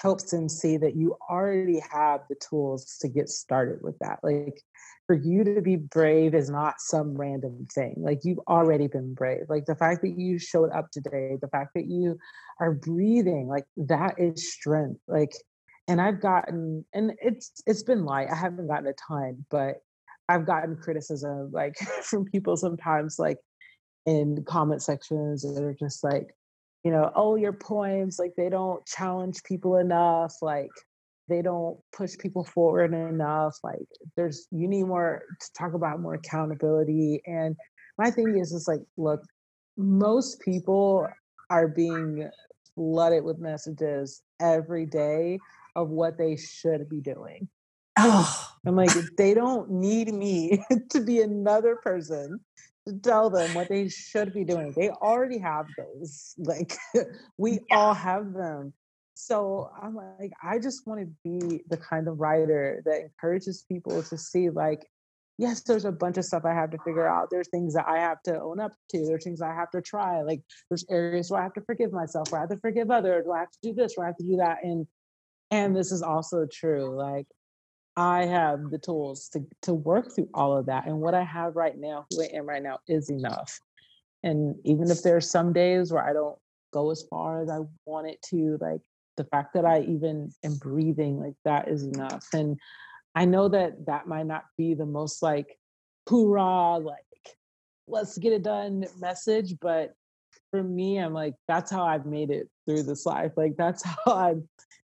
helps 0.00 0.30
them 0.30 0.48
see 0.48 0.76
that 0.78 0.96
you 0.96 1.16
already 1.28 1.80
have 1.90 2.20
the 2.28 2.36
tools 2.36 2.96
to 3.00 3.08
get 3.08 3.28
started 3.28 3.80
with 3.82 3.98
that. 3.98 4.18
Like 4.22 4.62
for 5.06 5.14
you 5.14 5.44
to 5.44 5.60
be 5.60 5.76
brave 5.76 6.34
is 6.34 6.48
not 6.48 6.76
some 6.78 7.14
random 7.14 7.66
thing. 7.74 7.94
Like 7.98 8.20
you've 8.24 8.40
already 8.48 8.86
been 8.86 9.14
brave. 9.14 9.44
Like 9.48 9.66
the 9.66 9.74
fact 9.74 10.02
that 10.02 10.16
you 10.16 10.38
showed 10.38 10.70
up 10.70 10.90
today, 10.90 11.36
the 11.40 11.48
fact 11.48 11.72
that 11.74 11.86
you 11.86 12.18
are 12.60 12.72
breathing, 12.72 13.46
like 13.48 13.64
that 13.76 14.14
is 14.18 14.52
strength. 14.52 15.00
Like, 15.06 15.32
and 15.90 16.00
I've 16.00 16.20
gotten, 16.20 16.84
and 16.94 17.12
it's 17.20 17.52
it's 17.66 17.82
been 17.82 18.04
light. 18.04 18.28
I 18.30 18.36
haven't 18.36 18.68
gotten 18.68 18.86
a 18.86 18.92
ton, 18.92 19.44
but 19.50 19.78
I've 20.28 20.46
gotten 20.46 20.76
criticism 20.76 21.50
like 21.52 21.74
from 22.04 22.24
people 22.26 22.56
sometimes, 22.56 23.18
like 23.18 23.38
in 24.06 24.44
comment 24.44 24.84
sections 24.84 25.42
that 25.42 25.60
are 25.60 25.74
just 25.74 26.04
like, 26.04 26.32
you 26.84 26.92
know, 26.92 27.10
oh, 27.16 27.34
your 27.34 27.52
poems, 27.52 28.20
like 28.20 28.34
they 28.36 28.48
don't 28.48 28.86
challenge 28.86 29.42
people 29.42 29.78
enough, 29.78 30.32
like 30.40 30.70
they 31.28 31.42
don't 31.42 31.76
push 31.92 32.16
people 32.16 32.44
forward 32.44 32.94
enough. 32.94 33.56
Like 33.64 33.88
there's 34.16 34.46
you 34.52 34.68
need 34.68 34.84
more 34.84 35.24
to 35.40 35.52
talk 35.58 35.74
about 35.74 36.00
more 36.00 36.14
accountability. 36.14 37.20
And 37.26 37.56
my 37.98 38.12
thing 38.12 38.38
is 38.38 38.52
is 38.52 38.68
like, 38.68 38.82
look, 38.96 39.24
most 39.76 40.40
people 40.40 41.08
are 41.50 41.66
being 41.66 42.30
flooded 42.76 43.24
with 43.24 43.40
messages 43.40 44.22
every 44.40 44.86
day 44.86 45.40
of 45.76 45.88
what 45.88 46.18
they 46.18 46.36
should 46.36 46.88
be 46.88 47.00
doing. 47.00 47.48
Oh, 47.98 48.48
I'm 48.66 48.76
like, 48.76 48.90
they 49.16 49.34
don't 49.34 49.70
need 49.70 50.12
me 50.12 50.62
to 50.90 51.00
be 51.00 51.20
another 51.20 51.76
person 51.76 52.40
to 52.86 52.94
tell 52.94 53.30
them 53.30 53.54
what 53.54 53.68
they 53.68 53.88
should 53.88 54.32
be 54.32 54.44
doing. 54.44 54.72
They 54.76 54.90
already 54.90 55.38
have 55.38 55.66
those. 55.76 56.34
Like 56.38 56.76
we 57.38 57.52
yeah. 57.52 57.76
all 57.76 57.94
have 57.94 58.32
them. 58.32 58.72
So 59.14 59.70
I'm 59.80 59.94
like, 59.94 60.32
I 60.42 60.58
just 60.58 60.86
want 60.86 61.00
to 61.00 61.08
be 61.24 61.62
the 61.68 61.76
kind 61.76 62.08
of 62.08 62.20
writer 62.20 62.82
that 62.86 63.02
encourages 63.02 63.66
people 63.68 64.02
to 64.02 64.16
see 64.16 64.48
like, 64.48 64.86
yes, 65.36 65.62
there's 65.62 65.84
a 65.84 65.92
bunch 65.92 66.16
of 66.16 66.24
stuff 66.24 66.44
I 66.46 66.54
have 66.54 66.70
to 66.70 66.78
figure 66.86 67.06
out. 67.06 67.28
There's 67.30 67.48
things 67.48 67.74
that 67.74 67.86
I 67.86 67.98
have 67.98 68.22
to 68.22 68.40
own 68.40 68.60
up 68.60 68.72
to. 68.90 69.04
There's 69.04 69.24
things 69.24 69.42
I 69.42 69.54
have 69.54 69.70
to 69.72 69.82
try. 69.82 70.22
Like 70.22 70.40
there's 70.70 70.86
areas 70.88 71.30
where 71.30 71.40
I 71.40 71.44
have 71.44 71.52
to 71.54 71.60
forgive 71.62 71.92
myself, 71.92 72.32
where 72.32 72.40
I 72.40 72.42
have 72.42 72.50
to 72.50 72.56
forgive 72.58 72.90
others, 72.90 73.26
where 73.26 73.36
I 73.36 73.40
have 73.40 73.50
to 73.50 73.58
do 73.62 73.74
this, 73.74 73.92
where 73.94 74.06
I 74.06 74.08
have 74.08 74.16
to 74.18 74.24
do 74.24 74.36
that. 74.36 74.58
And 74.62 74.86
and 75.50 75.74
this 75.74 75.92
is 75.92 76.02
also 76.02 76.46
true. 76.50 76.94
Like 76.96 77.26
I 77.96 78.26
have 78.26 78.70
the 78.70 78.78
tools 78.78 79.28
to 79.30 79.44
to 79.62 79.74
work 79.74 80.14
through 80.14 80.28
all 80.34 80.56
of 80.56 80.66
that. 80.66 80.86
And 80.86 81.00
what 81.00 81.14
I 81.14 81.24
have 81.24 81.56
right 81.56 81.76
now, 81.76 82.06
who 82.10 82.22
I 82.22 82.26
am 82.34 82.48
right 82.48 82.62
now, 82.62 82.78
is 82.88 83.10
enough. 83.10 83.58
And 84.22 84.56
even 84.64 84.90
if 84.90 85.02
there's 85.02 85.30
some 85.30 85.52
days 85.52 85.92
where 85.92 86.06
I 86.06 86.12
don't 86.12 86.38
go 86.72 86.90
as 86.90 87.04
far 87.10 87.42
as 87.42 87.50
I 87.50 87.60
want 87.86 88.08
it 88.08 88.20
to, 88.30 88.58
like 88.60 88.80
the 89.16 89.24
fact 89.24 89.54
that 89.54 89.64
I 89.64 89.80
even 89.80 90.30
am 90.44 90.56
breathing, 90.56 91.18
like 91.18 91.34
that 91.44 91.68
is 91.68 91.82
enough. 91.82 92.26
And 92.32 92.58
I 93.14 93.24
know 93.24 93.48
that 93.48 93.86
that 93.86 94.06
might 94.06 94.26
not 94.26 94.44
be 94.56 94.74
the 94.74 94.86
most 94.86 95.22
like 95.22 95.58
hoorah, 96.08 96.78
like 96.78 97.04
let's 97.86 98.18
get 98.18 98.32
it 98.32 98.42
done 98.42 98.86
message, 99.00 99.54
but 99.60 99.94
for 100.50 100.62
me, 100.62 100.98
I'm 100.98 101.12
like, 101.12 101.34
that's 101.48 101.70
how 101.70 101.84
I've 101.84 102.06
made 102.06 102.30
it 102.30 102.48
through 102.66 102.84
this 102.84 103.06
life. 103.06 103.32
Like 103.36 103.56
that's 103.56 103.84
how 103.84 104.12
I've 104.12 104.42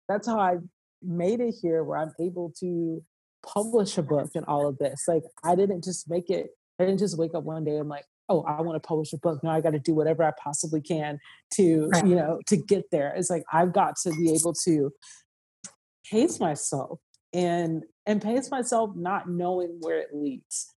that's 0.08 0.26
how 0.26 0.38
I've 0.38 0.62
made 1.02 1.40
it 1.40 1.54
here 1.60 1.82
where 1.84 1.98
I'm 1.98 2.12
able 2.20 2.52
to 2.60 3.02
publish 3.46 3.98
a 3.98 4.02
book 4.02 4.30
and 4.34 4.44
all 4.46 4.66
of 4.66 4.78
this. 4.78 5.04
Like 5.06 5.22
I 5.42 5.54
didn't 5.54 5.84
just 5.84 6.08
make 6.08 6.30
it, 6.30 6.50
I 6.78 6.84
didn't 6.84 6.98
just 6.98 7.18
wake 7.18 7.34
up 7.34 7.44
one 7.44 7.64
day 7.64 7.76
and 7.76 7.88
like, 7.88 8.04
oh, 8.28 8.42
I 8.42 8.60
want 8.62 8.82
to 8.82 8.86
publish 8.86 9.12
a 9.12 9.18
book. 9.18 9.42
Now 9.42 9.50
I 9.50 9.60
got 9.60 9.72
to 9.72 9.78
do 9.78 9.94
whatever 9.94 10.22
I 10.22 10.32
possibly 10.42 10.80
can 10.80 11.18
to, 11.54 11.88
right. 11.88 12.06
you 12.06 12.16
know, 12.16 12.40
to 12.48 12.56
get 12.56 12.90
there. 12.90 13.14
It's 13.16 13.30
like 13.30 13.44
I've 13.52 13.72
got 13.72 13.96
to 14.04 14.10
be 14.10 14.32
able 14.32 14.54
to 14.64 14.92
pace 16.10 16.40
myself 16.40 17.00
and 17.32 17.84
and 18.06 18.20
pace 18.20 18.50
myself 18.50 18.90
not 18.94 19.28
knowing 19.28 19.78
where 19.80 19.98
it 19.98 20.08
leads. 20.12 20.74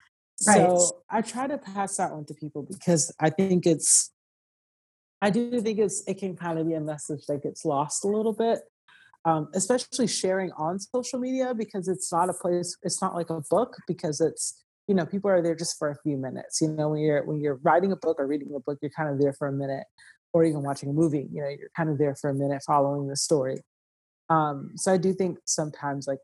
Right. 0.48 0.58
So 0.58 1.04
I 1.10 1.22
try 1.22 1.48
to 1.48 1.58
pass 1.58 1.98
that 1.98 2.12
on 2.12 2.26
to 2.26 2.34
people 2.34 2.64
because 2.64 3.14
I 3.20 3.30
think 3.30 3.66
it's 3.66 4.12
I 5.22 5.30
do 5.30 5.62
think 5.62 5.80
it's 5.80 6.04
it 6.08 6.16
can 6.16 6.36
kind 6.36 6.60
of 6.60 6.68
be 6.68 6.74
a 6.74 6.82
message 6.82 7.26
that 7.28 7.44
gets 7.44 7.66
lost 7.66 8.04
a 8.04 8.08
little 8.08 8.34
bit 8.34 8.60
um, 9.26 9.50
especially 9.56 10.08
sharing 10.08 10.52
on 10.52 10.80
social 10.80 11.20
media 11.20 11.54
because 11.54 11.88
it's 11.88 12.12
not 12.12 12.30
a 12.30 12.34
place 12.34 12.78
it's 12.84 13.02
not 13.02 13.16
like 13.16 13.30
a 13.30 13.42
book 13.50 13.76
because 13.88 14.22
it's 14.22 14.64
you 14.88 14.96
know 14.96 15.06
people 15.06 15.30
are 15.30 15.42
there 15.42 15.56
just 15.56 15.78
for 15.78 15.90
a 15.90 15.98
few 16.04 16.16
minutes 16.16 16.62
you 16.62 16.70
know 16.70 16.90
when 16.90 17.02
you're 17.02 17.26
when 17.26 17.42
you're 17.42 17.60
writing 17.64 17.92
a 17.92 17.96
book 17.96 18.18
or 18.20 18.28
reading 18.28 18.54
a 18.56 18.60
book 18.60 18.78
you're 18.82 18.92
kind 18.92 19.10
of 19.10 19.20
there 19.20 19.34
for 19.34 19.48
a 19.48 19.52
minute 19.52 19.86
or 20.32 20.44
even 20.44 20.62
watching 20.62 20.90
a 20.90 20.94
movie 20.94 21.28
you 21.32 21.42
know 21.42 21.50
you're 21.50 21.70
kind 21.76 21.90
of 21.90 21.98
there 21.98 22.16
for 22.16 22.30
a 22.30 22.34
minute 22.34 22.62
following 22.66 23.08
the 23.08 23.16
story. 23.16 23.58
Um, 24.30 24.72
so 24.76 24.94
i 24.94 24.98
do 24.98 25.14
think 25.14 25.40
sometimes 25.46 26.08
like 26.08 26.20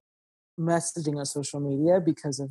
messaging 0.60 1.18
on 1.18 1.26
social 1.26 1.60
media 1.60 2.00
because 2.00 2.40
of 2.40 2.50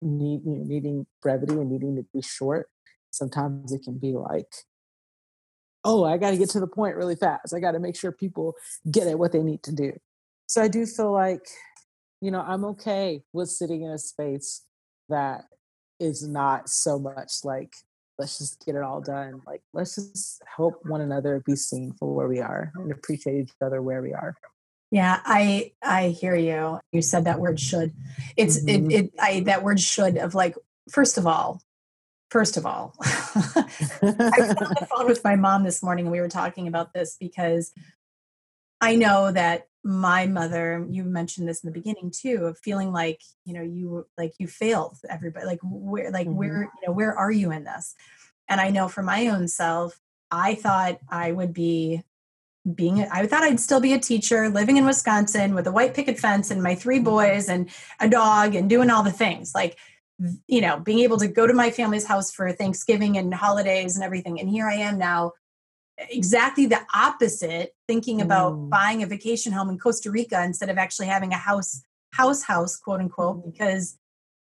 need, 0.00 0.42
you 0.44 0.56
know, 0.56 0.64
needing 0.64 1.06
brevity 1.22 1.54
and 1.54 1.70
needing 1.70 1.96
to 1.96 2.04
be 2.12 2.20
short 2.20 2.68
sometimes 3.10 3.72
it 3.72 3.82
can 3.82 3.98
be 3.98 4.12
like 4.12 4.52
oh, 5.84 6.04
I 6.04 6.16
got 6.16 6.30
to 6.30 6.36
get 6.36 6.50
to 6.50 6.60
the 6.60 6.66
point 6.66 6.96
really 6.96 7.16
fast. 7.16 7.54
I 7.54 7.60
got 7.60 7.72
to 7.72 7.78
make 7.78 7.96
sure 7.96 8.12
people 8.12 8.54
get 8.90 9.06
at 9.06 9.18
what 9.18 9.32
they 9.32 9.42
need 9.42 9.62
to 9.64 9.72
do. 9.72 9.92
So 10.46 10.62
I 10.62 10.68
do 10.68 10.86
feel 10.86 11.12
like, 11.12 11.46
you 12.20 12.30
know, 12.30 12.40
I'm 12.40 12.64
okay 12.66 13.22
with 13.32 13.50
sitting 13.50 13.82
in 13.82 13.90
a 13.90 13.98
space 13.98 14.62
that 15.08 15.44
is 16.00 16.26
not 16.26 16.68
so 16.68 16.98
much 16.98 17.44
like, 17.44 17.74
let's 18.18 18.38
just 18.38 18.64
get 18.64 18.74
it 18.74 18.82
all 18.82 19.00
done. 19.00 19.42
Like, 19.46 19.62
let's 19.72 19.96
just 19.96 20.42
help 20.56 20.80
one 20.84 21.00
another 21.00 21.42
be 21.44 21.56
seen 21.56 21.92
for 21.92 22.14
where 22.14 22.28
we 22.28 22.40
are 22.40 22.72
and 22.76 22.92
appreciate 22.92 23.42
each 23.42 23.52
other 23.60 23.82
where 23.82 24.02
we 24.02 24.12
are. 24.12 24.34
Yeah, 24.90 25.20
I 25.24 25.72
I 25.82 26.08
hear 26.08 26.36
you. 26.36 26.78
You 26.92 27.02
said 27.02 27.24
that 27.24 27.40
word 27.40 27.58
should. 27.58 27.92
It's 28.36 28.60
mm-hmm. 28.60 28.90
it, 28.90 28.94
it 28.94 29.10
I 29.20 29.40
that 29.40 29.64
word 29.64 29.80
should 29.80 30.16
of 30.16 30.36
like 30.36 30.54
first 30.88 31.18
of 31.18 31.26
all, 31.26 31.60
First 32.34 32.56
of 32.56 32.66
all, 32.66 32.96
I 33.00 33.64
was 34.02 34.56
on 34.60 34.74
the 34.80 34.88
phone 34.90 35.06
with 35.06 35.22
my 35.22 35.36
mom 35.36 35.62
this 35.62 35.84
morning 35.84 36.06
and 36.06 36.12
we 36.12 36.20
were 36.20 36.28
talking 36.28 36.66
about 36.66 36.92
this 36.92 37.16
because 37.20 37.70
I 38.80 38.96
know 38.96 39.30
that 39.30 39.68
my 39.84 40.26
mother, 40.26 40.84
you 40.90 41.04
mentioned 41.04 41.48
this 41.48 41.62
in 41.62 41.70
the 41.70 41.72
beginning 41.72 42.10
too, 42.10 42.46
of 42.46 42.58
feeling 42.58 42.90
like, 42.90 43.20
you 43.44 43.54
know, 43.54 43.62
you 43.62 44.08
like 44.18 44.32
you 44.40 44.48
failed 44.48 44.96
everybody. 45.08 45.46
Like 45.46 45.60
where 45.62 46.10
like 46.10 46.26
mm-hmm. 46.26 46.36
where, 46.36 46.62
you 46.62 46.88
know, 46.88 46.92
where 46.92 47.16
are 47.16 47.30
you 47.30 47.52
in 47.52 47.62
this? 47.62 47.94
And 48.48 48.60
I 48.60 48.70
know 48.70 48.88
for 48.88 49.04
my 49.04 49.28
own 49.28 49.46
self, 49.46 50.00
I 50.28 50.56
thought 50.56 50.98
I 51.08 51.30
would 51.30 51.54
be 51.54 52.02
being 52.74 53.00
I 53.12 53.28
thought 53.28 53.44
I'd 53.44 53.60
still 53.60 53.80
be 53.80 53.92
a 53.92 54.00
teacher 54.00 54.48
living 54.48 54.76
in 54.76 54.86
Wisconsin 54.86 55.54
with 55.54 55.68
a 55.68 55.72
white 55.72 55.94
picket 55.94 56.18
fence 56.18 56.50
and 56.50 56.64
my 56.64 56.74
three 56.74 56.96
mm-hmm. 56.96 57.04
boys 57.04 57.48
and 57.48 57.70
a 58.00 58.08
dog 58.08 58.56
and 58.56 58.68
doing 58.68 58.90
all 58.90 59.04
the 59.04 59.12
things. 59.12 59.54
Like 59.54 59.78
you 60.46 60.60
know, 60.60 60.78
being 60.78 61.00
able 61.00 61.18
to 61.18 61.28
go 61.28 61.46
to 61.46 61.52
my 61.52 61.70
family's 61.70 62.06
house 62.06 62.30
for 62.30 62.52
Thanksgiving 62.52 63.18
and 63.18 63.34
holidays 63.34 63.96
and 63.96 64.04
everything. 64.04 64.40
And 64.40 64.48
here 64.48 64.68
I 64.68 64.74
am 64.74 64.98
now, 64.98 65.32
exactly 65.98 66.66
the 66.66 66.80
opposite, 66.94 67.74
thinking 67.88 68.20
about 68.20 68.54
mm. 68.54 68.70
buying 68.70 69.02
a 69.02 69.06
vacation 69.06 69.52
home 69.52 69.68
in 69.70 69.78
Costa 69.78 70.10
Rica 70.10 70.42
instead 70.42 70.68
of 70.68 70.78
actually 70.78 71.06
having 71.06 71.32
a 71.32 71.36
house, 71.36 71.82
house, 72.12 72.42
house, 72.42 72.76
quote 72.76 73.00
unquote, 73.00 73.38
mm. 73.38 73.52
because 73.52 73.98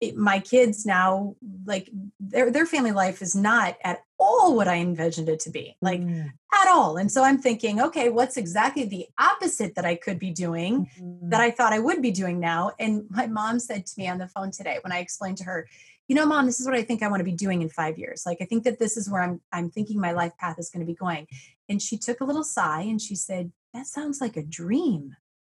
it, 0.01 0.17
my 0.17 0.39
kids 0.39 0.85
now 0.85 1.35
like 1.65 1.89
their 2.19 2.51
their 2.51 2.65
family 2.65 2.91
life 2.91 3.21
is 3.21 3.35
not 3.35 3.77
at 3.83 4.03
all 4.19 4.55
what 4.55 4.67
I 4.67 4.75
envisioned 4.75 5.29
it 5.29 5.39
to 5.41 5.49
be, 5.49 5.75
like 5.81 6.01
mm. 6.01 6.25
at 6.53 6.67
all. 6.67 6.97
And 6.97 7.11
so 7.11 7.23
I'm 7.23 7.37
thinking, 7.37 7.81
okay, 7.81 8.09
what's 8.09 8.37
exactly 8.37 8.85
the 8.85 9.07
opposite 9.17 9.75
that 9.75 9.85
I 9.85 9.95
could 9.95 10.19
be 10.19 10.31
doing 10.31 10.89
mm-hmm. 10.99 11.29
that 11.29 11.41
I 11.41 11.51
thought 11.51 11.73
I 11.73 11.79
would 11.79 12.01
be 12.01 12.11
doing 12.11 12.39
now? 12.39 12.71
And 12.79 13.05
my 13.09 13.27
mom 13.27 13.59
said 13.59 13.85
to 13.85 13.93
me 13.97 14.07
on 14.07 14.17
the 14.17 14.27
phone 14.27 14.51
today 14.51 14.79
when 14.81 14.91
I 14.91 14.99
explained 14.99 15.37
to 15.37 15.43
her, 15.45 15.67
you 16.07 16.15
know, 16.15 16.25
mom, 16.25 16.45
this 16.45 16.59
is 16.59 16.65
what 16.65 16.75
I 16.75 16.83
think 16.83 17.01
I 17.01 17.07
want 17.07 17.21
to 17.21 17.25
be 17.25 17.31
doing 17.33 17.61
in 17.61 17.69
five 17.69 17.97
years. 17.97 18.23
Like 18.25 18.37
I 18.41 18.45
think 18.45 18.63
that 18.63 18.79
this 18.79 18.97
is 18.97 19.09
where 19.09 19.21
I'm 19.21 19.41
I'm 19.51 19.69
thinking 19.69 19.99
my 19.99 20.11
life 20.11 20.33
path 20.37 20.59
is 20.59 20.69
going 20.69 20.85
to 20.85 20.91
be 20.91 20.95
going. 20.95 21.27
And 21.67 21.81
she 21.81 21.97
took 21.97 22.21
a 22.21 22.25
little 22.25 22.43
sigh 22.43 22.81
and 22.81 23.01
she 23.01 23.15
said, 23.15 23.51
That 23.73 23.87
sounds 23.87 24.21
like 24.21 24.37
a 24.37 24.43
dream. 24.43 25.15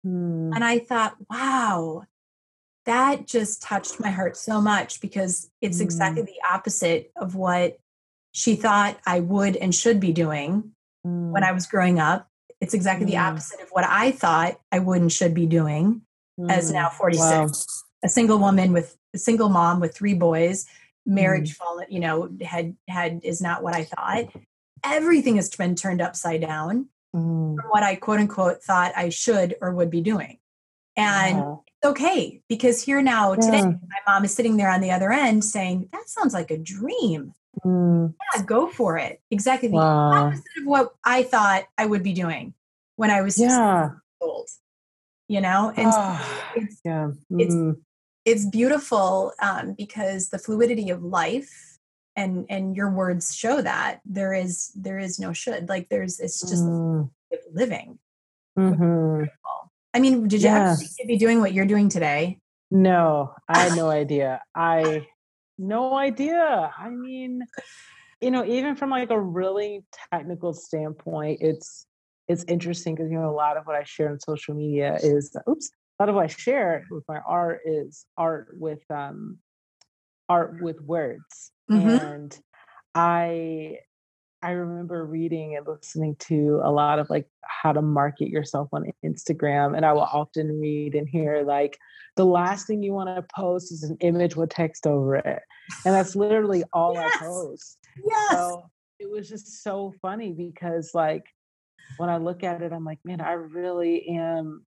Mm. 0.06 0.54
And 0.54 0.64
I 0.64 0.80
thought, 0.80 1.16
wow, 1.30 2.04
that 2.86 3.28
just 3.28 3.62
touched 3.62 4.00
my 4.00 4.10
heart 4.10 4.38
so 4.38 4.62
much 4.62 5.02
because 5.02 5.50
it's 5.62 5.80
mm. 5.80 5.82
exactly 5.82 6.22
the 6.22 6.40
opposite 6.50 7.12
of 7.16 7.36
what 7.36 7.78
she 8.32 8.56
thought 8.56 9.00
I 9.06 9.20
would 9.22 9.56
and 9.56 9.74
should 9.74 10.00
be 10.00 10.12
doing 10.12 10.72
mm. 11.06 11.32
when 11.32 11.44
I 11.44 11.52
was 11.52 11.66
growing 11.66 12.00
up. 12.00 12.28
It's 12.62 12.74
exactly 12.74 13.06
mm. 13.06 13.12
the 13.12 13.18
opposite 13.18 13.60
of 13.62 13.70
what 13.72 13.86
I 13.86 14.12
thought 14.12 14.60
I 14.72 14.80
would 14.80 15.02
and 15.02 15.12
should 15.12 15.34
be 15.34 15.46
doing 15.46 16.02
as 16.50 16.72
now 16.72 16.90
mm. 16.90 16.94
46. 16.94 17.24
Wow. 17.24 17.52
A 18.04 18.10
single 18.10 18.38
woman 18.38 18.72
with 18.72 18.96
a 19.14 19.18
single 19.18 19.50
mom 19.50 19.80
with 19.80 19.96
three 19.96 20.14
boys, 20.14 20.68
marriage 21.06 21.54
mm. 21.54 21.56
fallen, 21.56 21.88
you 21.90 22.00
know, 22.00 22.30
had 22.42 22.76
had 22.88 23.22
is 23.24 23.42
not 23.42 23.64
what 23.64 23.74
I 23.74 23.84
thought. 23.84 24.26
Everything 24.84 25.38
has 25.38 25.50
been 25.50 25.76
turned 25.76 26.02
upside 26.02 26.42
down 26.42 26.90
mm. 27.16 27.56
from 27.56 27.70
what 27.70 27.82
I 27.82 27.96
quote 27.96 28.20
unquote 28.20 28.62
thought 28.62 28.94
I 28.96 29.10
should 29.10 29.56
or 29.60 29.74
would 29.74 29.90
be 29.90 30.02
doing. 30.02 30.38
And 30.96 31.40
wow 31.40 31.64
okay 31.86 32.42
because 32.50 32.82
here 32.82 33.02
now 33.02 33.36
today 33.36 33.60
yeah. 33.60 33.66
my 33.66 34.00
mom 34.08 34.26
is 34.26 34.34
sitting 34.34 34.58
there 34.58 34.70
on 34.70 34.82
the 34.82 34.92
other 34.92 35.12
end 35.12 35.44
saying 35.44 35.88
that 35.92 36.10
sounds 36.10 36.34
like 36.34 36.52
a 36.52 36.58
dream 36.58 37.34
mm. 37.64 38.14
yeah 38.36 38.44
go 38.44 38.68
for 38.68 38.98
it 38.98 39.22
exactly 39.32 39.70
the 39.70 39.78
opposite 39.78 40.44
of 40.60 40.66
what 40.66 40.94
i 41.04 41.24
thought 41.24 41.64
i 41.78 41.86
would 41.86 42.04
be 42.04 42.14
doing 42.14 42.54
when 42.96 43.10
i 43.10 43.22
was 43.22 43.40
yeah 43.40 43.90
old 44.22 44.50
you 45.28 45.42
know 45.42 45.72
and 45.76 45.92
oh, 45.94 46.52
it's, 46.56 46.82
yeah. 46.84 47.12
Mm. 47.32 47.42
it's 47.42 47.80
it's 48.26 48.46
beautiful 48.46 49.34
um, 49.40 49.74
because 49.78 50.30
the 50.30 50.40
fluidity 50.40 50.90
of 50.90 51.04
life 51.04 51.78
and 52.16 52.46
and 52.50 52.76
your 52.76 52.90
words 52.90 53.36
show 53.36 53.62
that 53.62 54.02
there 54.06 54.34
is 54.34 54.72
there 54.76 54.98
is 54.98 55.20
no 55.20 55.34
should 55.34 55.70
like 55.70 55.90
there's 55.90 56.20
it's 56.20 56.42
just 56.42 56.64
mm. 56.64 57.10
living 57.54 58.00
mm-hmm. 58.58 59.24
I 59.96 60.00
mean 60.00 60.28
did 60.28 60.42
you 60.42 60.50
yes. 60.50 60.82
have 60.82 60.90
to 60.98 61.08
be 61.08 61.18
doing 61.18 61.40
what 61.40 61.54
you're 61.54 61.66
doing 61.66 61.90
today 61.90 62.38
no 62.70 63.34
i 63.50 63.60
had 63.60 63.76
no 63.76 63.90
idea 63.90 64.42
i 64.54 65.06
no 65.58 65.96
idea 65.98 66.72
i 66.78 66.90
mean 66.90 67.42
you 68.22 68.30
know 68.30 68.46
even 68.46 68.76
from 68.76 68.90
like 68.90 69.10
a 69.10 69.20
really 69.20 69.84
technical 70.12 70.54
standpoint 70.54 71.40
it's 71.42 71.88
it's 72.28 72.44
interesting 72.48 72.96
because 72.96 73.10
you 73.10 73.18
know 73.18 73.30
a 73.30 73.32
lot 73.32 73.58
of 73.58 73.66
what 73.66 73.76
i 73.76 73.84
share 73.84 74.10
on 74.10 74.20
social 74.20 74.54
media 74.54 74.98
is 75.02 75.36
oops 75.50 75.72
a 75.98 76.04
lot 76.04 76.10
of 76.10 76.16
what 76.16 76.26
I 76.26 76.28
share 76.28 76.86
with 76.92 77.06
my 77.08 77.20
art 77.26 77.62
is 77.66 78.06
art 78.18 78.50
with 78.60 78.84
um 78.90 79.40
art 80.28 80.62
with 80.62 80.82
words. 80.82 81.52
Mm-hmm. 81.72 81.90
And 81.90 82.40
I 82.94 83.78
I 84.42 84.52
remember 84.52 85.06
reading 85.06 85.56
and 85.56 85.66
listening 85.66 86.16
to 86.28 86.62
a 86.64 86.72
lot 86.72 87.00
of 87.00 87.10
like 87.10 87.28
how 87.44 87.72
to 87.72 87.82
market 87.82 88.30
yourself 88.30 88.70
on 88.74 88.92
Instagram. 89.04 89.76
And 89.76 89.86
I 89.86 89.94
will 89.94 90.02
mm-hmm. 90.02 90.18
often 90.18 90.60
read 90.60 90.96
and 90.96 91.08
hear 91.08 91.44
like 91.44 91.78
the 92.16 92.26
last 92.26 92.68
thing 92.68 92.84
you 92.84 92.94
want 92.94 93.10
to 93.10 93.26
post 93.36 93.72
is 93.72 93.84
an 93.84 93.98
image 94.02 94.36
with 94.36 94.50
text 94.50 94.86
over 94.86 95.16
it. 95.16 95.42
And 95.86 95.94
that's 95.94 96.16
literally 96.16 96.64
all 96.74 96.94
yes. 96.94 97.12
I 97.16 97.26
post. 97.26 97.78
Yes. 98.04 98.32
So 98.32 98.70
it 99.00 99.10
was 99.10 99.28
just 99.28 99.64
so 99.64 99.94
funny 100.02 100.32
because 100.32 100.92
like 100.94 101.24
when 101.98 102.10
I 102.10 102.18
look 102.18 102.44
at 102.44 102.62
it, 102.62 102.72
I'm 102.72 102.86
like, 102.86 103.00
man, 103.04 103.22
I 103.22 103.34
really 103.34 104.08
am 104.10 104.66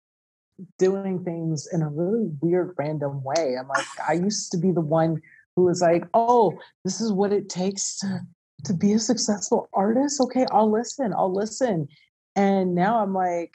doing 0.78 1.24
things 1.24 1.68
in 1.72 1.82
a 1.82 1.88
really 1.88 2.30
weird, 2.40 2.74
random 2.78 3.22
way. 3.22 3.56
I'm 3.58 3.68
like, 3.68 3.86
I 4.06 4.12
used 4.24 4.52
to 4.52 4.58
be 4.58 4.72
the 4.72 4.80
one 4.80 5.20
who 5.56 5.64
was 5.64 5.80
like, 5.80 6.04
oh, 6.14 6.58
this 6.84 7.00
is 7.00 7.12
what 7.12 7.32
it 7.32 7.48
takes 7.48 7.98
to 7.98 8.20
to 8.64 8.74
be 8.74 8.92
a 8.92 8.98
successful 8.98 9.68
artist. 9.72 10.20
Okay, 10.20 10.46
I'll 10.50 10.70
listen. 10.70 11.12
I'll 11.12 11.32
listen. 11.32 11.88
And 12.36 12.74
now 12.74 13.00
I'm 13.00 13.14
like, 13.14 13.54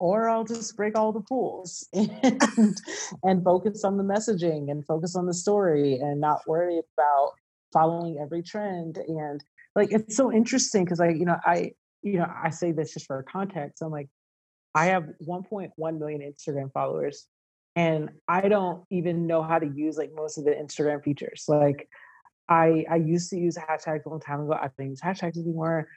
or 0.00 0.28
I'll 0.28 0.44
just 0.44 0.76
break 0.76 0.96
all 0.96 1.12
the 1.12 1.22
rules 1.30 1.88
and 1.92 2.76
and 3.22 3.44
focus 3.44 3.84
on 3.84 3.96
the 3.96 4.04
messaging 4.04 4.70
and 4.70 4.86
focus 4.86 5.16
on 5.16 5.26
the 5.26 5.34
story 5.34 5.94
and 5.94 6.20
not 6.20 6.46
worry 6.46 6.80
about 6.96 7.32
following 7.72 8.18
every 8.18 8.42
trend. 8.42 8.98
And 8.98 9.42
like 9.74 9.92
it's 9.92 10.16
so 10.16 10.32
interesting 10.32 10.84
because 10.84 11.00
I, 11.00 11.08
you 11.08 11.24
know, 11.24 11.36
I, 11.44 11.72
you 12.02 12.18
know, 12.18 12.30
I 12.42 12.50
say 12.50 12.72
this 12.72 12.94
just 12.94 13.06
for 13.06 13.22
context. 13.24 13.82
I'm 13.82 13.90
like, 13.90 14.08
I 14.74 14.86
have 14.86 15.08
1.1 15.26 15.98
million 15.98 16.20
Instagram 16.20 16.72
followers 16.72 17.26
and 17.74 18.10
I 18.28 18.48
don't 18.48 18.84
even 18.90 19.26
know 19.26 19.42
how 19.42 19.58
to 19.58 19.66
use 19.66 19.96
like 19.96 20.10
most 20.14 20.38
of 20.38 20.44
the 20.44 20.50
Instagram 20.52 21.02
features. 21.02 21.44
Like 21.48 21.88
I 22.48 22.84
I 22.90 22.96
used 22.96 23.30
to 23.30 23.36
use 23.36 23.56
hashtags 23.56 24.06
a 24.06 24.08
long 24.08 24.20
time 24.20 24.40
ago. 24.40 24.52
I 24.52 24.70
don't 24.76 24.90
use 24.90 25.00
hashtags 25.00 25.36
anymore. 25.36 25.88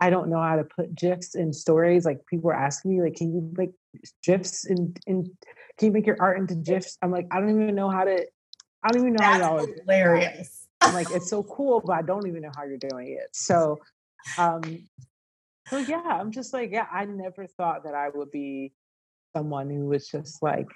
I 0.00 0.10
don't 0.10 0.30
know 0.30 0.40
how 0.40 0.56
to 0.56 0.64
put 0.64 0.94
GIFs 0.94 1.34
in 1.34 1.52
stories. 1.52 2.04
Like 2.04 2.24
people 2.26 2.50
are 2.50 2.54
asking 2.54 2.92
me, 2.92 3.02
like, 3.02 3.16
can 3.16 3.32
you 3.32 3.52
make 3.56 3.70
GIFs 4.22 4.64
in 4.66 4.94
in 5.06 5.24
can 5.76 5.86
you 5.86 5.92
make 5.92 6.06
your 6.06 6.16
art 6.20 6.38
into 6.38 6.54
GIFs? 6.54 6.98
I'm 7.02 7.10
like, 7.10 7.26
I 7.30 7.40
don't 7.40 7.50
even 7.50 7.74
know 7.74 7.90
how 7.90 8.04
to 8.04 8.26
I 8.82 8.88
don't 8.88 9.00
even 9.00 9.12
know 9.14 9.18
That's 9.20 9.42
how 9.42 9.58
to 9.58 9.66
hilarious. 9.86 10.66
I'm 10.84 10.92
like, 10.92 11.10
it's 11.10 11.28
so 11.28 11.42
cool, 11.42 11.82
but 11.84 11.92
I 11.92 12.02
don't 12.02 12.26
even 12.26 12.42
know 12.42 12.52
how 12.56 12.64
you're 12.64 12.78
doing 12.78 13.18
it. 13.20 13.28
So 13.32 13.80
um 14.36 14.62
so 15.70 15.78
yeah, 15.78 16.02
I'm 16.02 16.30
just 16.30 16.54
like, 16.54 16.70
yeah, 16.72 16.86
I 16.90 17.04
never 17.04 17.46
thought 17.46 17.84
that 17.84 17.94
I 17.94 18.08
would 18.08 18.30
be 18.30 18.72
someone 19.36 19.68
who 19.68 19.86
was 19.86 20.08
just 20.08 20.42
like 20.42 20.66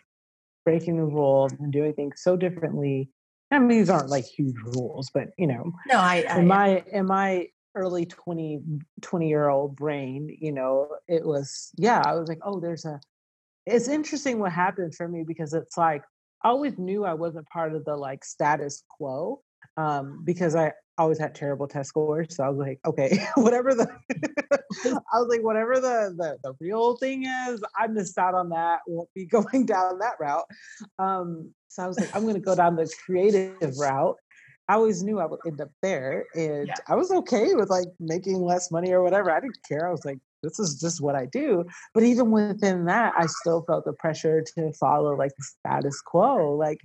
breaking 0.64 0.96
the 0.96 1.04
rules 1.04 1.52
and 1.52 1.72
doing 1.72 1.94
things 1.94 2.20
so 2.22 2.36
differently. 2.36 3.08
I 3.52 3.58
mean, 3.58 3.68
these 3.68 3.90
aren't 3.90 4.08
like 4.08 4.24
huge 4.24 4.56
rules, 4.74 5.10
but 5.12 5.28
you 5.36 5.46
know, 5.46 5.72
no, 5.86 5.98
I, 5.98 6.24
I 6.28 6.38
in 6.38 6.46
my 6.46 6.82
in 6.90 7.06
my 7.06 7.48
early 7.74 8.06
20 8.06 8.60
20 9.00 9.28
year 9.28 9.48
old 9.48 9.76
brain, 9.76 10.34
you 10.40 10.52
know, 10.52 10.88
it 11.06 11.24
was 11.24 11.70
yeah, 11.76 12.02
I 12.04 12.14
was 12.14 12.28
like, 12.28 12.40
oh, 12.42 12.60
there's 12.60 12.84
a. 12.84 12.98
It's 13.64 13.86
interesting 13.86 14.40
what 14.40 14.50
happened 14.52 14.94
for 14.94 15.06
me 15.06 15.22
because 15.24 15.54
it's 15.54 15.76
like 15.76 16.02
I 16.42 16.48
always 16.48 16.78
knew 16.78 17.04
I 17.04 17.14
wasn't 17.14 17.48
part 17.48 17.74
of 17.74 17.84
the 17.84 17.96
like 17.96 18.24
status 18.24 18.82
quo 18.88 19.42
um, 19.76 20.22
because 20.24 20.56
I 20.56 20.72
always 20.98 21.18
had 21.18 21.34
terrible 21.34 21.66
test 21.66 21.90
scores. 21.90 22.36
So 22.36 22.44
I 22.44 22.48
was 22.48 22.58
like, 22.58 22.80
okay, 22.86 23.24
whatever 23.36 23.74
the 23.74 23.88
I 24.84 25.18
was 25.18 25.28
like, 25.28 25.42
whatever 25.42 25.74
the, 25.76 26.14
the 26.16 26.38
the 26.42 26.54
real 26.60 26.96
thing 26.96 27.24
is, 27.24 27.62
I 27.76 27.86
missed 27.86 28.18
out 28.18 28.34
on 28.34 28.50
that. 28.50 28.80
Won't 28.86 29.08
be 29.14 29.26
going 29.26 29.66
down 29.66 29.98
that 29.98 30.14
route. 30.20 30.46
Um, 30.98 31.52
so 31.68 31.82
I 31.82 31.86
was 31.86 31.98
like, 31.98 32.14
I'm 32.14 32.26
gonna 32.26 32.40
go 32.40 32.54
down 32.54 32.76
the 32.76 32.90
creative 33.04 33.76
route. 33.78 34.16
I 34.68 34.74
always 34.74 35.02
knew 35.02 35.18
I 35.18 35.26
would 35.26 35.40
end 35.46 35.60
up 35.60 35.70
there. 35.82 36.24
And 36.34 36.68
yeah. 36.68 36.74
I 36.88 36.94
was 36.94 37.10
okay 37.10 37.54
with 37.54 37.68
like 37.68 37.88
making 37.98 38.42
less 38.42 38.70
money 38.70 38.92
or 38.92 39.02
whatever. 39.02 39.30
I 39.30 39.40
didn't 39.40 39.58
care. 39.68 39.88
I 39.88 39.90
was 39.90 40.04
like, 40.04 40.18
this 40.42 40.58
is 40.58 40.80
just 40.80 41.00
what 41.00 41.14
I 41.14 41.26
do. 41.26 41.64
But 41.94 42.04
even 42.04 42.30
within 42.30 42.84
that, 42.86 43.12
I 43.16 43.26
still 43.26 43.64
felt 43.66 43.84
the 43.84 43.92
pressure 43.92 44.42
to 44.54 44.72
follow 44.74 45.16
like 45.16 45.32
the 45.36 45.44
status 45.44 46.00
quo. 46.00 46.54
Like 46.56 46.78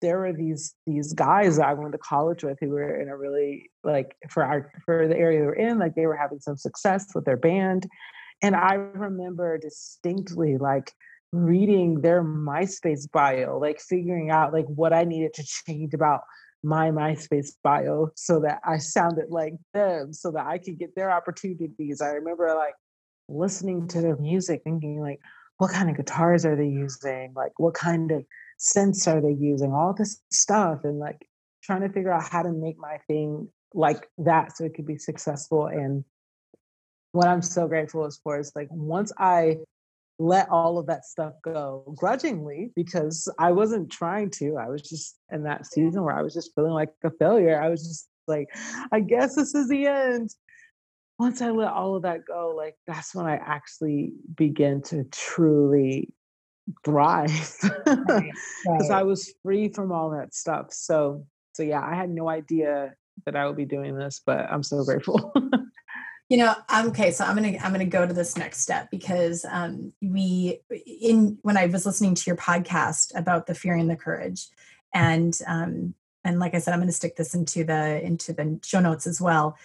there 0.00 0.18
were 0.18 0.32
these 0.32 0.74
these 0.86 1.12
guys 1.12 1.56
that 1.56 1.66
I 1.66 1.74
went 1.74 1.92
to 1.92 1.98
college 1.98 2.44
with 2.44 2.58
who 2.60 2.70
were 2.70 3.00
in 3.00 3.08
a 3.08 3.16
really 3.16 3.70
like 3.82 4.16
for 4.30 4.44
our 4.44 4.72
for 4.84 5.08
the 5.08 5.16
area 5.16 5.40
we 5.40 5.46
were 5.46 5.54
in, 5.54 5.78
like 5.78 5.94
they 5.94 6.06
were 6.06 6.16
having 6.16 6.40
some 6.40 6.56
success 6.56 7.06
with 7.14 7.24
their 7.24 7.36
band. 7.36 7.86
And 8.42 8.54
I 8.54 8.74
remember 8.74 9.58
distinctly 9.58 10.58
like 10.58 10.92
reading 11.32 12.00
their 12.00 12.22
MySpace 12.22 13.10
bio, 13.10 13.58
like 13.58 13.80
figuring 13.80 14.30
out 14.30 14.52
like 14.52 14.66
what 14.66 14.92
I 14.92 15.04
needed 15.04 15.34
to 15.34 15.44
change 15.44 15.94
about 15.94 16.22
my 16.62 16.90
MySpace 16.90 17.52
bio 17.62 18.10
so 18.16 18.40
that 18.40 18.60
I 18.64 18.78
sounded 18.78 19.30
like 19.30 19.54
them, 19.72 20.12
so 20.12 20.30
that 20.32 20.46
I 20.46 20.58
could 20.58 20.78
get 20.78 20.94
their 20.94 21.10
opportunities. 21.10 22.00
I 22.00 22.08
remember 22.08 22.52
like 22.54 22.74
listening 23.28 23.88
to 23.88 24.00
their 24.00 24.16
music, 24.16 24.62
thinking 24.64 25.00
like, 25.00 25.20
what 25.58 25.70
kind 25.70 25.90
of 25.90 25.96
guitars 25.96 26.44
are 26.44 26.56
they 26.56 26.66
using? 26.66 27.32
Like, 27.34 27.52
what 27.58 27.74
kind 27.74 28.10
of 28.10 28.24
synths 28.64 29.06
are 29.06 29.20
they 29.20 29.32
using? 29.32 29.72
All 29.72 29.94
this 29.94 30.20
stuff, 30.30 30.80
and 30.84 30.98
like 30.98 31.26
trying 31.62 31.82
to 31.82 31.88
figure 31.88 32.12
out 32.12 32.28
how 32.28 32.42
to 32.42 32.52
make 32.52 32.78
my 32.78 32.98
thing 33.06 33.48
like 33.74 34.08
that 34.18 34.56
so 34.56 34.64
it 34.64 34.74
could 34.74 34.86
be 34.86 34.98
successful. 34.98 35.66
And 35.66 36.04
what 37.12 37.28
I'm 37.28 37.42
so 37.42 37.66
grateful 37.68 38.04
is 38.06 38.20
for 38.22 38.38
is 38.38 38.52
like 38.54 38.68
once 38.70 39.12
I 39.18 39.58
let 40.18 40.48
all 40.48 40.78
of 40.78 40.86
that 40.86 41.04
stuff 41.04 41.34
go 41.42 41.84
grudgingly 41.96 42.70
because 42.76 43.28
I 43.38 43.52
wasn't 43.52 43.90
trying 43.90 44.30
to. 44.30 44.56
I 44.56 44.68
was 44.68 44.82
just 44.82 45.18
in 45.32 45.42
that 45.44 45.66
season 45.66 46.02
where 46.04 46.16
I 46.16 46.22
was 46.22 46.34
just 46.34 46.52
feeling 46.54 46.72
like 46.72 46.90
a 47.02 47.10
failure. 47.10 47.60
I 47.60 47.68
was 47.68 47.86
just 47.86 48.08
like, 48.28 48.48
I 48.92 49.00
guess 49.00 49.34
this 49.34 49.54
is 49.54 49.68
the 49.68 49.86
end. 49.86 50.30
Once 51.18 51.42
I 51.42 51.50
let 51.50 51.72
all 51.72 51.96
of 51.96 52.02
that 52.02 52.24
go, 52.26 52.54
like 52.56 52.74
that's 52.86 53.14
when 53.14 53.26
I 53.26 53.36
actually 53.36 54.12
begin 54.36 54.82
to 54.82 55.04
truly 55.10 56.12
thrive 56.84 57.58
because 57.62 57.86
right, 57.86 58.32
right. 58.66 58.90
I 58.90 59.02
was 59.02 59.34
free 59.42 59.68
from 59.68 59.92
all 59.92 60.10
that 60.10 60.34
stuff. 60.34 60.72
So, 60.72 61.26
so 61.52 61.62
yeah, 61.62 61.80
I 61.80 61.94
had 61.94 62.10
no 62.10 62.28
idea 62.28 62.94
that 63.26 63.36
I 63.36 63.46
would 63.46 63.56
be 63.56 63.64
doing 63.64 63.96
this, 63.96 64.20
but 64.24 64.40
I'm 64.50 64.62
so 64.62 64.84
grateful. 64.84 65.32
you 66.28 66.38
know, 66.38 66.54
I'm, 66.68 66.88
okay, 66.88 67.10
so 67.10 67.24
I'm 67.24 67.36
gonna 67.36 67.58
I'm 67.62 67.72
gonna 67.72 67.84
go 67.84 68.06
to 68.06 68.14
this 68.14 68.36
next 68.36 68.60
step 68.60 68.90
because 68.90 69.44
um, 69.50 69.92
we 70.00 70.60
in 71.00 71.38
when 71.42 71.56
I 71.56 71.66
was 71.66 71.86
listening 71.86 72.14
to 72.14 72.22
your 72.26 72.36
podcast 72.36 73.16
about 73.16 73.46
the 73.46 73.54
fear 73.54 73.74
and 73.74 73.90
the 73.90 73.96
courage, 73.96 74.48
and 74.92 75.38
um, 75.46 75.94
and 76.24 76.38
like 76.38 76.54
I 76.54 76.58
said, 76.58 76.72
I'm 76.72 76.80
gonna 76.80 76.92
stick 76.92 77.16
this 77.16 77.34
into 77.34 77.64
the 77.64 78.02
into 78.02 78.32
the 78.32 78.58
show 78.64 78.80
notes 78.80 79.06
as 79.06 79.20
well. 79.20 79.56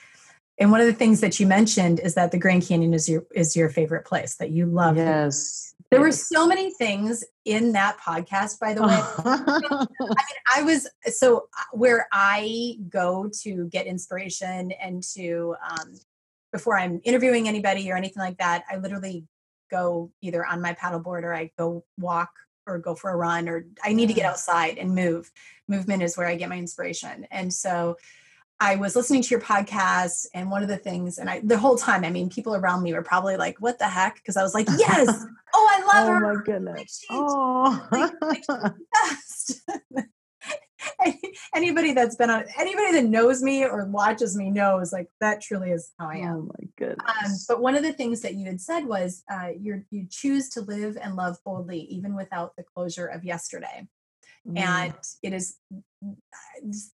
And 0.59 0.71
one 0.71 0.81
of 0.81 0.87
the 0.87 0.93
things 0.93 1.21
that 1.21 1.39
you 1.39 1.47
mentioned 1.47 1.99
is 2.01 2.15
that 2.15 2.31
the 2.31 2.37
Grand 2.37 2.67
Canyon 2.67 2.93
is 2.93 3.07
your 3.07 3.25
is 3.33 3.55
your 3.55 3.69
favorite 3.69 4.05
place 4.05 4.35
that 4.35 4.51
you 4.51 4.65
love. 4.65 4.97
Yes 4.97 5.69
there 5.91 6.01
were 6.01 6.11
so 6.11 6.47
many 6.47 6.71
things 6.71 7.23
in 7.45 7.71
that 7.71 7.97
podcast, 7.99 8.59
by 8.59 8.73
the 8.73 8.83
way. 8.83 8.99
I 9.17 9.85
mean, 9.99 10.17
I 10.55 10.61
was 10.61 10.87
so 11.05 11.47
uh, 11.57 11.63
where 11.71 12.07
I 12.11 12.77
go 12.89 13.29
to 13.41 13.67
get 13.67 13.87
inspiration 13.87 14.71
and 14.71 15.01
to, 15.15 15.55
um, 15.67 15.93
before 16.51 16.77
I'm 16.77 17.01
interviewing 17.03 17.47
anybody 17.47 17.91
or 17.91 17.95
anything 17.95 18.21
like 18.21 18.37
that, 18.37 18.65
I 18.69 18.77
literally 18.77 19.25
go 19.71 20.11
either 20.21 20.45
on 20.45 20.61
my 20.61 20.73
paddleboard 20.73 21.23
or 21.23 21.33
I 21.33 21.51
go 21.57 21.83
walk 21.97 22.29
or 22.67 22.77
go 22.77 22.93
for 22.93 23.09
a 23.09 23.15
run 23.15 23.49
or 23.49 23.65
I 23.83 23.93
need 23.93 24.07
to 24.07 24.13
get 24.13 24.25
outside 24.25 24.77
and 24.77 24.93
move. 24.93 25.31
Movement 25.67 26.03
is 26.03 26.17
where 26.17 26.27
I 26.27 26.35
get 26.35 26.49
my 26.49 26.57
inspiration. 26.57 27.25
And 27.31 27.51
so 27.51 27.97
I 28.61 28.75
was 28.75 28.95
listening 28.95 29.21
to 29.21 29.29
your 29.29 29.39
podcast, 29.39 30.27
and 30.33 30.51
one 30.51 30.63
of 30.63 30.69
the 30.69 30.77
things, 30.77 31.17
and 31.17 31.29
I 31.29 31.39
the 31.43 31.57
whole 31.57 31.77
time, 31.77 32.03
I 32.03 32.09
mean, 32.09 32.29
people 32.29 32.55
around 32.55 32.83
me 32.83 32.93
were 32.93 33.01
probably 33.01 33.37
like, 33.37 33.57
"What 33.59 33.79
the 33.79 33.87
heck?" 33.87 34.15
Because 34.15 34.35
I 34.35 34.43
was 34.43 34.53
like, 34.53 34.67
"Yes, 34.77 35.07
oh, 35.53 35.69
I 35.71 35.99
love 35.99 36.07
oh 36.07 36.11
her." 36.11 36.25
Oh 36.25 36.35
my 36.35 36.43
goodness! 36.43 37.05
Like, 37.09 37.19
oh, 37.21 37.87
like, 37.91 38.13
like, 38.49 38.79
anybody 41.53 41.93
that's 41.93 42.15
been 42.15 42.29
on 42.29 42.45
anybody 42.57 42.91
that 42.93 43.05
knows 43.05 43.41
me 43.41 43.65
or 43.65 43.85
watches 43.85 44.35
me 44.35 44.49
knows 44.49 44.91
like 44.93 45.07
that 45.19 45.41
truly 45.41 45.71
is 45.71 45.91
how 45.99 46.09
I 46.09 46.17
am. 46.17 46.35
Oh 46.35 46.51
my 46.59 46.67
goodness. 46.77 47.07
Um, 47.07 47.31
but 47.47 47.61
one 47.61 47.75
of 47.75 47.83
the 47.83 47.93
things 47.93 48.21
that 48.21 48.35
you 48.35 48.45
had 48.45 48.61
said 48.61 48.85
was 48.85 49.23
uh, 49.31 49.49
you 49.57 49.83
you 49.89 50.07
choose 50.09 50.49
to 50.49 50.61
live 50.61 50.97
and 51.01 51.15
love 51.15 51.37
boldly 51.43 51.81
even 51.81 52.15
without 52.15 52.55
the 52.55 52.63
closure 52.63 53.07
of 53.07 53.23
yesterday. 53.23 53.87
Mm. 54.49 54.59
And 54.59 54.93
it 55.23 55.33
is 55.33 55.57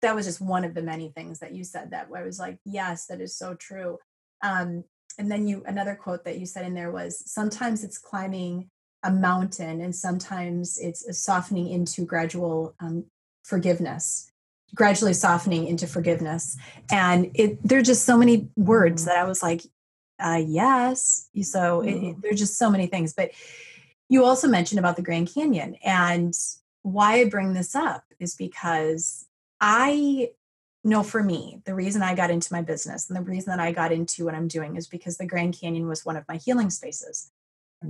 that 0.02 0.14
was 0.14 0.26
just 0.26 0.40
one 0.40 0.64
of 0.64 0.74
the 0.74 0.82
many 0.82 1.10
things 1.10 1.40
that 1.40 1.54
you 1.54 1.64
said 1.64 1.90
that 1.90 2.08
I 2.14 2.22
was 2.22 2.38
like, 2.38 2.58
yes, 2.64 3.06
that 3.06 3.20
is 3.20 3.36
so 3.36 3.54
true. 3.54 3.98
Um, 4.42 4.84
and 5.18 5.30
then 5.30 5.46
you 5.46 5.62
another 5.66 5.94
quote 5.94 6.24
that 6.24 6.38
you 6.38 6.46
said 6.46 6.66
in 6.66 6.74
there 6.74 6.90
was 6.90 7.22
sometimes 7.30 7.84
it's 7.84 7.98
climbing 7.98 8.70
a 9.02 9.10
mountain 9.10 9.80
and 9.80 9.94
sometimes 9.94 10.78
it's 10.78 11.04
softening 11.22 11.68
into 11.68 12.04
gradual 12.04 12.74
um, 12.80 13.04
forgiveness 13.44 14.30
gradually 14.74 15.12
softening 15.12 15.68
into 15.68 15.86
forgiveness 15.86 16.56
and 16.90 17.30
it 17.34 17.62
there 17.62 17.78
are 17.78 17.82
just 17.82 18.04
so 18.04 18.16
many 18.16 18.48
words 18.56 19.02
mm. 19.02 19.06
that 19.06 19.16
i 19.16 19.24
was 19.24 19.42
like 19.42 19.62
uh, 20.20 20.42
yes 20.44 21.28
so 21.42 21.80
it, 21.80 21.90
it, 21.90 22.02
mm. 22.02 22.22
there's 22.22 22.40
just 22.40 22.58
so 22.58 22.70
many 22.70 22.86
things 22.86 23.12
but 23.12 23.30
you 24.08 24.24
also 24.24 24.48
mentioned 24.48 24.78
about 24.78 24.96
the 24.96 25.02
grand 25.02 25.32
canyon 25.32 25.76
and 25.84 26.34
why 26.84 27.14
i 27.14 27.24
bring 27.28 27.52
this 27.52 27.74
up 27.74 28.04
is 28.20 28.36
because 28.36 29.26
i 29.60 30.30
know 30.84 31.02
for 31.02 31.22
me 31.22 31.60
the 31.66 31.74
reason 31.74 32.02
i 32.02 32.14
got 32.14 32.30
into 32.30 32.52
my 32.52 32.62
business 32.62 33.10
and 33.10 33.16
the 33.16 33.22
reason 33.22 33.50
that 33.50 33.60
i 33.60 33.72
got 33.72 33.90
into 33.90 34.24
what 34.24 34.34
i'm 34.34 34.48
doing 34.48 34.76
is 34.76 34.86
because 34.86 35.18
the 35.18 35.26
grand 35.26 35.58
canyon 35.60 35.88
was 35.88 36.04
one 36.04 36.16
of 36.16 36.24
my 36.28 36.36
healing 36.36 36.70
spaces 36.70 37.32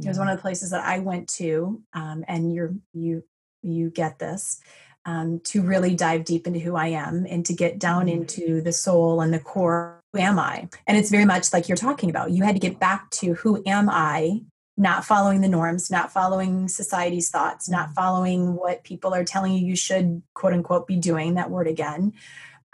it 0.03 0.09
was 0.09 0.19
one 0.19 0.29
of 0.29 0.37
the 0.37 0.43
places 0.43 0.71
that 0.71 0.85
I 0.85 0.99
went 0.99 1.29
to, 1.31 1.83
um, 1.93 2.25
and 2.27 2.53
you're 2.53 2.75
you 2.93 3.23
you 3.63 3.91
get 3.91 4.19
this 4.19 4.61
um, 5.05 5.41
to 5.45 5.63
really 5.63 5.95
dive 5.95 6.25
deep 6.25 6.47
into 6.47 6.59
who 6.59 6.77
I 6.77 6.89
am 6.89 7.27
and 7.29 7.45
to 7.47 7.55
get 7.55 7.79
down 7.79 8.07
mm-hmm. 8.07 8.21
into 8.21 8.61
the 8.61 8.73
soul 8.73 9.21
and 9.21 9.33
the 9.33 9.39
core. 9.39 10.01
Who 10.13 10.21
am 10.21 10.39
I? 10.39 10.69
And 10.87 10.97
it's 10.97 11.11
very 11.11 11.25
much 11.25 11.53
like 11.53 11.69
you're 11.69 11.77
talking 11.77 12.11
about. 12.11 12.31
You 12.31 12.45
had 12.45 12.55
to 12.55 12.61
get 12.61 12.79
back 12.79 13.11
to 13.13 13.35
who 13.35 13.63
am 13.67 13.89
I, 13.91 14.43
not 14.77 15.05
following 15.05 15.41
the 15.41 15.49
norms, 15.49 15.91
not 15.91 16.13
following 16.13 16.69
society's 16.69 17.31
thoughts, 17.31 17.69
not 17.69 17.87
mm-hmm. 17.87 17.95
following 17.95 18.55
what 18.55 18.85
people 18.85 19.15
are 19.15 19.25
telling 19.25 19.53
you 19.53 19.65
you 19.65 19.77
should 19.77 20.23
quote 20.35 20.53
unquote 20.53 20.87
be 20.87 20.97
doing. 20.97 21.35
That 21.35 21.51
word 21.51 21.67
again. 21.67 22.13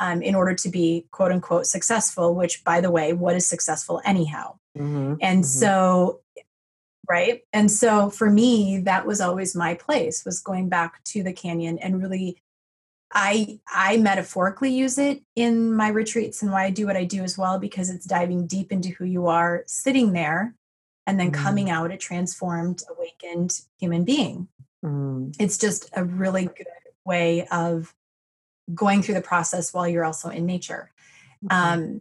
Um, 0.03 0.23
in 0.23 0.35
order 0.35 0.55
to 0.55 0.71
be 0.71 1.05
quote 1.11 1.31
unquote 1.31 1.67
successful, 1.67 2.35
which 2.35 2.65
by 2.65 2.81
the 2.81 2.91
way, 2.91 3.13
what 3.13 3.37
is 3.37 3.47
successful 3.47 4.01
anyhow? 4.03 4.57
Mm-hmm. 4.79 5.17
And 5.21 5.43
mm-hmm. 5.43 5.43
so 5.43 6.21
right 7.11 7.43
and 7.53 7.71
so 7.71 8.09
for 8.09 8.31
me 8.31 8.79
that 8.79 9.05
was 9.05 9.21
always 9.21 9.57
my 9.57 9.75
place 9.75 10.25
was 10.25 10.41
going 10.41 10.69
back 10.69 11.03
to 11.05 11.23
the 11.23 11.33
canyon 11.33 11.77
and 11.79 12.01
really 12.01 12.41
i 13.13 13.59
i 13.67 13.97
metaphorically 13.97 14.73
use 14.73 14.97
it 14.97 15.23
in 15.35 15.75
my 15.75 15.89
retreats 15.89 16.41
and 16.41 16.53
why 16.53 16.65
i 16.65 16.71
do 16.71 16.87
what 16.87 16.97
i 16.97 17.05
do 17.05 17.25
as 17.25 17.37
well 17.37 17.59
because 17.59 17.91
it's 17.91 18.07
diving 18.07 18.47
deep 18.47 18.71
into 18.71 18.91
who 18.91 19.05
you 19.05 19.27
are 19.27 19.65
sitting 19.67 20.13
there 20.13 20.55
and 21.07 21.19
then 21.19 21.31
mm. 21.31 21.35
coming 21.35 21.71
out 21.71 21.91
a 21.91 21.97
transformed 21.97 22.83
awakened 22.91 23.61
human 23.79 24.05
being 24.05 24.49
mm. 24.85 25.35
it's 25.39 25.59
just 25.59 25.89
a 25.95 26.05
really 26.05 26.45
good 26.45 26.67
way 27.05 27.47
of 27.49 27.95
going 28.75 29.03
through 29.03 29.15
the 29.15 29.21
process 29.21 29.73
while 29.73 29.89
you're 29.89 30.05
also 30.05 30.29
in 30.29 30.47
nature 30.47 30.93
mm-hmm. 31.45 31.57
um, 31.57 32.01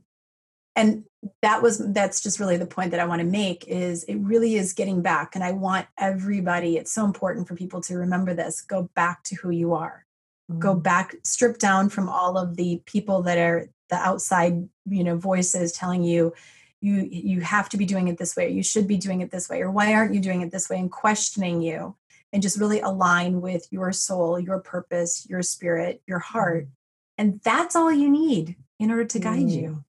and 0.75 1.03
that 1.41 1.61
was 1.61 1.81
that's 1.93 2.21
just 2.21 2.39
really 2.39 2.57
the 2.57 2.65
point 2.65 2.91
that 2.91 2.99
i 2.99 3.05
want 3.05 3.19
to 3.19 3.27
make 3.27 3.67
is 3.67 4.03
it 4.05 4.15
really 4.15 4.55
is 4.55 4.73
getting 4.73 5.01
back 5.01 5.35
and 5.35 5.43
i 5.43 5.51
want 5.51 5.87
everybody 5.97 6.77
it's 6.77 6.93
so 6.93 7.05
important 7.05 7.47
for 7.47 7.55
people 7.55 7.81
to 7.81 7.97
remember 7.97 8.33
this 8.33 8.61
go 8.61 8.89
back 8.95 9.23
to 9.23 9.35
who 9.35 9.49
you 9.49 9.73
are 9.73 10.05
mm-hmm. 10.49 10.59
go 10.59 10.73
back 10.73 11.15
strip 11.23 11.57
down 11.57 11.89
from 11.89 12.07
all 12.07 12.37
of 12.37 12.55
the 12.55 12.81
people 12.85 13.21
that 13.21 13.37
are 13.37 13.67
the 13.89 13.95
outside 13.95 14.69
you 14.87 15.03
know 15.03 15.17
voices 15.17 15.71
telling 15.71 16.03
you 16.03 16.33
you 16.81 17.07
you 17.11 17.41
have 17.41 17.69
to 17.69 17.77
be 17.77 17.85
doing 17.85 18.07
it 18.07 18.17
this 18.17 18.35
way 18.35 18.45
or 18.45 18.49
you 18.49 18.63
should 18.63 18.87
be 18.87 18.97
doing 18.97 19.21
it 19.21 19.31
this 19.31 19.49
way 19.49 19.61
or 19.61 19.69
why 19.69 19.93
aren't 19.93 20.13
you 20.13 20.21
doing 20.21 20.41
it 20.41 20.51
this 20.51 20.69
way 20.69 20.79
and 20.79 20.91
questioning 20.91 21.61
you 21.61 21.95
and 22.31 22.41
just 22.41 22.59
really 22.59 22.79
align 22.79 23.41
with 23.41 23.67
your 23.71 23.91
soul 23.91 24.39
your 24.39 24.59
purpose 24.59 25.27
your 25.29 25.41
spirit 25.41 26.01
your 26.07 26.19
heart 26.19 26.63
mm-hmm. 26.63 26.71
and 27.17 27.41
that's 27.43 27.75
all 27.75 27.91
you 27.91 28.09
need 28.09 28.55
in 28.79 28.91
order 28.91 29.05
to 29.05 29.19
guide 29.19 29.39
mm-hmm. 29.39 29.65
you 29.65 29.85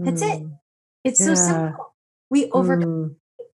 that's 0.00 0.22
mm. 0.22 0.34
it. 0.34 0.46
It's 1.04 1.20
yeah. 1.20 1.26
so 1.26 1.34
simple. 1.34 1.94
We 2.30 2.50
overcome 2.50 3.16
mm. 3.38 3.44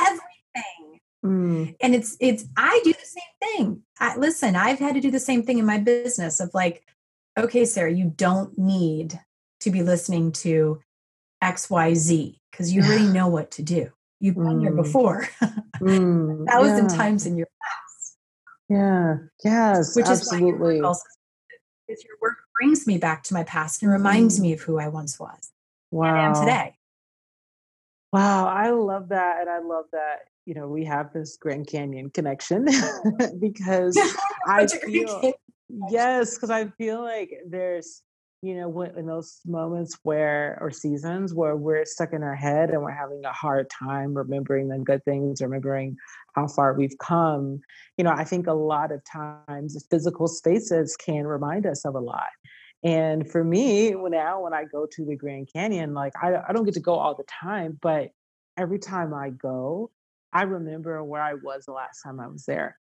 everything. 0.00 1.00
Mm. 1.24 1.76
And 1.80 1.94
it's 1.94 2.16
it's 2.20 2.44
I 2.56 2.80
do 2.82 2.92
the 2.92 2.98
same 3.06 3.56
thing. 3.56 3.82
I, 4.00 4.16
listen, 4.16 4.56
I've 4.56 4.80
had 4.80 4.94
to 4.94 5.00
do 5.00 5.10
the 5.10 5.20
same 5.20 5.44
thing 5.44 5.58
in 5.58 5.66
my 5.66 5.78
business 5.78 6.40
of 6.40 6.52
like, 6.54 6.84
okay, 7.38 7.64
Sarah, 7.64 7.92
you 7.92 8.12
don't 8.16 8.58
need 8.58 9.18
to 9.60 9.70
be 9.70 9.82
listening 9.82 10.32
to 10.32 10.80
XYZ 11.42 12.38
because 12.50 12.72
you 12.72 12.82
already 12.82 13.06
know 13.18 13.28
what 13.28 13.50
to 13.52 13.62
do. 13.62 13.90
You've 14.20 14.36
been 14.36 14.44
mm. 14.44 14.62
there 14.62 14.74
before 14.74 15.28
mm. 15.80 16.42
a 16.42 16.50
thousand 16.50 16.90
yeah. 16.90 16.96
times 16.96 17.26
in 17.26 17.36
your 17.36 17.48
past. 17.60 18.16
Yeah. 18.68 19.16
Yes. 19.44 19.96
Which 19.96 20.06
absolutely. 20.06 20.76
is 20.76 20.82
why 20.82 20.88
work 20.88 21.02
your 21.88 22.16
work 22.20 22.36
brings 22.58 22.86
me 22.86 22.96
back 22.96 23.22
to 23.24 23.34
my 23.34 23.44
past 23.44 23.82
and 23.82 23.90
reminds 23.90 24.38
mm. 24.38 24.42
me 24.42 24.52
of 24.52 24.60
who 24.60 24.78
I 24.78 24.88
once 24.88 25.18
was 25.18 25.50
wow. 25.92 26.14
I 26.14 26.26
am 26.26 26.34
today. 26.34 26.76
Wow, 28.12 28.46
I 28.46 28.70
love 28.70 29.08
that. 29.08 29.40
And 29.40 29.48
I 29.48 29.60
love 29.60 29.86
that, 29.92 30.20
you 30.44 30.54
know, 30.54 30.68
we 30.68 30.84
have 30.84 31.12
this 31.12 31.36
Grand 31.36 31.66
Canyon 31.66 32.10
connection 32.10 32.66
because 33.40 33.98
I 34.46 34.66
feel, 34.66 35.32
yes, 35.88 36.34
because 36.34 36.50
I 36.50 36.66
feel 36.78 37.02
like 37.02 37.32
there's, 37.46 38.02
you 38.42 38.56
know, 38.56 38.82
in 38.82 39.06
those 39.06 39.40
moments 39.46 39.96
where, 40.02 40.58
or 40.60 40.72
seasons 40.72 41.32
where 41.32 41.54
we're 41.54 41.84
stuck 41.84 42.12
in 42.12 42.24
our 42.24 42.34
head 42.34 42.70
and 42.70 42.82
we're 42.82 42.90
having 42.90 43.24
a 43.24 43.32
hard 43.32 43.70
time 43.70 44.14
remembering 44.14 44.66
the 44.66 44.78
good 44.78 45.04
things, 45.04 45.40
remembering 45.40 45.96
how 46.34 46.48
far 46.48 46.74
we've 46.74 46.98
come, 46.98 47.60
you 47.96 48.02
know, 48.02 48.10
I 48.10 48.24
think 48.24 48.48
a 48.48 48.52
lot 48.52 48.90
of 48.90 49.00
times 49.04 49.86
physical 49.88 50.26
spaces 50.26 50.96
can 50.96 51.24
remind 51.24 51.66
us 51.66 51.84
of 51.84 51.94
a 51.94 52.00
lot. 52.00 52.30
And 52.82 53.30
for 53.30 53.44
me, 53.44 53.92
now 53.92 54.42
when 54.42 54.52
I 54.52 54.64
go 54.64 54.86
to 54.90 55.04
the 55.04 55.14
Grand 55.14 55.48
Canyon, 55.52 55.94
like 55.94 56.12
I, 56.20 56.34
I 56.48 56.52
don't 56.52 56.64
get 56.64 56.74
to 56.74 56.80
go 56.80 56.94
all 56.94 57.14
the 57.14 57.24
time, 57.24 57.78
but 57.80 58.10
every 58.56 58.80
time 58.80 59.14
I 59.14 59.30
go, 59.30 59.92
I 60.32 60.42
remember 60.42 61.04
where 61.04 61.22
I 61.22 61.34
was 61.34 61.66
the 61.66 61.72
last 61.72 62.00
time 62.02 62.18
I 62.18 62.26
was 62.26 62.44
there. 62.44 62.76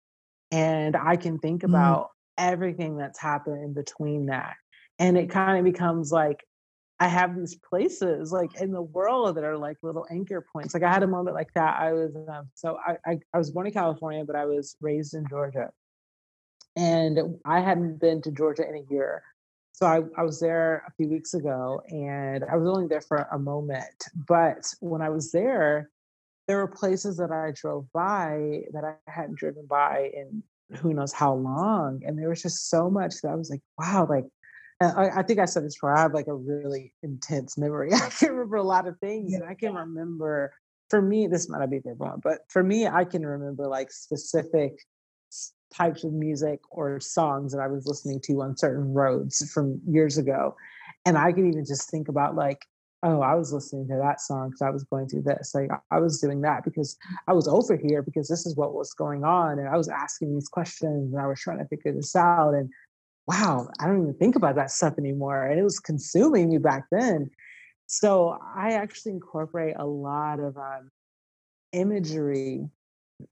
And 0.51 0.95
I 0.95 1.17
can 1.17 1.37
think 1.37 1.63
mm. 1.63 1.69
about 1.69 2.05
mm. 2.05 2.07
everything 2.37 2.95
that's 2.95 3.19
happened 3.19 3.61
in 3.61 3.73
between 3.73 4.27
that. 4.27 4.55
And 4.99 5.17
it 5.17 5.29
kind 5.29 5.57
of 5.57 5.71
becomes 5.71 6.11
like 6.11 6.45
I 6.99 7.07
have 7.07 7.35
these 7.35 7.55
places 7.55 8.31
like 8.33 8.59
in 8.59 8.71
the 8.71 8.81
world 8.81 9.37
that 9.37 9.45
are 9.45 9.57
like 9.57 9.77
little 9.81 10.05
anchor 10.11 10.45
points. 10.51 10.73
Like 10.73 10.83
I 10.83 10.91
had 10.91 11.03
a 11.03 11.07
moment 11.07 11.35
like 11.35 11.53
that. 11.55 11.79
I 11.79 11.93
was 11.93 12.15
um, 12.27 12.49
so 12.53 12.77
I, 12.85 12.97
I 13.05 13.19
I 13.33 13.37
was 13.37 13.51
born 13.51 13.67
in 13.67 13.73
California, 13.73 14.25
but 14.25 14.35
I 14.35 14.45
was 14.45 14.75
raised 14.81 15.13
in 15.13 15.25
Georgia, 15.29 15.69
and 16.75 17.37
I 17.45 17.61
hadn't 17.61 17.99
been 17.99 18.21
to 18.23 18.31
Georgia 18.31 18.67
in 18.67 18.75
a 18.75 18.93
year. 18.93 19.23
So 19.79 19.85
I, 19.85 20.01
I 20.17 20.23
was 20.23 20.41
there 20.41 20.83
a 20.87 20.91
few 20.97 21.07
weeks 21.07 21.33
ago 21.33 21.81
and 21.87 22.43
I 22.43 22.57
was 22.57 22.67
only 22.67 22.87
there 22.87 22.99
for 22.99 23.29
a 23.31 23.39
moment. 23.39 24.07
But 24.27 24.65
when 24.81 25.01
I 25.01 25.09
was 25.09 25.31
there, 25.31 25.89
there 26.49 26.57
were 26.57 26.67
places 26.67 27.15
that 27.15 27.31
I 27.31 27.53
drove 27.55 27.87
by 27.93 28.63
that 28.73 28.83
I 28.83 28.95
hadn't 29.09 29.37
driven 29.37 29.67
by 29.67 30.11
in 30.13 30.43
who 30.79 30.93
knows 30.93 31.13
how 31.13 31.33
long. 31.33 32.01
And 32.05 32.19
there 32.19 32.27
was 32.27 32.41
just 32.41 32.69
so 32.69 32.89
much 32.89 33.21
that 33.21 33.29
I 33.29 33.35
was 33.35 33.49
like, 33.49 33.61
wow, 33.77 34.05
like 34.09 34.25
Uh, 34.81 34.93
I, 34.95 35.19
I, 35.19 35.23
think 35.23 35.39
I 35.39 35.45
said 35.45 35.65
this 35.65 35.75
before. 35.75 35.95
I 35.95 36.01
have 36.01 36.13
like 36.13 36.27
a 36.27 36.33
really 36.33 36.93
intense 37.03 37.57
memory. 37.57 37.91
I 37.93 38.09
can 38.09 38.31
remember 38.31 38.57
a 38.57 38.63
lot 38.63 38.87
of 38.87 38.97
things, 38.99 39.33
and 39.33 39.43
I 39.43 39.53
can 39.53 39.73
remember. 39.73 40.53
For 40.89 41.01
me, 41.03 41.27
this 41.27 41.47
might 41.49 41.59
not 41.59 41.69
be 41.69 41.79
for 41.81 41.93
wrong, 41.93 42.19
but 42.23 42.39
for 42.49 42.63
me, 42.63 42.87
I 42.87 43.03
can 43.03 43.23
remember 43.23 43.67
like 43.67 43.91
specific 43.91 44.79
types 45.71 46.03
of 46.03 46.13
music 46.13 46.59
or 46.71 46.99
songs 46.99 47.51
that 47.51 47.61
I 47.61 47.67
was 47.67 47.85
listening 47.85 48.19
to 48.21 48.41
on 48.41 48.57
certain 48.57 48.93
roads 48.93 49.51
from 49.51 49.79
years 49.87 50.17
ago. 50.17 50.55
And 51.05 51.17
I 51.17 51.31
could 51.31 51.45
even 51.45 51.65
just 51.65 51.89
think 51.89 52.09
about 52.09 52.35
like, 52.35 52.65
oh, 53.03 53.21
I 53.21 53.35
was 53.35 53.53
listening 53.53 53.87
to 53.87 53.97
that 53.97 54.19
song 54.19 54.49
because 54.49 54.61
I 54.61 54.71
was 54.71 54.83
going 54.83 55.07
through 55.07 55.21
this. 55.21 55.53
Like 55.55 55.69
I 55.91 55.99
was 55.99 56.19
doing 56.19 56.41
that 56.41 56.63
because 56.65 56.97
I 57.27 57.33
was 57.33 57.47
over 57.47 57.77
here 57.77 58.01
because 58.01 58.27
this 58.27 58.45
is 58.45 58.55
what 58.55 58.73
was 58.73 58.93
going 58.93 59.23
on. 59.23 59.59
And 59.59 59.69
I 59.69 59.77
was 59.77 59.87
asking 59.87 60.33
these 60.33 60.49
questions 60.49 61.13
and 61.13 61.21
I 61.21 61.27
was 61.27 61.39
trying 61.39 61.59
to 61.59 61.65
figure 61.65 61.93
this 61.93 62.15
out. 62.15 62.53
And 62.53 62.69
wow, 63.29 63.69
I 63.79 63.85
don't 63.85 64.01
even 64.01 64.15
think 64.15 64.35
about 64.35 64.55
that 64.55 64.71
stuff 64.71 64.95
anymore. 64.97 65.45
And 65.45 65.59
it 65.59 65.63
was 65.63 65.77
consuming 65.77 66.49
me 66.49 66.57
back 66.57 66.85
then. 66.91 67.29
So 67.85 68.39
I 68.55 68.71
actually 68.71 69.11
incorporate 69.11 69.75
a 69.77 69.85
lot 69.85 70.39
of 70.39 70.57
um, 70.57 70.89
imagery 71.71 72.67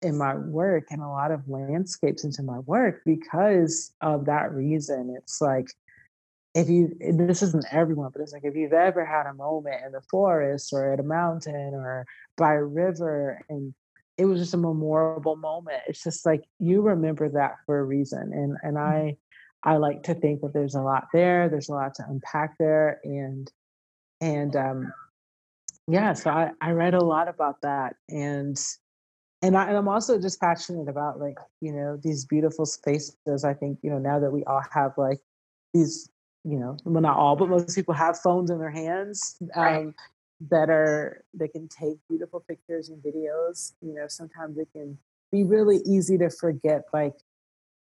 in 0.04 0.18
my 0.18 0.36
work 0.36 0.84
and 0.92 1.02
a 1.02 1.08
lot 1.08 1.32
of 1.32 1.50
landscapes 1.50 2.24
into 2.24 2.44
my 2.44 2.60
work 2.60 3.02
because 3.06 3.92
of 4.02 4.26
that 4.26 4.54
reason. 4.54 5.16
It's 5.18 5.42
like 5.42 5.68
if 6.54 6.70
you 6.70 6.96
this 7.00 7.42
isn't 7.42 7.66
everyone, 7.72 8.12
but 8.14 8.22
it's 8.22 8.34
like 8.34 8.46
if 8.46 8.56
you've 8.56 8.74
ever 8.74 9.04
had 9.04 9.26
a 9.26 9.34
moment 9.34 9.84
in 9.84 9.94
the 9.94 10.02
forest 10.12 10.74
or 10.74 10.94
at 10.94 11.00
a 11.00 11.04
mountain 11.04 11.74
or 11.74 12.06
by 12.38 12.54
a 12.54 12.64
river 12.64 13.42
and 13.50 13.74
it 14.18 14.26
was 14.26 14.40
just 14.40 14.54
a 14.54 14.58
memorable 14.58 15.38
moment. 15.38 15.82
It's 15.88 16.04
just 16.04 16.24
like 16.24 16.44
you 16.60 16.82
remember 16.82 17.30
that 17.30 17.56
for 17.66 17.80
a 17.80 17.84
reason. 17.84 18.32
And 18.34 18.58
and 18.62 18.78
mm-hmm. 18.78 19.12
I 19.14 19.18
I 19.64 19.78
like 19.78 20.04
to 20.04 20.14
think 20.14 20.42
that 20.42 20.54
there's 20.54 20.76
a 20.76 20.82
lot 20.82 21.08
there. 21.14 21.50
There's 21.50 21.70
a 21.70 21.74
lot 21.74 21.96
to 21.96 22.06
unpack 22.08 22.58
there, 22.58 23.00
and 23.04 23.52
and 24.22 24.56
um, 24.56 24.94
yeah. 25.88 26.14
So 26.14 26.30
I 26.30 26.52
I 26.62 26.72
read 26.72 26.94
a 26.94 27.04
lot 27.04 27.28
about 27.28 27.62
that, 27.62 27.96
and 28.10 28.58
and, 29.42 29.56
I, 29.56 29.68
and 29.68 29.78
I'm 29.78 29.88
also 29.88 30.20
just 30.20 30.40
passionate 30.40 30.90
about 30.90 31.20
like 31.20 31.38
you 31.62 31.72
know 31.72 32.00
these 32.02 32.26
beautiful 32.26 32.66
spaces. 32.66 33.44
I 33.44 33.54
think 33.54 33.80
you 33.82 33.90
know 33.90 34.00
now 34.00 34.20
that 34.20 34.32
we 34.32 34.44
all 34.46 34.64
have 34.72 34.94
like 34.98 35.20
these 35.74 36.10
you 36.44 36.58
know 36.58 36.78
well 36.86 37.02
not 37.02 37.18
all 37.18 37.36
but 37.36 37.50
most 37.50 37.76
people 37.76 37.94
have 37.94 38.18
phones 38.18 38.50
in 38.50 38.58
their 38.58 38.72
hands 38.72 39.38
um, 39.56 39.64
right. 39.64 39.94
that 40.50 40.70
are 40.70 41.24
they 41.34 41.48
can 41.48 41.68
take 41.68 41.98
beautiful 42.10 42.44
pictures 42.48 42.90
and 42.90 43.02
videos. 43.04 43.74
You 43.82 43.94
know 43.94 44.08
sometimes 44.08 44.58
it 44.58 44.70
can 44.74 44.98
be 45.32 45.44
really 45.44 45.78
easy 45.86 46.18
to 46.18 46.30
forget 46.30 46.84
like 46.94 47.16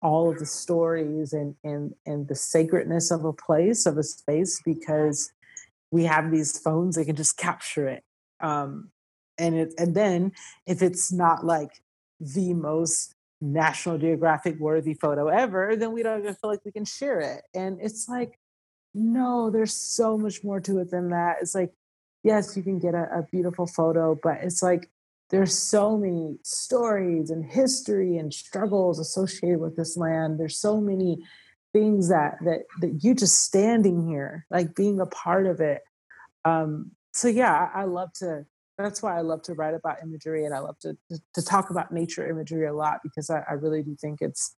all 0.05 0.31
of 0.31 0.39
the 0.39 0.47
stories 0.47 1.33
and 1.33 1.57
and 1.65 1.95
and 2.07 2.29
the 2.29 2.35
sacredness 2.35 3.11
of 3.11 3.25
a 3.25 3.33
place 3.33 3.87
of 3.87 3.97
a 3.97 4.03
space 4.03 4.61
because 4.65 5.33
we 5.91 6.05
have 6.05 6.31
these 6.31 6.59
phones 6.59 6.97
that 6.97 7.07
can 7.07 7.17
just 7.17 7.39
capture 7.39 7.89
it. 7.89 8.05
Um, 8.41 8.91
and 9.39 9.55
it 9.57 9.75
and 9.79 9.95
then 9.95 10.33
if 10.67 10.83
it's 10.83 11.11
not 11.11 11.45
like 11.45 11.71
the 12.21 12.53
most 12.53 13.15
national 13.41 13.99
geographic 13.99 14.59
worthy 14.59 14.95
photo 14.95 15.29
ever 15.29 15.77
then 15.77 15.93
we 15.93 16.03
don't 16.03 16.21
even 16.21 16.35
feel 16.35 16.51
like 16.51 16.65
we 16.65 16.71
can 16.71 16.85
share 16.85 17.21
it. 17.21 17.43
And 17.55 17.79
it's 17.81 18.07
like 18.09 18.39
no 18.93 19.51
there's 19.51 19.73
so 19.75 20.19
much 20.19 20.45
more 20.45 20.61
to 20.61 20.81
it 20.81 20.91
than 20.91 21.09
that. 21.11 21.39
It's 21.41 21.55
like 21.55 21.73
yes 22.23 22.57
you 22.59 22.63
can 22.63 22.79
get 22.79 22.95
a, 22.95 23.09
a 23.19 23.23
beautiful 23.33 23.67
photo 23.67 24.19
but 24.23 24.39
it's 24.43 24.63
like 24.63 24.91
there's 25.31 25.59
so 25.59 25.97
many 25.97 26.39
stories 26.43 27.31
and 27.31 27.45
history 27.45 28.17
and 28.17 28.33
struggles 28.33 28.99
associated 28.99 29.59
with 29.59 29.77
this 29.77 29.97
land. 29.97 30.39
There's 30.39 30.59
so 30.59 30.81
many 30.81 31.25
things 31.73 32.09
that 32.09 32.37
that 32.45 32.63
that 32.81 33.03
you 33.03 33.15
just 33.15 33.41
standing 33.43 34.07
here 34.07 34.47
like 34.51 34.75
being 34.75 35.01
a 35.01 35.07
part 35.07 35.47
of 35.47 35.61
it. 35.61 35.83
Um 36.45 36.93
so 37.13 37.29
yeah 37.29 37.69
I, 37.75 37.83
I 37.83 37.85
love 37.85 38.13
to 38.15 38.47
that's 38.79 39.03
why 39.03 39.17
I 39.17 39.21
love 39.21 39.43
to 39.43 39.55
write 39.55 39.75
about 39.75 40.03
imagery 40.03 40.45
and 40.45 40.55
I 40.55 40.59
love 40.59 40.79
to, 40.81 40.97
to, 41.11 41.19
to 41.35 41.43
talk 41.43 41.71
about 41.71 41.93
nature 41.93 42.29
imagery 42.29 42.67
a 42.67 42.73
lot 42.73 43.01
because 43.03 43.31
I, 43.31 43.45
I, 43.49 43.53
really 43.53 43.83
do 43.83 43.97
think 44.01 44.21
it's 44.21 44.57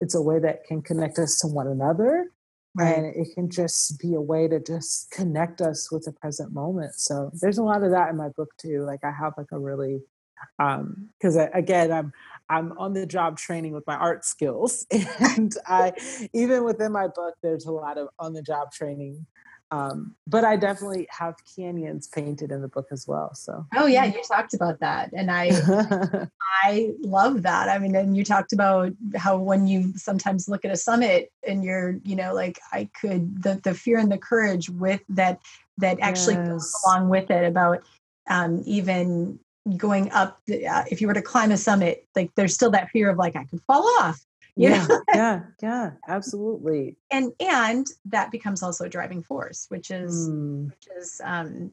it's 0.00 0.14
a 0.14 0.22
way 0.22 0.38
that 0.38 0.64
can 0.64 0.80
connect 0.80 1.18
us 1.18 1.38
to 1.42 1.46
one 1.46 1.66
another 1.66 2.30
right. 2.76 2.96
and 2.96 3.06
it 3.06 3.34
can 3.34 3.50
just 3.50 3.98
be 3.98 4.14
a 4.14 4.20
way 4.20 4.48
to 4.48 4.60
just 4.60 5.10
connect 5.10 5.60
us 5.60 5.90
with 5.90 6.04
the 6.04 6.12
present 6.12 6.52
moment. 6.52 6.94
So 6.94 7.30
there's 7.40 7.58
a 7.58 7.62
lot 7.62 7.82
of 7.82 7.90
that 7.90 8.10
in 8.10 8.16
my 8.16 8.28
book 8.30 8.50
too. 8.58 8.84
Like 8.84 9.00
I 9.04 9.10
have 9.10 9.34
like 9.36 9.52
a 9.52 9.58
really 9.58 10.00
um 10.58 11.08
because 11.18 11.36
again 11.36 11.92
I'm 11.92 12.12
I'm 12.48 12.72
on 12.78 12.94
the 12.94 13.06
job 13.06 13.36
training 13.36 13.72
with 13.72 13.86
my 13.86 13.94
art 13.94 14.24
skills 14.24 14.86
and 15.20 15.54
I 15.66 15.92
even 16.32 16.64
within 16.64 16.92
my 16.92 17.08
book 17.08 17.34
there's 17.42 17.66
a 17.66 17.72
lot 17.72 17.98
of 17.98 18.08
on 18.18 18.32
the 18.32 18.42
job 18.42 18.72
training 18.72 19.26
um, 19.72 20.16
but 20.26 20.44
I 20.44 20.56
definitely 20.56 21.06
have 21.10 21.36
canyons 21.56 22.08
painted 22.08 22.50
in 22.50 22.60
the 22.60 22.68
book 22.68 22.88
as 22.90 23.06
well. 23.06 23.34
So 23.34 23.66
oh 23.76 23.86
yeah, 23.86 24.04
you 24.04 24.20
talked 24.26 24.54
about 24.54 24.80
that, 24.80 25.12
and 25.12 25.30
I 25.30 25.50
I 26.64 26.90
love 27.00 27.42
that. 27.42 27.68
I 27.68 27.78
mean, 27.78 27.94
and 27.94 28.16
you 28.16 28.24
talked 28.24 28.52
about 28.52 28.92
how 29.16 29.36
when 29.36 29.68
you 29.68 29.92
sometimes 29.96 30.48
look 30.48 30.64
at 30.64 30.72
a 30.72 30.76
summit 30.76 31.30
and 31.46 31.62
you're 31.62 31.98
you 32.04 32.16
know 32.16 32.34
like 32.34 32.58
I 32.72 32.88
could 33.00 33.42
the 33.42 33.60
the 33.62 33.74
fear 33.74 33.98
and 33.98 34.10
the 34.10 34.18
courage 34.18 34.68
with 34.68 35.02
that 35.10 35.40
that 35.78 35.98
actually 36.00 36.34
yes. 36.34 36.48
goes 36.48 36.74
along 36.84 37.08
with 37.08 37.30
it 37.30 37.44
about 37.44 37.82
um, 38.28 38.62
even 38.66 39.38
going 39.76 40.10
up 40.12 40.40
uh, 40.50 40.84
if 40.90 41.00
you 41.00 41.06
were 41.06 41.14
to 41.14 41.22
climb 41.22 41.50
a 41.50 41.56
summit 41.56 42.06
like 42.16 42.30
there's 42.34 42.54
still 42.54 42.70
that 42.70 42.88
fear 42.90 43.10
of 43.10 43.18
like 43.18 43.36
i 43.36 43.44
could 43.44 43.60
fall 43.66 43.86
off 44.00 44.18
yeah 44.56 44.86
yeah 45.14 45.40
yeah 45.62 45.90
absolutely 46.08 46.96
and 47.10 47.32
and 47.40 47.86
that 48.04 48.30
becomes 48.30 48.62
also 48.62 48.84
a 48.84 48.88
driving 48.88 49.22
force 49.22 49.66
which 49.68 49.90
is 49.90 50.28
mm. 50.28 50.66
which 50.66 50.88
is 50.96 51.20
um 51.24 51.70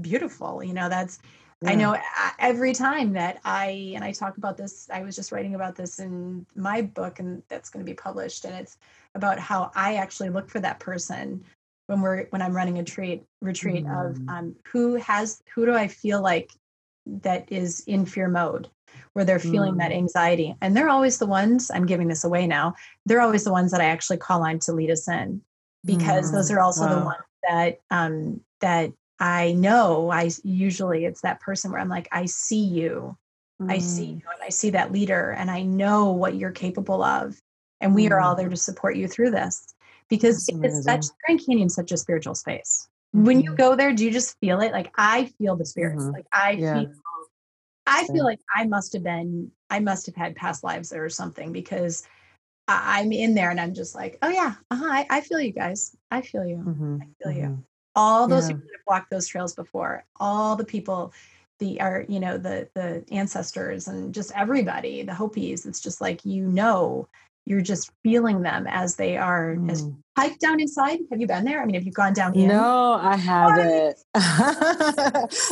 beautiful 0.00 0.62
you 0.62 0.72
know 0.72 0.88
that's 0.88 1.18
yeah. 1.62 1.70
i 1.70 1.74
know 1.74 1.96
every 2.38 2.72
time 2.72 3.12
that 3.12 3.40
i 3.44 3.92
and 3.94 4.04
i 4.04 4.12
talk 4.12 4.36
about 4.36 4.56
this 4.56 4.88
i 4.92 5.02
was 5.02 5.16
just 5.16 5.32
writing 5.32 5.54
about 5.54 5.74
this 5.74 5.98
in 5.98 6.46
my 6.54 6.82
book 6.82 7.18
and 7.18 7.42
that's 7.48 7.70
going 7.70 7.84
to 7.84 7.90
be 7.90 7.96
published 7.96 8.44
and 8.44 8.54
it's 8.54 8.78
about 9.14 9.38
how 9.38 9.70
i 9.74 9.96
actually 9.96 10.28
look 10.28 10.48
for 10.48 10.60
that 10.60 10.80
person 10.80 11.42
when 11.86 12.00
we're 12.00 12.26
when 12.30 12.42
i'm 12.42 12.54
running 12.54 12.78
a 12.78 12.80
retreat 12.80 13.22
retreat 13.40 13.84
mm. 13.84 14.10
of 14.10 14.16
um, 14.28 14.54
who 14.64 14.96
has 14.96 15.42
who 15.54 15.66
do 15.66 15.74
i 15.74 15.86
feel 15.86 16.22
like 16.22 16.52
that 17.06 17.50
is 17.50 17.80
in 17.86 18.06
fear 18.06 18.28
mode 18.28 18.68
where 19.12 19.24
they're 19.24 19.38
feeling 19.38 19.74
mm. 19.74 19.78
that 19.78 19.92
anxiety. 19.92 20.54
And 20.60 20.76
they're 20.76 20.88
always 20.88 21.18
the 21.18 21.26
ones, 21.26 21.70
I'm 21.72 21.86
giving 21.86 22.08
this 22.08 22.24
away 22.24 22.46
now, 22.46 22.74
they're 23.06 23.20
always 23.20 23.44
the 23.44 23.52
ones 23.52 23.70
that 23.72 23.80
I 23.80 23.86
actually 23.86 24.18
call 24.18 24.42
on 24.42 24.58
to 24.60 24.72
lead 24.72 24.90
us 24.90 25.08
in 25.08 25.42
because 25.84 26.30
mm. 26.30 26.34
those 26.34 26.50
are 26.50 26.60
also 26.60 26.86
wow. 26.86 26.98
the 26.98 27.04
ones 27.04 27.22
that 27.48 27.80
um 27.90 28.40
that 28.60 28.92
I 29.18 29.52
know 29.52 30.10
I 30.10 30.30
usually 30.44 31.04
it's 31.04 31.22
that 31.22 31.40
person 31.40 31.70
where 31.70 31.80
I'm 31.80 31.88
like, 31.88 32.08
I 32.12 32.26
see 32.26 32.64
you. 32.64 33.16
Mm. 33.60 33.70
I 33.70 33.78
see 33.78 34.06
mm. 34.06 34.20
you 34.20 34.22
and 34.32 34.42
I 34.42 34.48
see 34.48 34.70
that 34.70 34.92
leader 34.92 35.30
and 35.30 35.50
I 35.50 35.62
know 35.62 36.12
what 36.12 36.36
you're 36.36 36.52
capable 36.52 37.02
of. 37.02 37.38
And 37.80 37.94
we 37.94 38.08
are 38.10 38.20
all 38.20 38.36
there 38.36 38.48
mm. 38.48 38.52
to 38.52 38.56
support 38.56 38.96
you 38.96 39.08
through 39.08 39.30
this. 39.30 39.74
Because 40.08 40.46
it's 40.46 40.84
such 40.84 41.06
Grand 41.24 41.40
Canyon 41.46 41.70
such 41.70 41.90
a 41.90 41.96
spiritual 41.96 42.34
space. 42.34 42.86
Mm-hmm. 43.14 43.24
When 43.26 43.40
you 43.40 43.50
mm-hmm. 43.50 43.56
go 43.56 43.76
there, 43.76 43.92
do 43.92 44.04
you 44.04 44.10
just 44.10 44.38
feel 44.40 44.60
it? 44.60 44.72
Like 44.72 44.92
I 44.96 45.26
feel 45.38 45.56
the 45.56 45.66
spirits. 45.66 46.04
Mm-hmm. 46.04 46.12
Like 46.12 46.26
I 46.32 46.52
yeah. 46.52 46.80
feel 46.80 46.92
I 47.86 48.06
feel 48.06 48.24
like 48.24 48.40
I 48.54 48.66
must 48.66 48.92
have 48.92 49.02
been, 49.02 49.50
I 49.68 49.80
must 49.80 50.06
have 50.06 50.14
had 50.14 50.36
past 50.36 50.62
lives 50.62 50.92
or 50.92 51.08
something 51.08 51.52
because 51.52 52.06
I, 52.68 53.00
am 53.00 53.12
in 53.12 53.34
there 53.34 53.50
and 53.50 53.60
I'm 53.60 53.74
just 53.74 53.94
like, 53.94 54.18
oh 54.22 54.28
yeah, 54.28 54.54
uh-huh, 54.70 54.86
I, 54.88 55.06
I 55.10 55.20
feel 55.20 55.40
you 55.40 55.52
guys. 55.52 55.96
I 56.10 56.22
feel 56.22 56.44
you. 56.44 56.56
Mm-hmm. 56.56 56.98
I 57.02 57.06
feel 57.22 57.32
mm-hmm. 57.32 57.52
you. 57.54 57.64
All 57.94 58.28
those 58.28 58.44
yeah. 58.44 58.56
people 58.56 58.68
that 58.68 58.78
have 58.78 58.86
walked 58.86 59.10
those 59.10 59.26
trails 59.26 59.54
before, 59.54 60.04
all 60.18 60.56
the 60.56 60.64
people, 60.64 61.12
the 61.58 61.80
are 61.80 62.06
you 62.08 62.18
know 62.20 62.38
the 62.38 62.68
the 62.74 63.04
ancestors 63.12 63.88
and 63.88 64.14
just 64.14 64.32
everybody, 64.34 65.02
the 65.02 65.12
Hopis. 65.12 65.66
It's 65.66 65.80
just 65.80 66.00
like 66.00 66.24
you 66.24 66.46
know 66.46 67.08
you're 67.44 67.60
just 67.60 67.90
feeling 68.02 68.42
them 68.42 68.66
as 68.68 68.96
they 68.96 69.16
are 69.16 69.56
mm. 69.56 69.70
as 69.70 69.88
hike 70.16 70.38
down 70.38 70.60
inside. 70.60 71.00
Have 71.10 71.20
you 71.20 71.26
been 71.26 71.44
there? 71.44 71.60
I 71.60 71.64
mean 71.64 71.74
have 71.74 71.84
you 71.84 71.92
gone 71.92 72.12
down 72.12 72.34
in? 72.34 72.48
no 72.48 72.98
i 73.00 73.16
haven't 73.16 73.98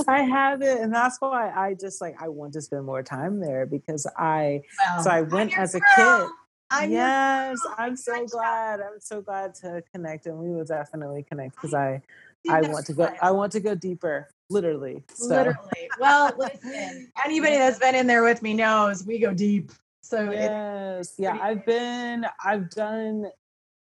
i 0.08 0.22
haven't 0.22 0.82
and 0.82 0.92
that's 0.92 1.16
why 1.20 1.50
i 1.50 1.74
just 1.74 2.00
like 2.00 2.14
i 2.20 2.28
want 2.28 2.52
to 2.52 2.60
spend 2.60 2.84
more 2.84 3.02
time 3.02 3.40
there 3.40 3.66
because 3.66 4.06
i 4.16 4.60
well, 4.86 5.02
so 5.02 5.10
i 5.10 5.22
went 5.22 5.56
as 5.58 5.74
a 5.74 5.80
girl. 5.96 6.26
kid 6.26 6.28
I'm 6.72 6.90
yes 6.92 7.58
i'm 7.78 7.96
so 7.96 8.26
glad. 8.26 8.80
i'm 8.80 9.00
so 9.00 9.20
glad 9.20 9.54
to 9.56 9.82
connect 9.92 10.26
and 10.26 10.38
we 10.38 10.50
will 10.50 10.64
definitely 10.64 11.24
connect 11.24 11.54
because 11.56 11.74
i 11.74 12.00
i 12.48 12.60
want 12.62 12.86
to 12.86 12.92
go 12.92 13.12
i 13.20 13.30
want 13.30 13.52
to 13.52 13.60
go 13.60 13.74
deeper 13.74 14.28
literally 14.50 15.02
so. 15.14 15.28
literally. 15.28 15.88
Well 15.98 16.32
listen 16.36 17.10
anybody 17.24 17.56
that's 17.56 17.78
been 17.78 17.94
in 17.94 18.06
there 18.06 18.22
with 18.22 18.42
me 18.42 18.54
knows 18.54 19.04
we 19.04 19.18
go 19.18 19.32
deep 19.32 19.72
so 20.02 20.30
yes, 20.30 21.14
yeah, 21.18 21.38
I've 21.40 21.64
been, 21.66 22.26
I've 22.44 22.70
done, 22.70 23.26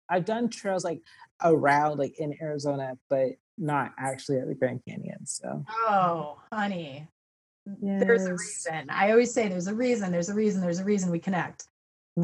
I've 0.10 0.26
done 0.26 0.50
trails 0.50 0.84
like 0.84 1.02
around 1.44 1.98
like 1.98 2.20
in 2.20 2.36
Arizona, 2.42 2.98
but 3.10 3.30
not 3.58 3.92
actually 3.98 4.40
at 4.40 4.48
the 4.48 4.56
Grand 4.56 4.82
Canyon. 4.88 5.26
So 5.26 5.64
oh, 5.70 6.38
honey, 6.52 7.08
yes. 7.82 8.04
there's 8.04 8.26
a 8.26 8.34
reason. 8.34 8.90
I 8.90 9.12
always 9.12 9.34
say 9.34 9.48
there's 9.48 9.68
a 9.68 9.76
reason. 9.76 10.12
There's 10.12 10.30
a 10.30 10.34
reason. 10.34 10.62
There's 10.62 10.80
a 10.80 10.86
reason 10.86 11.12
we 11.12 11.20
connect. 11.20 11.66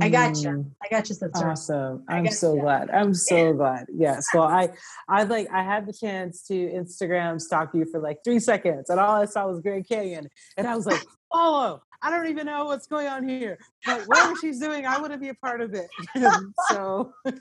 I 0.01 0.09
got 0.09 0.37
you. 0.41 0.49
Mm. 0.49 0.71
I 0.81 0.87
got 0.89 1.07
you, 1.09 1.15
sister. 1.15 1.31
Awesome. 1.35 2.03
I'm 2.07 2.27
so 2.31 2.55
you. 2.55 2.61
glad. 2.61 2.89
I'm 2.89 3.13
so 3.13 3.53
glad. 3.53 3.85
Yes. 3.93 4.25
Well, 4.33 4.43
I, 4.43 4.69
I 5.07 5.23
like, 5.23 5.49
I 5.51 5.63
had 5.63 5.85
the 5.85 5.93
chance 5.93 6.43
to 6.47 6.53
Instagram 6.53 7.39
stalk 7.39 7.75
you 7.75 7.85
for 7.85 7.99
like 7.99 8.23
three 8.23 8.39
seconds, 8.39 8.89
and 8.89 8.99
all 8.99 9.21
I 9.21 9.25
saw 9.25 9.47
was 9.47 9.61
Grand 9.61 9.87
Canyon, 9.87 10.29
and 10.57 10.67
I 10.67 10.75
was 10.75 10.85
like, 10.85 11.03
oh, 11.31 11.81
I 12.03 12.09
don't 12.09 12.27
even 12.27 12.47
know 12.47 12.65
what's 12.65 12.85
going 12.85 13.07
on 13.07 13.27
here, 13.27 13.57
but 13.85 14.01
whatever 14.07 14.33
she's 14.35 14.59
doing, 14.59 14.85
I 14.85 14.99
want 14.99 15.13
to 15.13 15.17
be 15.17 15.29
a 15.29 15.33
part 15.33 15.61
of 15.61 15.73
it. 15.73 15.87
so, 16.69 17.13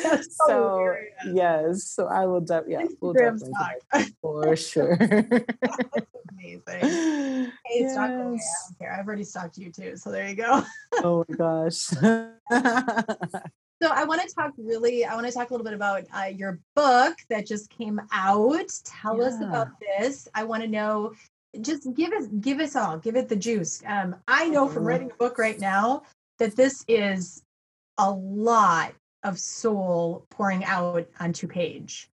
so, 0.00 0.22
so 0.46 0.96
yes, 1.32 1.82
so 1.82 2.06
I 2.06 2.24
will, 2.24 2.40
de- 2.40 2.62
yeah, 2.68 2.84
we'll 3.00 3.12
definitely 3.12 3.52
for 4.22 4.54
sure. 4.54 4.96
amazing. 6.30 7.50
Hey, 7.66 7.80
yes. 7.80 7.92
stalk 7.92 8.10
away. 8.10 8.16
I 8.16 8.22
don't 8.22 8.40
care. 8.78 8.92
I've 8.92 9.06
already 9.06 9.24
stalked 9.24 9.58
you 9.58 9.72
too, 9.72 9.96
so 9.96 10.10
there 10.10 10.28
you 10.28 10.34
go. 10.34 10.62
oh 11.02 11.24
my 11.28 11.36
gosh. 11.36 11.74
so 11.74 12.30
I 12.50 14.04
want 14.04 14.20
to 14.20 14.34
talk 14.34 14.52
really. 14.58 15.04
I 15.04 15.14
want 15.14 15.26
to 15.26 15.32
talk 15.32 15.50
a 15.50 15.52
little 15.52 15.64
bit 15.64 15.74
about 15.74 16.04
uh, 16.14 16.26
your 16.26 16.60
book 16.76 17.16
that 17.30 17.46
just 17.46 17.70
came 17.70 18.00
out. 18.12 18.70
Tell 18.84 19.18
yeah. 19.18 19.24
us 19.24 19.40
about 19.42 19.68
this. 19.80 20.28
I 20.34 20.44
want 20.44 20.62
to 20.62 20.68
know 20.68 21.12
just 21.60 21.92
give 21.94 22.12
us 22.12 22.26
give 22.40 22.60
us 22.60 22.76
all 22.76 22.98
give 22.98 23.16
it 23.16 23.28
the 23.28 23.36
juice. 23.36 23.82
Um, 23.86 24.16
i 24.28 24.48
know 24.48 24.68
from 24.68 24.84
writing 24.84 25.10
a 25.10 25.14
book 25.14 25.38
right 25.38 25.58
now 25.58 26.02
that 26.38 26.56
this 26.56 26.84
is 26.88 27.42
a 27.98 28.10
lot 28.10 28.92
of 29.22 29.38
soul 29.38 30.26
pouring 30.30 30.64
out 30.64 31.06
onto 31.20 31.46
page 31.46 32.08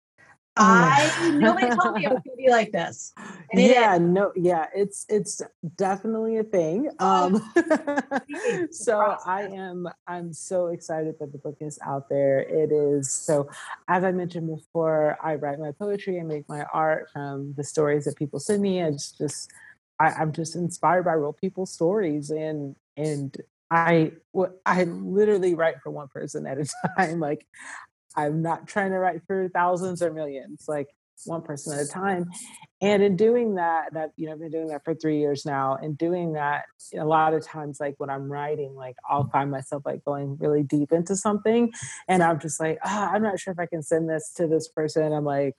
I 0.56 1.30
nobody 1.34 1.70
told 1.70 1.94
me 1.94 2.04
it 2.04 2.10
was 2.10 2.20
gonna 2.24 2.36
be 2.36 2.50
like 2.50 2.72
this. 2.72 3.14
yeah, 3.54 3.96
no, 3.98 4.32
yeah, 4.36 4.66
it's 4.74 5.06
it's 5.08 5.40
definitely 5.76 6.36
a 6.38 6.44
thing. 6.44 6.90
Um 6.98 7.40
so 8.70 9.16
I 9.24 9.44
am 9.44 9.88
I'm 10.06 10.32
so 10.32 10.66
excited 10.68 11.14
that 11.20 11.32
the 11.32 11.38
book 11.38 11.56
is 11.60 11.78
out 11.84 12.08
there. 12.08 12.40
It 12.40 12.70
is 12.70 13.10
so 13.10 13.48
as 13.88 14.04
I 14.04 14.12
mentioned 14.12 14.48
before, 14.48 15.16
I 15.22 15.36
write 15.36 15.58
my 15.58 15.72
poetry 15.72 16.18
and 16.18 16.28
make 16.28 16.48
my 16.48 16.64
art 16.72 17.08
from 17.12 17.54
the 17.56 17.64
stories 17.64 18.04
that 18.04 18.16
people 18.16 18.38
send 18.38 18.62
me. 18.62 18.80
It's 18.80 19.12
just 19.12 19.50
I, 19.98 20.08
I'm 20.08 20.32
just 20.32 20.54
inspired 20.54 21.04
by 21.04 21.12
real 21.12 21.32
people's 21.32 21.72
stories 21.72 22.30
and 22.30 22.76
and 22.96 23.34
I 23.70 24.12
I 24.66 24.84
literally 24.84 25.54
write 25.54 25.80
for 25.82 25.90
one 25.90 26.08
person 26.08 26.46
at 26.46 26.58
a 26.58 26.68
time. 26.98 27.20
Like 27.20 27.46
I'm 28.16 28.42
not 28.42 28.66
trying 28.66 28.90
to 28.90 28.98
write 28.98 29.22
for 29.26 29.48
thousands 29.48 30.02
or 30.02 30.12
millions, 30.12 30.64
like 30.68 30.88
one 31.24 31.42
person 31.42 31.78
at 31.78 31.84
a 31.84 31.88
time. 31.88 32.30
And 32.80 33.02
in 33.02 33.16
doing 33.16 33.54
that, 33.54 33.94
that 33.94 34.10
you 34.16 34.26
know, 34.26 34.32
I've 34.32 34.40
been 34.40 34.50
doing 34.50 34.68
that 34.68 34.84
for 34.84 34.94
three 34.94 35.18
years 35.18 35.46
now. 35.46 35.78
And 35.80 35.96
doing 35.96 36.32
that, 36.32 36.64
a 36.98 37.04
lot 37.04 37.32
of 37.32 37.44
times, 37.44 37.78
like 37.78 37.94
when 37.98 38.10
I'm 38.10 38.30
writing, 38.30 38.74
like 38.74 38.96
I'll 39.08 39.28
find 39.28 39.50
myself 39.50 39.84
like 39.86 40.04
going 40.04 40.36
really 40.40 40.64
deep 40.64 40.92
into 40.92 41.14
something, 41.16 41.72
and 42.08 42.22
I'm 42.22 42.40
just 42.40 42.58
like, 42.58 42.78
oh, 42.84 43.08
I'm 43.12 43.22
not 43.22 43.38
sure 43.38 43.52
if 43.52 43.58
I 43.60 43.66
can 43.66 43.82
send 43.82 44.10
this 44.10 44.32
to 44.36 44.46
this 44.46 44.68
person. 44.68 45.12
I'm 45.12 45.24
like, 45.24 45.54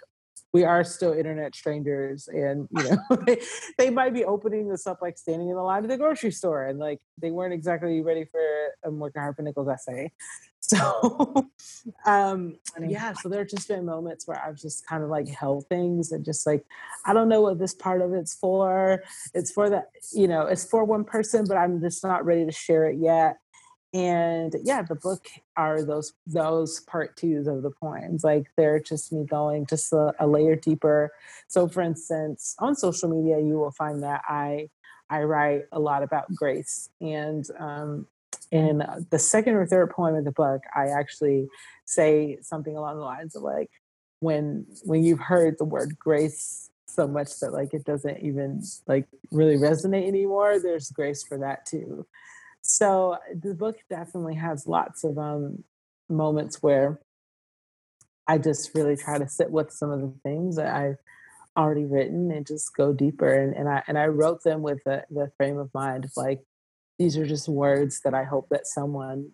we 0.53 0.63
are 0.63 0.83
still 0.83 1.11
internet 1.13 1.55
strangers 1.55 2.27
and 2.27 2.67
you 2.71 2.83
know 2.83 3.17
they, 3.25 3.41
they 3.77 3.89
might 3.89 4.13
be 4.13 4.23
opening 4.23 4.69
this 4.69 4.85
up 4.85 5.01
like 5.01 5.17
standing 5.17 5.49
in 5.49 5.55
the 5.55 5.61
line 5.61 5.83
at 5.83 5.89
the 5.89 5.97
grocery 5.97 6.31
store 6.31 6.67
and 6.67 6.79
like 6.79 7.01
they 7.19 7.31
weren't 7.31 7.53
exactly 7.53 8.01
ready 8.01 8.23
for 8.23 8.39
a 8.85 8.91
Morgan 8.91 9.21
Harper 9.21 9.41
Nichols 9.41 9.67
essay. 9.67 10.11
So 10.65 11.49
um 12.05 12.55
yeah 12.79 13.11
so 13.11 13.27
there 13.27 13.39
have 13.39 13.49
just 13.49 13.67
been 13.67 13.83
moments 13.83 14.25
where 14.25 14.41
i've 14.41 14.55
just 14.55 14.87
kind 14.87 15.03
of 15.03 15.09
like 15.09 15.27
held 15.27 15.67
things 15.67 16.13
and 16.13 16.23
just 16.23 16.47
like 16.47 16.63
i 17.05 17.11
don't 17.11 17.27
know 17.27 17.41
what 17.41 17.59
this 17.59 17.73
part 17.73 18.01
of 18.01 18.13
it's 18.13 18.33
for. 18.33 19.03
It's 19.33 19.51
for 19.51 19.69
that 19.69 19.89
you 20.13 20.29
know 20.29 20.43
it's 20.43 20.63
for 20.63 20.85
one 20.85 21.03
person 21.03 21.43
but 21.45 21.57
i'm 21.57 21.81
just 21.81 22.01
not 22.01 22.23
ready 22.25 22.45
to 22.45 22.51
share 22.53 22.85
it 22.85 22.97
yet 22.97 23.39
and 23.93 24.55
yeah 24.63 24.81
the 24.81 24.95
book 24.95 25.27
are 25.55 25.83
those 25.83 26.13
those 26.25 26.79
part 26.81 27.15
twos 27.15 27.47
of 27.47 27.61
the 27.61 27.69
poems 27.69 28.23
like 28.23 28.47
they're 28.57 28.79
just 28.79 29.11
me 29.13 29.23
going 29.23 29.65
just 29.67 29.93
a, 29.93 30.13
a 30.19 30.27
layer 30.27 30.55
deeper 30.55 31.11
so 31.47 31.67
for 31.67 31.81
instance 31.81 32.55
on 32.59 32.75
social 32.75 33.09
media 33.09 33.39
you 33.39 33.57
will 33.57 33.71
find 33.71 34.01
that 34.01 34.21
i 34.27 34.67
i 35.09 35.21
write 35.21 35.63
a 35.71 35.79
lot 35.79 36.01
about 36.01 36.33
grace 36.33 36.89
and 37.01 37.49
um 37.59 38.07
in 38.53 38.83
the 39.09 39.17
second 39.17 39.55
or 39.55 39.65
third 39.65 39.89
poem 39.89 40.13
of 40.15 40.25
the 40.25 40.31
book, 40.31 40.61
I 40.75 40.89
actually 40.89 41.47
say 41.85 42.37
something 42.41 42.77
along 42.77 42.97
the 42.97 43.03
lines 43.03 43.35
of 43.35 43.41
like, 43.41 43.71
when 44.19 44.67
when 44.83 45.03
you've 45.03 45.19
heard 45.19 45.57
the 45.57 45.65
word 45.65 45.97
grace 45.99 46.69
so 46.85 47.07
much 47.07 47.39
that 47.39 47.51
like 47.51 47.73
it 47.73 47.83
doesn't 47.83 48.19
even 48.19 48.61
like 48.87 49.07
really 49.31 49.57
resonate 49.57 50.07
anymore, 50.07 50.59
there's 50.59 50.91
grace 50.91 51.23
for 51.23 51.39
that 51.39 51.65
too. 51.65 52.05
So 52.63 53.17
the 53.33 53.53
book 53.53 53.77
definitely 53.89 54.35
has 54.35 54.67
lots 54.67 55.03
of 55.03 55.17
um, 55.17 55.63
moments 56.09 56.63
where 56.63 56.99
I 58.25 58.37
just 58.37 58.73
really 58.73 58.95
try 58.95 59.17
to 59.17 59.27
sit 59.27 59.51
with 59.51 59.71
some 59.71 59.91
of 59.91 59.99
the 59.99 60.13
things 60.23 60.55
that 60.55 60.73
I've 60.73 60.97
already 61.57 61.83
written 61.83 62.31
and 62.31 62.47
just 62.47 62.73
go 62.75 62.93
deeper. 62.93 63.31
And, 63.31 63.53
and 63.53 63.67
I 63.69 63.83
and 63.87 63.97
I 63.97 64.07
wrote 64.07 64.43
them 64.43 64.61
with 64.61 64.79
the, 64.85 65.03
the 65.09 65.29
frame 65.37 65.57
of 65.57 65.73
mind 65.73 66.05
of 66.05 66.11
like 66.15 66.39
these 66.97 67.17
are 67.17 67.25
just 67.25 67.49
words 67.49 67.99
that 68.05 68.13
I 68.13 68.23
hope 68.23 68.47
that 68.49 68.65
someone 68.65 69.31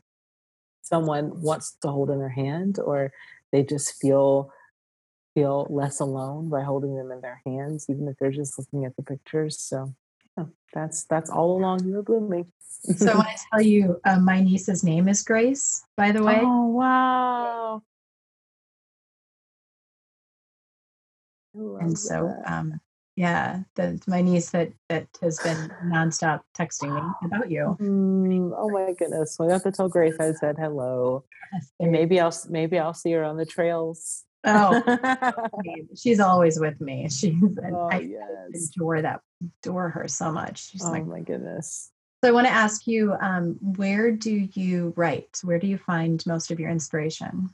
someone 0.82 1.42
wants 1.42 1.78
to 1.84 1.90
hold 1.90 2.10
in 2.10 2.18
their 2.18 2.30
hand 2.30 2.80
or 2.84 3.12
they 3.52 3.64
just 3.64 3.94
feel 4.02 4.52
feel 5.36 5.68
less 5.70 6.00
alone 6.00 6.50
by 6.50 6.64
holding 6.64 6.96
them 6.96 7.12
in 7.12 7.22
their 7.22 7.42
hands 7.46 7.86
even 7.90 8.08
if 8.08 8.16
they're 8.18 8.32
just 8.32 8.58
looking 8.58 8.86
at 8.86 8.96
the 8.96 9.04
pictures 9.04 9.60
so 9.60 9.94
that's 10.74 11.06
that's 11.06 11.30
all 11.30 11.58
along 11.58 11.84
you 11.86 12.04
blooming 12.04 12.46
so 12.98 13.12
i 13.12 13.16
want 13.16 13.28
to 13.28 13.44
tell 13.52 13.62
you 13.62 14.00
uh, 14.06 14.20
my 14.20 14.42
niece's 14.42 14.84
name 14.84 15.08
is 15.08 15.22
grace 15.24 15.84
by 15.98 16.12
the 16.12 16.24
way. 16.24 16.40
Oh 16.42 16.66
wow. 16.66 17.82
And 21.54 21.98
so 21.98 22.34
um, 22.46 22.80
yeah 23.16 23.62
the 23.76 24.02
my 24.08 24.22
niece 24.22 24.52
that 24.52 24.72
that 24.88 25.08
has 25.22 25.40
been 25.40 25.72
nonstop 25.86 26.42
texting 26.58 26.94
me 26.94 27.02
about 27.26 27.52
you. 27.52 27.76
Mm, 27.82 28.54
oh 28.56 28.70
my 28.70 28.94
goodness. 28.94 29.36
We 29.40 29.48
have 29.48 29.64
to 29.64 29.72
tell 29.72 29.90
grace 29.90 30.16
i 30.20 30.32
said 30.34 30.56
hello. 30.58 31.26
And 31.80 31.92
maybe 31.92 32.20
i'll 32.20 32.36
maybe 32.50 32.80
i'll 32.80 32.94
see 32.94 33.12
her 33.12 33.24
on 33.24 33.38
the 33.38 33.46
trails 33.46 34.24
oh 34.46 34.82
she's 35.96 36.20
always 36.20 36.60
with 36.60 36.80
me 36.80 37.10
she's 37.10 37.34
oh, 37.66 37.90
I, 37.92 38.00
yes. 38.00 38.72
adore 38.76 39.02
that 39.02 39.22
adore 39.62 39.90
her 39.90 40.08
so 40.08 40.32
much 40.32 40.72
she's 40.72 40.86
oh 40.86 40.92
like, 40.92 41.06
my 41.06 41.22
goodness 41.22 41.92
so 42.24 42.30
i 42.30 42.32
want 42.32 42.48
to 42.48 42.54
ask 42.54 42.88
you 42.88 43.14
um, 43.20 43.58
where 43.62 44.12
do 44.12 44.48
you 44.54 44.94
write 44.96 45.40
where 45.44 45.60
do 45.60 45.68
you 45.68 45.78
find 45.78 46.26
most 46.26 46.52
of 46.52 46.60
your 46.60 46.70
inspiration 46.70 47.50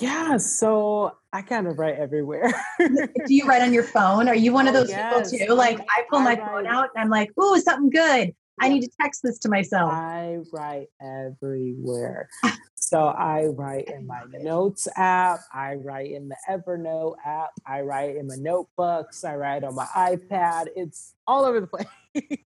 yeah, 0.00 0.36
so 0.36 1.16
I 1.32 1.40
kind 1.40 1.66
of 1.66 1.78
write 1.78 1.96
everywhere. 1.96 2.52
Do 2.78 3.34
you 3.34 3.46
write 3.46 3.62
on 3.62 3.72
your 3.72 3.84
phone? 3.84 4.28
Are 4.28 4.34
you 4.34 4.52
one 4.52 4.68
of 4.68 4.74
oh, 4.74 4.80
those 4.80 4.90
yes. 4.90 5.30
people 5.30 5.46
too? 5.46 5.54
Like 5.54 5.80
I 5.80 6.04
pull 6.10 6.18
I 6.18 6.24
my 6.24 6.30
write. 6.30 6.46
phone 6.46 6.66
out 6.66 6.90
and 6.94 7.02
I'm 7.02 7.08
like, 7.08 7.30
"Ooh, 7.42 7.58
something 7.58 7.88
good. 7.88 8.34
I 8.60 8.68
need 8.68 8.82
to 8.82 8.90
text 9.00 9.22
this 9.22 9.38
to 9.40 9.48
myself." 9.48 9.90
I 9.90 10.38
write 10.52 10.88
everywhere. 11.00 12.28
so 12.92 13.06
I 13.06 13.46
write 13.46 13.88
in 13.88 14.06
my 14.06 14.22
notes 14.34 14.86
app, 14.96 15.40
I 15.50 15.76
write 15.76 16.10
in 16.10 16.28
the 16.28 16.36
Evernote 16.46 17.14
app, 17.24 17.52
I 17.66 17.80
write 17.80 18.16
in 18.16 18.26
my 18.26 18.34
notebooks, 18.34 19.24
I 19.24 19.34
write 19.36 19.64
on 19.64 19.74
my 19.74 19.86
iPad. 19.96 20.66
It's 20.76 21.14
all 21.26 21.46
over 21.46 21.62
the 21.62 21.66
place. 21.68 21.86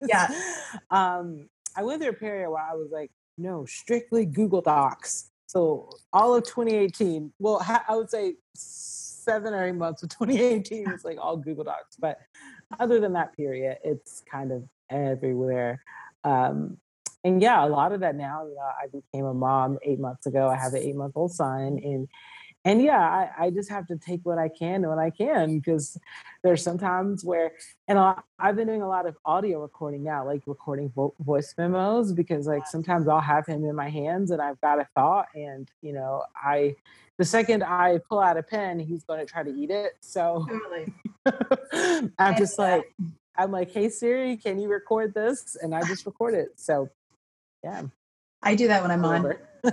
Yeah. 0.00 0.28
um, 0.90 1.50
I 1.76 1.82
went 1.82 2.00
through 2.00 2.12
a 2.12 2.14
period 2.14 2.48
where 2.48 2.62
I 2.62 2.72
was 2.72 2.88
like, 2.90 3.10
no, 3.36 3.66
strictly 3.66 4.24
Google 4.24 4.62
Docs. 4.62 5.28
So 5.46 5.90
all 6.10 6.34
of 6.34 6.44
2018, 6.44 7.34
well, 7.38 7.62
I 7.86 7.94
would 7.94 8.08
say 8.08 8.36
seven 8.54 9.52
or 9.52 9.66
eight 9.66 9.74
months 9.74 10.02
of 10.02 10.08
2018 10.20 10.90
is 10.90 11.04
like 11.04 11.18
all 11.20 11.36
Google 11.36 11.64
Docs. 11.64 11.96
But 11.98 12.18
other 12.78 12.98
than 12.98 13.12
that 13.12 13.36
period, 13.36 13.76
it's 13.84 14.22
kind 14.22 14.52
of 14.52 14.64
everywhere. 14.88 15.82
Um, 16.24 16.78
and 17.24 17.42
yeah, 17.42 17.64
a 17.64 17.68
lot 17.68 17.92
of 17.92 18.00
that 18.00 18.16
now, 18.16 18.46
you 18.46 18.54
know, 18.54 18.62
I 18.62 18.86
became 18.86 19.26
a 19.26 19.34
mom 19.34 19.78
eight 19.82 19.98
months 19.98 20.26
ago. 20.26 20.48
I 20.48 20.56
have 20.56 20.72
an 20.74 20.82
eight 20.82 20.96
month 20.96 21.12
old 21.16 21.32
son, 21.32 21.78
and 21.82 22.08
and 22.64 22.82
yeah, 22.82 23.00
I, 23.00 23.46
I, 23.46 23.50
just 23.50 23.70
have 23.70 23.86
to 23.86 23.96
take 23.96 24.20
what 24.24 24.38
I 24.38 24.48
can 24.48 24.86
when 24.86 24.98
I 24.98 25.08
can 25.08 25.60
because 25.60 25.98
there's 26.44 26.62
sometimes 26.62 27.24
where, 27.24 27.52
and 27.88 27.98
I've 28.38 28.54
been 28.54 28.66
doing 28.66 28.82
a 28.82 28.88
lot 28.88 29.06
of 29.06 29.16
audio 29.24 29.62
recording 29.62 30.04
now, 30.04 30.26
like 30.26 30.42
recording 30.46 30.90
vo- 30.94 31.14
voice 31.20 31.54
memos 31.56 32.12
because 32.12 32.46
like 32.46 32.66
sometimes 32.66 33.08
I'll 33.08 33.20
have 33.20 33.46
him 33.46 33.64
in 33.64 33.74
my 33.74 33.88
hands 33.88 34.30
and 34.30 34.42
I've 34.42 34.60
got 34.60 34.78
a 34.78 34.86
thought 34.94 35.28
and 35.34 35.70
you 35.80 35.94
know 35.94 36.22
I, 36.36 36.76
the 37.16 37.24
second 37.24 37.62
I 37.62 37.98
pull 38.08 38.20
out 38.20 38.36
a 38.36 38.42
pen, 38.42 38.78
he's 38.78 39.04
going 39.04 39.20
to 39.20 39.26
try 39.26 39.42
to 39.42 39.50
eat 39.50 39.70
it. 39.70 39.92
So 40.00 40.46
totally. 40.46 42.10
I'm 42.18 42.36
just 42.36 42.58
like, 42.58 42.94
I'm 43.36 43.50
like, 43.50 43.70
hey 43.72 43.88
Siri, 43.88 44.36
can 44.36 44.58
you 44.58 44.68
record 44.68 45.14
this? 45.14 45.56
And 45.60 45.74
I 45.74 45.82
just 45.84 46.04
record 46.04 46.34
it. 46.34 46.52
So 46.56 46.90
yeah. 47.62 47.82
I 48.42 48.54
do 48.54 48.68
that 48.68 48.82
when 48.82 48.90
I'm 48.90 49.04
on 49.04 49.34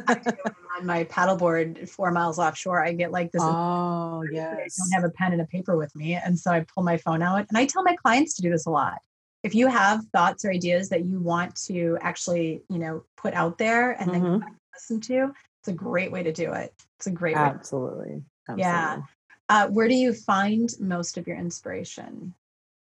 on 0.77 0.85
my 0.85 1.05
paddleboard 1.05 1.87
four 1.89 2.11
miles 2.11 2.39
offshore. 2.39 2.83
I 2.83 2.93
get 2.93 3.11
like 3.11 3.31
this. 3.31 3.41
Oh, 3.43 4.23
yes. 4.31 4.51
I 4.51 4.83
don't 4.83 5.01
have 5.01 5.03
a 5.09 5.13
pen 5.13 5.33
and 5.33 5.41
a 5.41 5.45
paper 5.45 5.77
with 5.77 5.95
me. 5.95 6.15
And 6.15 6.37
so 6.37 6.51
I 6.51 6.65
pull 6.73 6.83
my 6.83 6.97
phone 6.97 7.21
out 7.21 7.45
and 7.49 7.57
I 7.57 7.65
tell 7.65 7.83
my 7.83 7.95
clients 7.95 8.35
to 8.35 8.41
do 8.41 8.49
this 8.49 8.65
a 8.65 8.69
lot. 8.69 8.99
If 9.43 9.55
you 9.55 9.67
have 9.67 10.03
thoughts 10.13 10.43
or 10.43 10.51
ideas 10.51 10.89
that 10.89 11.05
you 11.05 11.19
want 11.19 11.55
to 11.67 11.97
actually, 12.01 12.63
you 12.69 12.79
know, 12.79 13.03
put 13.15 13.33
out 13.33 13.57
there 13.57 13.91
and 13.91 14.11
mm-hmm. 14.11 14.39
then 14.39 14.45
listen 14.73 15.01
to, 15.01 15.31
it's 15.61 15.67
a 15.67 15.73
great 15.73 16.11
way 16.11 16.23
to 16.23 16.33
do 16.33 16.51
it. 16.53 16.73
It's 16.97 17.07
a 17.07 17.11
great 17.11 17.37
Absolutely. 17.37 18.15
way. 18.15 18.21
Absolutely. 18.49 18.61
Yeah. 18.61 19.01
Uh, 19.49 19.67
where 19.67 19.87
do 19.87 19.95
you 19.95 20.13
find 20.13 20.69
most 20.79 21.17
of 21.17 21.27
your 21.27 21.37
inspiration? 21.37 22.33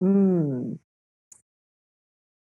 Mm. 0.01 0.80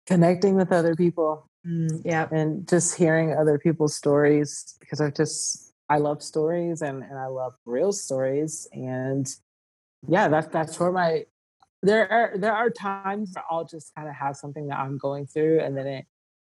Connecting 0.05 0.55
with 0.55 0.71
other 0.71 0.95
people. 0.95 1.49
Mm, 1.67 2.01
yeah. 2.05 2.27
And 2.31 2.67
just 2.67 2.95
hearing 2.95 3.33
other 3.33 3.59
people's 3.59 3.95
stories 3.95 4.75
because 4.79 5.01
I 5.01 5.09
just 5.09 5.73
I 5.89 5.97
love 5.97 6.21
stories 6.21 6.81
and, 6.81 7.03
and 7.03 7.17
I 7.17 7.27
love 7.27 7.53
real 7.65 7.91
stories. 7.91 8.67
And 8.71 9.27
yeah, 10.07 10.27
that's 10.27 10.47
that's 10.47 10.79
where 10.79 10.91
my 10.91 11.25
there 11.83 12.11
are 12.11 12.37
there 12.37 12.53
are 12.53 12.69
times 12.69 13.33
where 13.35 13.45
I'll 13.49 13.65
just 13.65 13.93
kind 13.95 14.07
of 14.07 14.15
have 14.15 14.35
something 14.35 14.67
that 14.67 14.79
I'm 14.79 14.97
going 14.97 15.27
through 15.27 15.59
and 15.59 15.75
then 15.75 15.87
it 15.87 16.05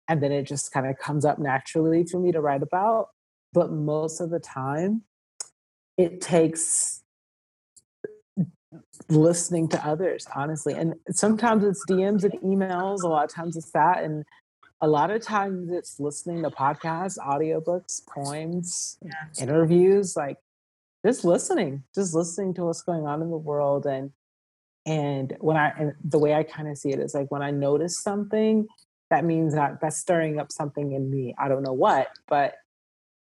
and 0.08 0.22
then 0.22 0.32
it 0.32 0.44
just 0.44 0.72
kind 0.72 0.86
of 0.86 0.98
comes 0.98 1.24
up 1.24 1.38
naturally 1.38 2.04
for 2.04 2.18
me 2.18 2.32
to 2.32 2.40
write 2.40 2.62
about. 2.62 3.08
But 3.52 3.72
most 3.72 4.20
of 4.20 4.30
the 4.30 4.40
time 4.40 5.02
it 5.96 6.20
takes 6.20 7.02
listening 9.08 9.68
to 9.68 9.84
others 9.84 10.26
honestly 10.36 10.74
and 10.74 10.94
sometimes 11.10 11.64
it's 11.64 11.84
dms 11.90 12.22
and 12.22 12.32
emails 12.42 13.02
a 13.02 13.08
lot 13.08 13.24
of 13.24 13.30
times 13.34 13.56
it's 13.56 13.72
that 13.72 14.04
and 14.04 14.24
a 14.80 14.88
lot 14.88 15.10
of 15.10 15.22
times 15.22 15.70
it's 15.70 16.00
listening 16.00 16.42
to 16.42 16.50
podcasts, 16.50 17.18
audiobooks, 17.18 18.06
poems, 18.06 18.98
yeah. 19.02 19.12
interviews. 19.40 20.16
Like 20.16 20.38
just 21.04 21.24
listening, 21.24 21.84
just 21.94 22.14
listening 22.14 22.54
to 22.54 22.64
what's 22.64 22.82
going 22.82 23.06
on 23.06 23.22
in 23.22 23.30
the 23.30 23.36
world. 23.36 23.86
And 23.86 24.12
and 24.86 25.36
when 25.40 25.56
I 25.56 25.68
and 25.78 25.94
the 26.04 26.18
way 26.18 26.34
I 26.34 26.42
kind 26.42 26.68
of 26.68 26.78
see 26.78 26.90
it 26.90 26.98
is 26.98 27.14
like 27.14 27.30
when 27.30 27.42
I 27.42 27.50
notice 27.50 27.98
something, 28.00 28.66
that 29.10 29.24
means 29.24 29.54
that 29.54 29.80
that's 29.80 29.98
stirring 29.98 30.40
up 30.40 30.50
something 30.50 30.92
in 30.92 31.10
me. 31.10 31.34
I 31.38 31.48
don't 31.48 31.62
know 31.62 31.72
what, 31.72 32.08
but 32.26 32.54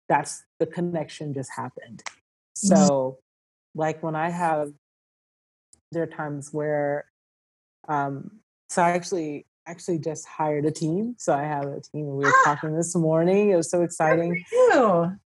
that's 0.08 0.42
the 0.58 0.66
connection 0.66 1.34
just 1.34 1.50
happened. 1.54 2.02
Mm-hmm. 2.06 2.76
So, 2.76 3.18
like 3.74 4.02
when 4.02 4.16
I 4.16 4.30
have, 4.30 4.72
there 5.92 6.02
are 6.04 6.06
times 6.06 6.52
where, 6.52 7.04
um, 7.88 8.40
so 8.68 8.82
I 8.82 8.90
actually 8.90 9.46
actually 9.66 9.98
just 9.98 10.26
hired 10.26 10.64
a 10.64 10.70
team. 10.70 11.14
So 11.18 11.32
I 11.32 11.42
have 11.42 11.64
a 11.64 11.80
team. 11.80 12.06
We 12.06 12.24
were 12.24 12.32
ah! 12.34 12.42
talking 12.44 12.74
this 12.74 12.94
morning. 12.94 13.50
It 13.50 13.56
was 13.56 13.70
so 13.70 13.82
exciting. 13.82 14.44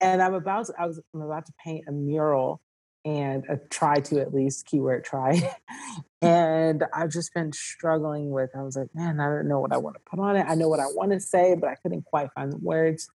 And 0.02 0.22
I'm 0.22 0.34
about 0.34 0.68
to, 0.68 0.74
I 0.78 0.86
was 0.86 1.00
I'm 1.14 1.22
about 1.22 1.46
to 1.46 1.54
paint 1.64 1.86
a 1.88 1.92
mural 1.92 2.62
and 3.06 3.44
uh, 3.50 3.56
try 3.70 3.96
to 3.96 4.22
at 4.22 4.34
least 4.34 4.66
keyword 4.66 5.04
try. 5.04 5.54
and 6.22 6.84
I've 6.94 7.10
just 7.10 7.34
been 7.34 7.52
struggling 7.52 8.32
with. 8.32 8.52
I 8.56 8.64
was 8.64 8.76
like, 8.78 8.94
man, 8.94 9.20
I 9.20 9.28
don't 9.28 9.48
know 9.48 9.60
what 9.60 9.74
I 9.74 9.78
want 9.78 9.96
to 9.96 10.02
put 10.10 10.20
on 10.20 10.36
it. 10.36 10.46
I 10.48 10.56
know 10.56 10.70
what 10.70 10.80
I 10.80 10.88
want 10.88 11.12
to 11.12 11.20
say, 11.20 11.56
but 11.56 11.70
I 11.70 11.76
couldn't 11.76 12.06
quite 12.06 12.30
find 12.34 12.52
the 12.52 12.58
words. 12.58 13.10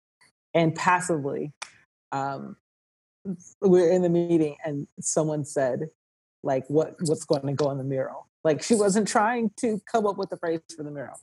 And 0.55 0.75
passively, 0.75 1.53
um, 2.13 2.57
we 3.61 3.83
are 3.83 3.91
in 3.91 4.03
the 4.03 4.09
meeting, 4.09 4.57
and 4.65 4.87
someone 5.01 5.45
said, 5.45 5.91
like, 6.43 6.65
what 6.69 6.97
what's 7.01 7.25
going 7.25 7.47
to 7.47 7.53
go 7.53 7.67
on 7.67 7.79
the 7.79 7.85
mural? 7.85 8.28
Like 8.45 8.63
she 8.63 8.75
wasn't 8.75 9.09
trying 9.09 9.51
to 9.61 9.81
come 9.91 10.07
up 10.07 10.17
with 10.17 10.33
a 10.33 10.37
phrase 10.37 10.61
for 10.77 10.83
the 10.83 10.91
mural. 10.91 11.19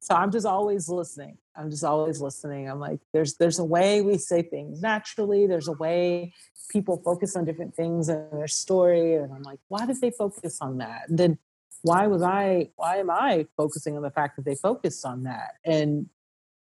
So 0.00 0.14
I'm 0.14 0.30
just 0.30 0.46
always 0.46 0.88
listening. 0.88 1.38
I'm 1.56 1.70
just 1.70 1.84
always 1.84 2.20
listening. 2.20 2.68
I'm 2.68 2.78
like, 2.78 3.00
there's 3.12 3.36
there's 3.36 3.58
a 3.58 3.64
way 3.64 4.02
we 4.02 4.18
say 4.18 4.42
things 4.42 4.82
naturally. 4.82 5.46
There's 5.46 5.68
a 5.68 5.72
way 5.72 6.34
people 6.68 7.00
focus 7.04 7.36
on 7.36 7.44
different 7.44 7.74
things 7.74 8.08
in 8.08 8.28
their 8.32 8.48
story. 8.48 9.14
And 9.14 9.32
I'm 9.32 9.42
like, 9.42 9.60
why 9.68 9.86
did 9.86 10.00
they 10.00 10.10
focus 10.10 10.58
on 10.60 10.78
that? 10.78 11.08
And 11.08 11.18
then 11.18 11.38
why 11.82 12.06
was 12.06 12.22
I 12.22 12.70
why 12.76 12.96
am 12.96 13.10
I 13.10 13.46
focusing 13.56 13.96
on 13.96 14.02
the 14.02 14.10
fact 14.10 14.36
that 14.36 14.44
they 14.44 14.56
focused 14.56 15.06
on 15.06 15.22
that? 15.24 15.54
And 15.64 16.08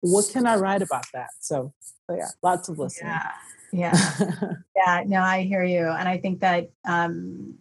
what 0.02 0.30
can 0.32 0.46
I 0.46 0.56
write 0.58 0.82
about 0.82 1.06
that? 1.14 1.30
So, 1.40 1.74
so 2.08 2.16
yeah, 2.16 2.30
lots 2.44 2.70
of 2.70 2.78
listening. 2.78 3.12
Yeah. 3.12 3.32
Yeah. 3.72 3.98
yeah. 4.76 5.04
No, 5.06 5.22
I 5.22 5.42
hear 5.42 5.64
you. 5.64 5.88
And 5.88 6.08
I 6.08 6.18
think 6.18 6.42
that, 6.42 6.72
um, 6.86 7.56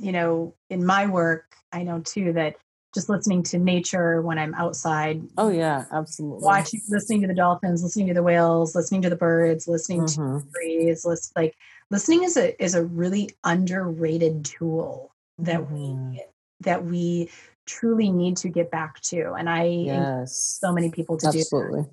you 0.00 0.12
know, 0.12 0.54
in 0.70 0.84
my 0.84 1.06
work, 1.06 1.54
I 1.72 1.82
know 1.82 2.00
too 2.00 2.32
that 2.34 2.56
just 2.94 3.08
listening 3.08 3.42
to 3.42 3.58
nature 3.58 4.22
when 4.22 4.38
I'm 4.38 4.54
outside. 4.54 5.20
Oh 5.36 5.50
yeah, 5.50 5.84
absolutely. 5.92 6.44
Watching, 6.44 6.80
listening 6.88 7.22
to 7.22 7.26
the 7.26 7.34
dolphins, 7.34 7.82
listening 7.82 8.06
to 8.06 8.14
the 8.14 8.22
whales, 8.22 8.74
listening 8.74 9.02
to 9.02 9.10
the 9.10 9.16
birds, 9.16 9.66
listening 9.66 10.02
mm-hmm. 10.02 10.38
to 10.38 10.44
the 10.44 10.50
trees. 10.52 11.04
List, 11.04 11.32
like 11.34 11.54
listening 11.90 12.22
is 12.22 12.36
a 12.36 12.62
is 12.62 12.74
a 12.74 12.84
really 12.84 13.30
underrated 13.42 14.44
tool 14.44 15.10
that 15.38 15.60
mm-hmm. 15.60 16.12
we 16.12 16.22
that 16.60 16.84
we 16.84 17.30
truly 17.66 18.10
need 18.10 18.36
to 18.38 18.48
get 18.48 18.70
back 18.70 19.00
to. 19.00 19.32
And 19.32 19.50
I 19.50 19.64
yes. 19.64 20.58
so 20.60 20.72
many 20.72 20.90
people 20.90 21.16
to 21.18 21.26
absolutely. 21.26 21.82
do. 21.82 21.90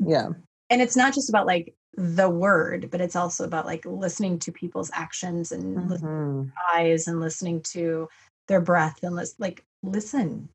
Absolutely. 0.00 0.12
Yeah. 0.12 0.28
And 0.70 0.82
it's 0.82 0.96
not 0.96 1.14
just 1.14 1.28
about 1.28 1.46
like 1.46 1.74
the 1.96 2.28
word, 2.28 2.90
but 2.90 3.00
it's 3.00 3.16
also 3.16 3.44
about 3.44 3.66
like 3.66 3.84
listening 3.84 4.38
to 4.40 4.52
people's 4.52 4.90
actions 4.92 5.52
and 5.52 5.76
mm-hmm. 5.76 6.42
eyes 6.74 7.06
and 7.08 7.20
listening 7.20 7.60
to 7.62 8.08
their 8.48 8.60
breath 8.60 9.02
and 9.02 9.14
list, 9.14 9.40
like 9.40 9.64
listen 9.82 10.48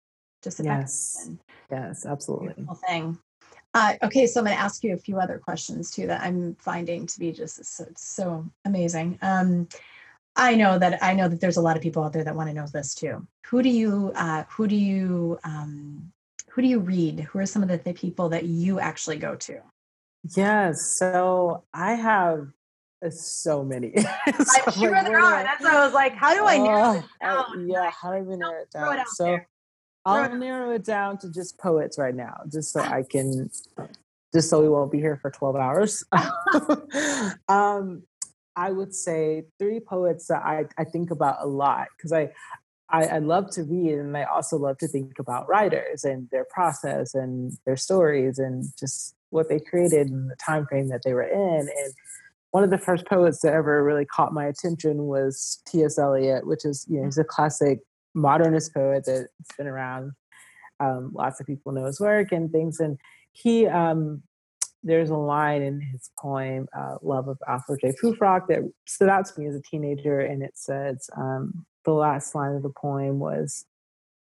just 0.43 0.59
yes. 0.63 1.15
listen. 1.17 1.39
yes 1.71 2.05
absolutely. 2.05 2.53
Beautiful 2.53 2.75
thing. 2.75 3.17
Uh, 3.75 3.93
okay 4.01 4.25
so 4.25 4.39
i'm 4.39 4.45
going 4.45 4.57
to 4.57 4.61
ask 4.61 4.83
you 4.83 4.95
a 4.95 4.97
few 4.97 5.19
other 5.19 5.37
questions 5.37 5.91
too 5.91 6.07
that 6.07 6.23
i'm 6.23 6.55
finding 6.55 7.05
to 7.05 7.19
be 7.19 7.31
just 7.31 7.63
so, 7.63 7.85
so 7.95 8.45
amazing. 8.65 9.19
Um, 9.21 9.67
i 10.35 10.55
know 10.55 10.79
that 10.79 11.03
i 11.03 11.13
know 11.13 11.27
that 11.27 11.39
there's 11.39 11.57
a 11.57 11.61
lot 11.61 11.75
of 11.75 11.83
people 11.83 12.03
out 12.03 12.13
there 12.13 12.23
that 12.23 12.35
want 12.35 12.49
to 12.49 12.55
know 12.55 12.65
this 12.67 12.95
too. 12.95 13.27
Who 13.47 13.61
do 13.61 13.69
you 13.69 14.11
uh, 14.15 14.43
who 14.49 14.67
do 14.67 14.75
you 14.75 15.39
um, 15.43 16.11
who 16.49 16.61
do 16.63 16.67
you 16.67 16.79
read? 16.79 17.19
Who 17.19 17.39
are 17.39 17.45
some 17.45 17.61
of 17.61 17.69
the, 17.69 17.77
the 17.77 17.93
people 17.93 18.29
that 18.29 18.45
you 18.45 18.79
actually 18.79 19.17
go 19.17 19.35
to 19.35 19.61
yes 20.23 20.97
so 20.97 21.63
i 21.73 21.93
have 21.93 22.47
so 23.11 23.63
many. 23.63 23.93
so 23.97 24.09
I'm 24.27 24.73
sure 24.73 24.91
like, 24.91 25.05
there 25.05 25.19
are. 25.19 25.43
That's 25.43 25.63
why 25.63 25.75
I 25.75 25.85
was 25.85 25.93
like, 25.93 26.13
how 26.13 26.33
do 26.33 26.45
I 26.45 26.57
narrow 26.57 26.93
it 26.93 27.05
down? 27.21 27.69
yeah, 27.69 27.91
how 27.91 28.11
do 28.11 28.17
I 28.17 28.35
narrow 28.35 28.61
it 28.61 28.71
down? 28.71 28.99
It 28.99 29.07
so 29.07 29.39
I'll 30.05 30.35
narrow 30.35 30.71
it 30.71 30.83
down 30.83 31.17
to 31.19 31.31
just 31.31 31.57
poets 31.59 31.97
right 31.97 32.15
now, 32.15 32.41
just 32.51 32.73
so 32.73 32.81
I 32.81 33.03
can, 33.09 33.49
just 34.33 34.49
so 34.49 34.61
we 34.61 34.69
won't 34.69 34.91
be 34.91 34.99
here 34.99 35.17
for 35.17 35.31
12 35.31 35.55
hours. 35.55 36.03
um, 37.47 38.03
I 38.55 38.71
would 38.71 38.93
say 38.93 39.45
three 39.59 39.79
poets 39.79 40.27
that 40.27 40.43
I, 40.43 40.65
I 40.77 40.83
think 40.83 41.11
about 41.11 41.37
a 41.41 41.47
lot 41.47 41.87
because 41.95 42.11
I, 42.11 42.31
I, 42.89 43.05
I, 43.05 43.17
love 43.19 43.51
to 43.51 43.63
read 43.63 43.93
and 43.93 44.17
I 44.17 44.23
also 44.23 44.57
love 44.57 44.79
to 44.79 44.87
think 44.87 45.19
about 45.19 45.47
writers 45.47 46.03
and 46.03 46.27
their 46.31 46.45
process 46.49 47.13
and 47.13 47.53
their 47.65 47.77
stories 47.77 48.39
and 48.39 48.65
just 48.77 49.15
what 49.29 49.49
they 49.49 49.59
created 49.59 50.09
and 50.09 50.29
the 50.29 50.35
time 50.35 50.65
frame 50.65 50.89
that 50.89 51.01
they 51.03 51.13
were 51.13 51.23
in. 51.23 51.59
And 51.59 51.93
one 52.51 52.63
of 52.63 52.69
the 52.69 52.77
first 52.77 53.05
poets 53.05 53.41
that 53.41 53.53
ever 53.53 53.83
really 53.83 54.05
caught 54.05 54.33
my 54.33 54.45
attention 54.45 55.05
was 55.05 55.61
T.S. 55.67 55.99
Eliot, 55.99 56.47
which 56.47 56.65
is, 56.65 56.85
you 56.89 56.99
know, 56.99 57.05
he's 57.05 57.17
a 57.17 57.23
classic 57.23 57.79
modernist 58.15 58.73
poet 58.73 59.03
that's 59.05 59.55
been 59.57 59.67
around. 59.67 60.13
Um, 60.79 61.11
lots 61.13 61.39
of 61.39 61.45
people 61.45 61.71
know 61.71 61.85
his 61.85 61.99
work 61.99 62.31
and 62.31 62.51
things. 62.51 62.79
And 62.79 62.97
he, 63.33 63.67
um, 63.67 64.23
there's 64.81 65.09
a 65.09 65.17
line 65.17 65.61
in 65.61 65.81
his 65.81 66.09
poem, 66.17 66.67
uh, 66.75 66.95
Love 67.01 67.27
of 67.27 67.37
Alfred 67.47 67.81
J. 67.81 67.91
Prufrock, 68.01 68.47
that 68.47 68.59
stood 68.87 69.09
out 69.09 69.25
to 69.25 69.39
me 69.39 69.47
as 69.47 69.55
a 69.55 69.61
teenager. 69.61 70.19
And 70.21 70.41
it 70.41 70.57
says, 70.57 71.09
um, 71.17 71.65
the 71.85 71.91
last 71.91 72.33
line 72.33 72.55
of 72.55 72.63
the 72.63 72.69
poem 72.69 73.19
was, 73.19 73.65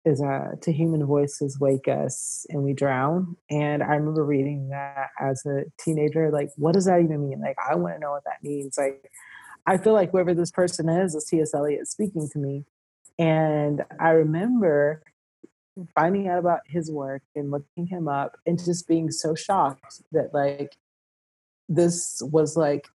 is 0.06 0.22
uh, 0.22 0.56
to 0.62 0.72
human 0.72 1.06
voices 1.06 1.60
wake 1.60 1.88
us 1.88 2.46
and 2.50 2.64
we 2.64 2.74
drown. 2.74 3.38
And 3.50 3.82
I 3.82 3.96
remember 3.96 4.26
reading 4.26 4.70
that 4.70 5.10
as 5.20 5.46
a 5.46 5.64
teenager. 5.80 6.30
Like, 6.30 6.50
what 6.58 6.74
does 6.74 6.86
that 6.86 7.02
even 7.02 7.30
mean? 7.30 7.40
Like, 7.40 7.56
I 7.58 7.76
want 7.76 7.96
to 7.96 8.00
know 8.00 8.12
what 8.12 8.26
that 8.26 8.44
means. 8.44 8.78
Like, 8.78 9.10
I 9.66 9.78
feel 9.78 9.94
like 9.94 10.12
whoever 10.12 10.34
this 10.34 10.52
person 10.52 10.90
is 10.90 11.16
is 11.16 11.26
T.S. 11.26 11.54
Eliot 11.54 11.88
speaking 11.88 12.30
to 12.34 12.40
me. 12.40 12.66
And 13.18 13.84
I 14.00 14.10
remember 14.10 15.02
finding 15.96 16.28
out 16.28 16.40
about 16.40 16.62
his 16.68 16.92
work 16.92 17.24
and 17.36 17.52
looking 17.52 17.88
him 17.88 18.08
up 18.08 18.38
and 18.46 18.64
just 18.64 18.88
being 18.88 19.10
so 19.10 19.34
shocked 19.34 20.02
that 20.12 20.34
like 20.34 20.76
this 21.68 22.22
was 22.24 22.56
like 22.56 22.88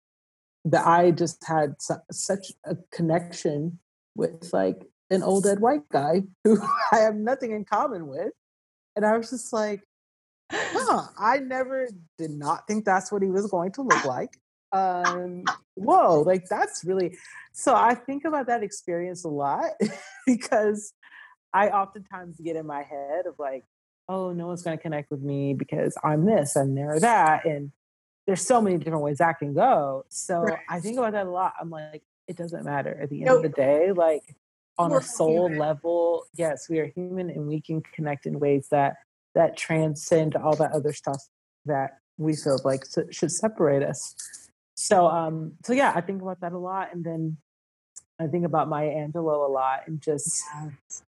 that 0.64 0.86
I 0.86 1.10
just 1.10 1.44
had 1.46 1.80
su- 1.80 1.94
such 2.10 2.52
a 2.64 2.76
connection 2.92 3.78
with 4.14 4.50
like 4.52 4.82
an 5.10 5.22
old 5.22 5.44
dead 5.44 5.60
white 5.60 5.88
guy 5.90 6.22
who 6.44 6.60
I 6.92 6.98
have 6.98 7.14
nothing 7.14 7.52
in 7.52 7.64
common 7.64 8.06
with. 8.06 8.32
And 8.96 9.04
I 9.04 9.16
was 9.16 9.30
just 9.30 9.52
like, 9.52 9.82
huh, 10.50 11.06
I 11.18 11.38
never 11.38 11.88
did 12.16 12.30
not 12.30 12.66
think 12.66 12.84
that's 12.84 13.12
what 13.12 13.22
he 13.22 13.30
was 13.30 13.46
going 13.46 13.72
to 13.72 13.82
look 13.82 14.04
like. 14.04 14.36
Um, 14.70 15.44
whoa, 15.76 16.20
like 16.20 16.46
that's 16.46 16.84
really 16.84 17.16
so 17.58 17.74
I 17.74 17.94
think 17.94 18.24
about 18.24 18.46
that 18.46 18.62
experience 18.62 19.24
a 19.24 19.28
lot 19.28 19.70
because 20.26 20.92
I 21.52 21.70
oftentimes 21.70 22.38
get 22.38 22.54
in 22.54 22.66
my 22.66 22.82
head 22.82 23.26
of 23.26 23.34
like, 23.38 23.64
oh, 24.08 24.32
no 24.32 24.46
one's 24.46 24.62
going 24.62 24.76
to 24.76 24.82
connect 24.82 25.10
with 25.10 25.22
me 25.22 25.54
because 25.54 25.96
I'm 26.04 26.24
this 26.24 26.54
and 26.54 26.76
they're 26.76 27.00
that. 27.00 27.44
And 27.46 27.72
there's 28.28 28.46
so 28.46 28.60
many 28.60 28.78
different 28.78 29.02
ways 29.02 29.18
that 29.18 29.40
can 29.40 29.54
go. 29.54 30.04
So 30.08 30.42
right. 30.42 30.58
I 30.68 30.78
think 30.78 30.98
about 30.98 31.12
that 31.12 31.26
a 31.26 31.30
lot. 31.30 31.54
I'm 31.60 31.68
like, 31.68 32.04
it 32.28 32.36
doesn't 32.36 32.64
matter 32.64 32.96
at 33.02 33.10
the 33.10 33.22
end 33.22 33.30
of 33.30 33.42
the 33.42 33.48
day. 33.48 33.90
Like, 33.90 34.36
on 34.78 34.92
a 34.92 35.02
soul 35.02 35.48
human. 35.48 35.58
level, 35.58 36.24
yes, 36.34 36.68
we 36.68 36.78
are 36.78 36.86
human 36.86 37.30
and 37.30 37.46
we 37.46 37.60
can 37.60 37.82
connect 37.92 38.26
in 38.26 38.38
ways 38.38 38.68
that 38.70 38.96
that 39.34 39.56
transcend 39.56 40.36
all 40.36 40.56
that 40.56 40.72
other 40.72 40.92
stuff 40.92 41.22
that 41.66 41.98
we 42.16 42.34
feel 42.34 42.58
like 42.64 42.82
should 43.10 43.30
separate 43.30 43.82
us. 43.82 44.14
So, 44.74 45.06
um, 45.06 45.52
so 45.64 45.72
yeah, 45.72 45.92
I 45.94 46.00
think 46.00 46.22
about 46.22 46.40
that 46.40 46.52
a 46.52 46.58
lot, 46.58 46.94
and 46.94 47.04
then 47.04 47.36
I 48.20 48.26
think 48.26 48.44
about 48.44 48.68
Maya 48.68 48.90
Angelou 48.90 49.48
a 49.48 49.50
lot, 49.50 49.80
and 49.86 50.00
just 50.00 50.42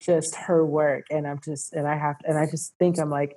just 0.00 0.34
her 0.36 0.64
work, 0.64 1.06
and 1.10 1.26
I'm 1.26 1.40
just, 1.44 1.72
and 1.72 1.86
I 1.86 1.96
have, 1.96 2.16
and 2.24 2.38
I 2.38 2.46
just 2.46 2.74
think 2.78 2.98
I'm 2.98 3.10
like, 3.10 3.36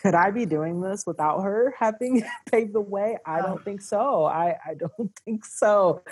could 0.00 0.14
I 0.14 0.30
be 0.30 0.46
doing 0.46 0.80
this 0.80 1.04
without 1.06 1.40
her 1.40 1.74
having 1.78 2.22
paved 2.50 2.72
the 2.72 2.80
way? 2.80 3.18
I 3.26 3.42
don't 3.42 3.64
think 3.64 3.82
so. 3.82 4.24
I, 4.24 4.56
I 4.64 4.74
don't 4.74 5.12
think 5.24 5.44
so. 5.44 6.02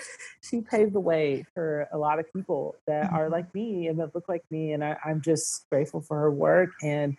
She 0.41 0.61
paved 0.61 0.93
the 0.93 1.01
way 1.01 1.45
for 1.55 1.89
a 1.93 1.99
lot 1.99 2.18
of 2.18 2.32
people 2.32 2.76
that 2.87 3.12
are 3.12 3.24
mm-hmm. 3.24 3.32
like 3.32 3.55
me 3.55 3.87
and 3.87 4.01
that 4.01 4.14
look 4.14 4.28
like 4.28 4.45
me. 4.51 4.72
And 4.72 4.84
I, 4.84 4.97
I'm 5.05 5.20
just 5.20 5.68
grateful 5.70 6.01
for 6.01 6.18
her 6.18 6.30
work. 6.30 6.70
And 6.82 7.16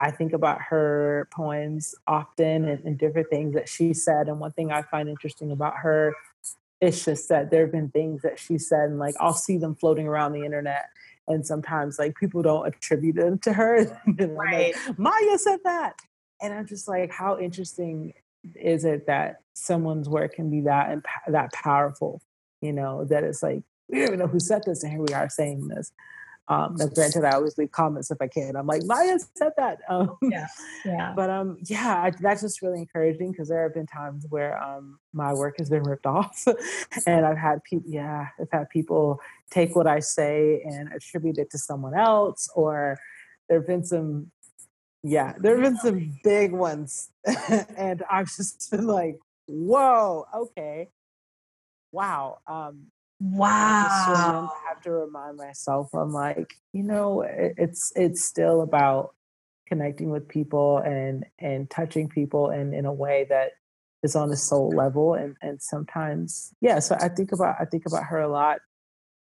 I 0.00 0.10
think 0.10 0.32
about 0.32 0.60
her 0.62 1.28
poems 1.32 1.94
often 2.06 2.68
and, 2.68 2.84
and 2.84 2.98
different 2.98 3.30
things 3.30 3.54
that 3.54 3.68
she 3.68 3.92
said. 3.92 4.28
And 4.28 4.38
one 4.38 4.52
thing 4.52 4.70
I 4.70 4.82
find 4.82 5.08
interesting 5.08 5.50
about 5.50 5.78
her 5.78 6.14
is 6.80 7.04
just 7.04 7.28
that 7.28 7.50
there 7.50 7.62
have 7.62 7.72
been 7.72 7.90
things 7.90 8.22
that 8.22 8.38
she 8.38 8.58
said, 8.58 8.90
and 8.90 8.98
like 8.98 9.14
I'll 9.20 9.32
see 9.32 9.56
them 9.56 9.74
floating 9.74 10.06
around 10.06 10.32
the 10.32 10.44
internet 10.44 10.90
and 11.28 11.46
sometimes 11.46 11.98
like 11.98 12.16
people 12.16 12.42
don't 12.42 12.66
attribute 12.66 13.16
them 13.16 13.38
to 13.40 13.52
her. 13.52 14.00
right. 14.18 14.74
Like, 14.86 14.98
Maya 14.98 15.38
said 15.38 15.60
that, 15.64 15.94
and 16.42 16.52
I'm 16.52 16.66
just 16.66 16.88
like, 16.88 17.10
how 17.10 17.38
interesting 17.38 18.14
is 18.54 18.84
it 18.84 19.06
that 19.06 19.40
someone's 19.54 20.08
work 20.08 20.34
can 20.34 20.50
be 20.50 20.62
that 20.62 20.90
and 20.90 21.04
that 21.28 21.52
powerful? 21.52 22.20
You 22.60 22.72
know, 22.72 23.04
that 23.06 23.24
it's 23.24 23.42
like 23.42 23.62
we 23.88 23.98
don't 23.98 24.08
even 24.08 24.18
know 24.20 24.26
who 24.26 24.40
said 24.40 24.62
this, 24.64 24.82
and 24.82 24.92
here 24.92 25.02
we 25.02 25.14
are 25.14 25.28
saying 25.28 25.68
this. 25.68 25.92
Um, 26.46 26.76
now, 26.76 26.88
granted, 26.88 27.24
I 27.24 27.30
always 27.30 27.56
leave 27.56 27.70
comments 27.70 28.10
if 28.10 28.20
I 28.20 28.26
can. 28.26 28.54
I'm 28.54 28.66
like, 28.66 28.82
Maya 28.84 29.18
said 29.34 29.52
that. 29.56 29.78
Um, 29.88 30.16
yeah, 30.22 30.46
yeah. 30.84 31.12
But 31.14 31.30
um, 31.30 31.58
yeah, 31.64 32.02
I, 32.04 32.10
that's 32.20 32.40
just 32.40 32.62
really 32.62 32.80
encouraging 32.80 33.32
because 33.32 33.48
there 33.48 33.62
have 33.62 33.74
been 33.74 33.86
times 33.86 34.26
where 34.28 34.60
um, 34.62 34.98
my 35.12 35.32
work 35.32 35.56
has 35.58 35.70
been 35.70 35.82
ripped 35.82 36.06
off, 36.06 36.44
and 37.06 37.24
I've 37.24 37.38
had 37.38 37.62
people, 37.64 37.90
yeah, 37.90 38.28
I've 38.40 38.50
had 38.50 38.70
people 38.70 39.20
take 39.50 39.76
what 39.76 39.86
I 39.86 40.00
say 40.00 40.62
and 40.64 40.92
attribute 40.92 41.38
it 41.38 41.50
to 41.50 41.58
someone 41.58 41.94
else, 41.94 42.48
or 42.54 42.98
there 43.48 43.58
have 43.58 43.66
been 43.66 43.84
some, 43.84 44.30
yeah, 45.02 45.34
there 45.38 45.54
have 45.54 45.62
been 45.62 45.78
some 45.78 46.18
big 46.22 46.52
ones, 46.52 47.10
and 47.76 48.02
I've 48.10 48.34
just 48.34 48.70
been 48.70 48.86
like, 48.86 49.18
whoa, 49.46 50.26
okay, 50.34 50.88
wow. 51.92 52.38
Um, 52.46 52.86
Wow. 53.20 54.50
I 54.52 54.68
have 54.68 54.82
to 54.82 54.90
remind 54.90 55.38
myself, 55.38 55.94
I'm 55.94 56.12
like, 56.12 56.54
you 56.72 56.82
know, 56.82 57.22
it's 57.22 57.92
it's 57.96 58.22
still 58.22 58.60
about 58.60 59.14
connecting 59.66 60.10
with 60.10 60.28
people 60.28 60.78
and 60.78 61.24
and 61.38 61.70
touching 61.70 62.08
people 62.08 62.50
and 62.50 62.74
in 62.74 62.84
a 62.84 62.92
way 62.92 63.26
that 63.30 63.52
is 64.02 64.14
on 64.14 64.30
a 64.30 64.36
soul 64.36 64.68
level 64.70 65.14
and 65.14 65.36
and 65.40 65.60
sometimes 65.62 66.52
yeah 66.60 66.78
so 66.78 66.96
i 67.00 67.08
think 67.08 67.32
about 67.32 67.56
i 67.58 67.64
think 67.64 67.84
about 67.86 68.04
her 68.04 68.20
a 68.20 68.28
lot 68.28 68.58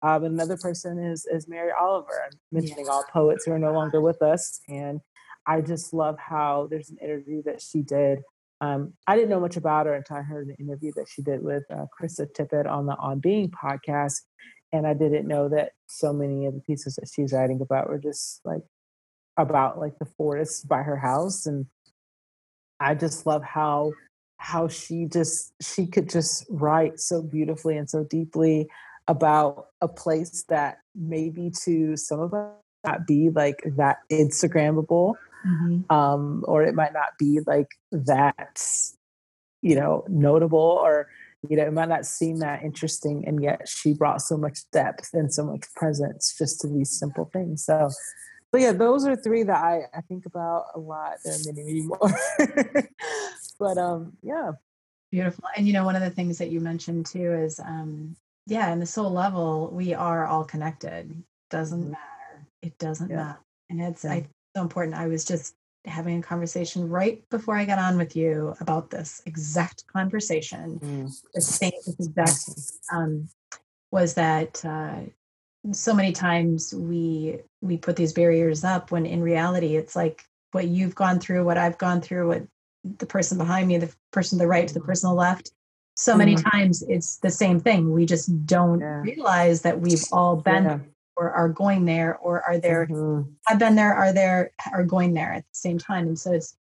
um, 0.04 0.24
another 0.24 0.58
person 0.58 1.00
is 1.00 1.26
is 1.32 1.48
mary 1.48 1.72
oliver 1.80 2.24
i'm 2.26 2.40
mentioning 2.52 2.86
yeah. 2.86 2.92
all 2.92 3.04
poets 3.12 3.46
who 3.46 3.52
are 3.52 3.60
no 3.60 3.74
longer 3.74 4.02
with 4.02 4.22
us 4.22 4.60
and 4.68 5.00
i 5.48 5.62
just 5.62 5.94
love 5.94 6.18
how 6.18 6.68
there's 6.70 6.90
an 6.90 6.98
interview 7.02 7.42
that 7.44 7.62
she 7.62 7.82
did 7.82 8.20
um, 8.62 8.94
I 9.08 9.16
didn't 9.16 9.32
know 9.32 9.40
much 9.40 9.58
about 9.58 9.88
her 9.88 9.96
until 9.96 10.18
I 10.18 10.22
heard 10.22 10.48
an 10.48 10.56
interview 10.60 10.92
that 10.96 11.08
she 11.10 11.24
did 11.24 11.44
with 11.44 11.64
uh, 11.72 11.88
Krista 12.00 12.28
Tippett 12.32 12.70
on 12.70 12.86
the 12.86 12.96
On 12.96 13.20
Being 13.20 13.50
podcast. 13.50 14.22
And 14.72 14.86
I 14.86 14.94
didn't 14.94 15.28
know 15.28 15.50
that 15.50 15.72
so 15.88 16.14
many 16.14 16.46
of 16.46 16.54
the 16.54 16.62
pieces 16.62 16.96
that 16.96 17.10
she's 17.12 17.34
writing 17.34 17.60
about 17.60 17.90
were 17.90 17.98
just 17.98 18.40
like 18.46 18.62
about 19.36 19.80
like 19.80 19.98
the 19.98 20.06
forest 20.06 20.68
by 20.68 20.84
her 20.84 20.96
house. 20.96 21.48
And 21.48 21.66
I 22.80 22.94
just 22.94 23.26
love 23.26 23.44
how 23.44 23.94
how 24.38 24.68
she 24.68 25.06
just 25.06 25.54
she 25.62 25.88
could 25.88 26.10
just 26.10 26.46
write 26.50 27.00
so 27.00 27.22
beautifully 27.22 27.78
and 27.78 27.90
so 27.90 28.04
deeply 28.04 28.68
about 29.12 29.68
a 29.82 29.88
place 29.88 30.46
that 30.50 30.80
maybe 30.96 31.52
to 31.64 31.98
some 31.98 32.20
of 32.20 32.34
us 32.34 32.54
not 32.86 33.06
be 33.06 33.30
like 33.30 33.62
that 33.78 33.98
Instagrammable 34.12 35.16
mm-hmm. 35.46 35.92
um, 35.96 36.44
or 36.48 36.64
it 36.64 36.76
might 36.76 36.94
not 36.94 37.18
be 37.18 37.40
like 37.46 37.70
that, 37.92 38.64
you 39.62 39.76
know, 39.76 40.06
notable, 40.08 40.60
or 40.60 41.10
you 41.50 41.58
know, 41.58 41.66
it 41.66 41.74
might 41.74 41.90
not 41.90 42.06
seem 42.06 42.38
that 42.40 42.64
interesting, 42.64 43.24
and 43.28 43.42
yet 43.42 43.68
she 43.68 43.94
brought 43.94 44.22
so 44.22 44.38
much 44.38 44.60
depth 44.72 45.10
and 45.14 45.34
so 45.34 45.44
much 45.44 45.66
presence 45.76 46.36
just 46.38 46.62
to 46.62 46.68
these 46.68 46.98
simple 46.98 47.30
things. 47.34 47.66
So, 47.66 47.90
but 48.52 48.62
yeah, 48.62 48.74
those 48.74 49.06
are 49.06 49.16
three 49.16 49.44
that 49.44 49.58
I, 49.58 49.84
I 49.94 50.02
think 50.02 50.26
about 50.26 50.66
a 50.76 50.80
lot. 50.80 51.14
There 51.24 51.34
are 51.34 51.38
many, 51.46 51.64
many 51.64 51.82
more. 51.84 52.88
but 53.60 53.78
um, 53.78 54.14
yeah. 54.22 54.52
Beautiful. 55.12 55.44
And 55.58 55.68
you 55.68 55.74
know, 55.74 55.84
one 55.84 55.96
of 55.96 56.02
the 56.02 56.10
things 56.10 56.38
that 56.38 56.52
you 56.52 56.62
mentioned 56.62 57.06
too 57.06 57.34
is 57.34 57.60
um, 57.60 58.16
yeah, 58.48 58.72
in 58.72 58.80
the 58.80 58.86
soul 58.86 59.12
level, 59.12 59.70
we 59.72 59.94
are 59.94 60.26
all 60.28 60.44
connected. 60.44 61.24
Doesn't 61.50 61.82
mm-hmm. 61.82 61.92
matter. 61.92 62.48
It 62.62 62.78
doesn't 62.78 63.10
yeah. 63.10 63.16
matter. 63.16 63.40
And 63.70 63.82
it's 63.82 64.04
yeah. 64.04 64.14
I 64.14 64.28
so 64.56 64.62
important. 64.62 64.96
I 64.96 65.08
was 65.08 65.24
just 65.24 65.56
having 65.86 66.20
a 66.20 66.22
conversation 66.22 66.90
right 66.90 67.28
before 67.30 67.56
I 67.56 67.66
got 67.66 67.80
on 67.80 67.98
with 67.98 68.16
you 68.16 68.56
about 68.60 68.90
this 68.90 69.22
exact 69.26 69.86
conversation. 69.88 70.80
Mm. 70.80 71.22
The 71.34 71.42
same 71.42 71.72
exact 71.88 72.50
um, 72.94 73.30
was 73.92 74.14
that 74.16 74.64
uh, 74.64 75.02
so 75.72 75.94
many 75.94 76.12
times 76.12 76.74
we 76.74 77.40
we 77.62 77.78
put 77.78 77.96
these 77.96 78.14
barriers 78.14 78.64
up 78.64 78.92
when 78.92 79.06
in 79.06 79.22
reality 79.22 79.76
it's 79.76 79.96
like 79.96 80.26
what 80.52 80.68
you've 80.68 80.96
gone 80.96 81.20
through, 81.20 81.46
what 81.46 81.58
I've 81.58 81.78
gone 81.78 82.02
through, 82.02 82.28
what 82.28 82.44
the 82.98 83.06
person 83.06 83.38
behind 83.38 83.68
me, 83.68 83.78
the 83.78 83.94
person 84.12 84.38
to 84.38 84.44
the 84.44 84.48
right, 84.48 84.68
to 84.68 84.74
the 84.74 84.80
mm-hmm. 84.80 84.88
person 84.88 85.10
on 85.10 85.16
the 85.16 85.20
left. 85.20 85.52
So 86.02 86.18
many 86.18 86.36
mm. 86.36 86.52
times 86.52 86.84
it's 86.88 87.18
the 87.18 87.30
same 87.30 87.60
thing. 87.60 87.94
We 87.94 88.08
just 88.08 88.46
don't 88.48 88.80
yeah. 88.80 89.02
realize 89.02 89.62
that 89.62 89.80
we've 89.80 90.04
all 90.12 90.36
been 90.36 90.64
yeah 90.64 90.80
or 91.22 91.32
are 91.32 91.50
going 91.50 91.86
there 91.86 92.18
or 92.18 92.42
are 92.42 92.58
there 92.58 92.88
mm-hmm. 92.88 93.30
have 93.46 93.60
been 93.60 93.76
there 93.76 93.94
are 93.94 94.12
there 94.12 94.52
are 94.74 94.84
going 94.84 95.14
there 95.14 95.32
at 95.34 95.44
the 95.44 95.56
same 95.56 95.78
time 95.78 96.08
and 96.08 96.18
so 96.18 96.32
it's 96.34 96.58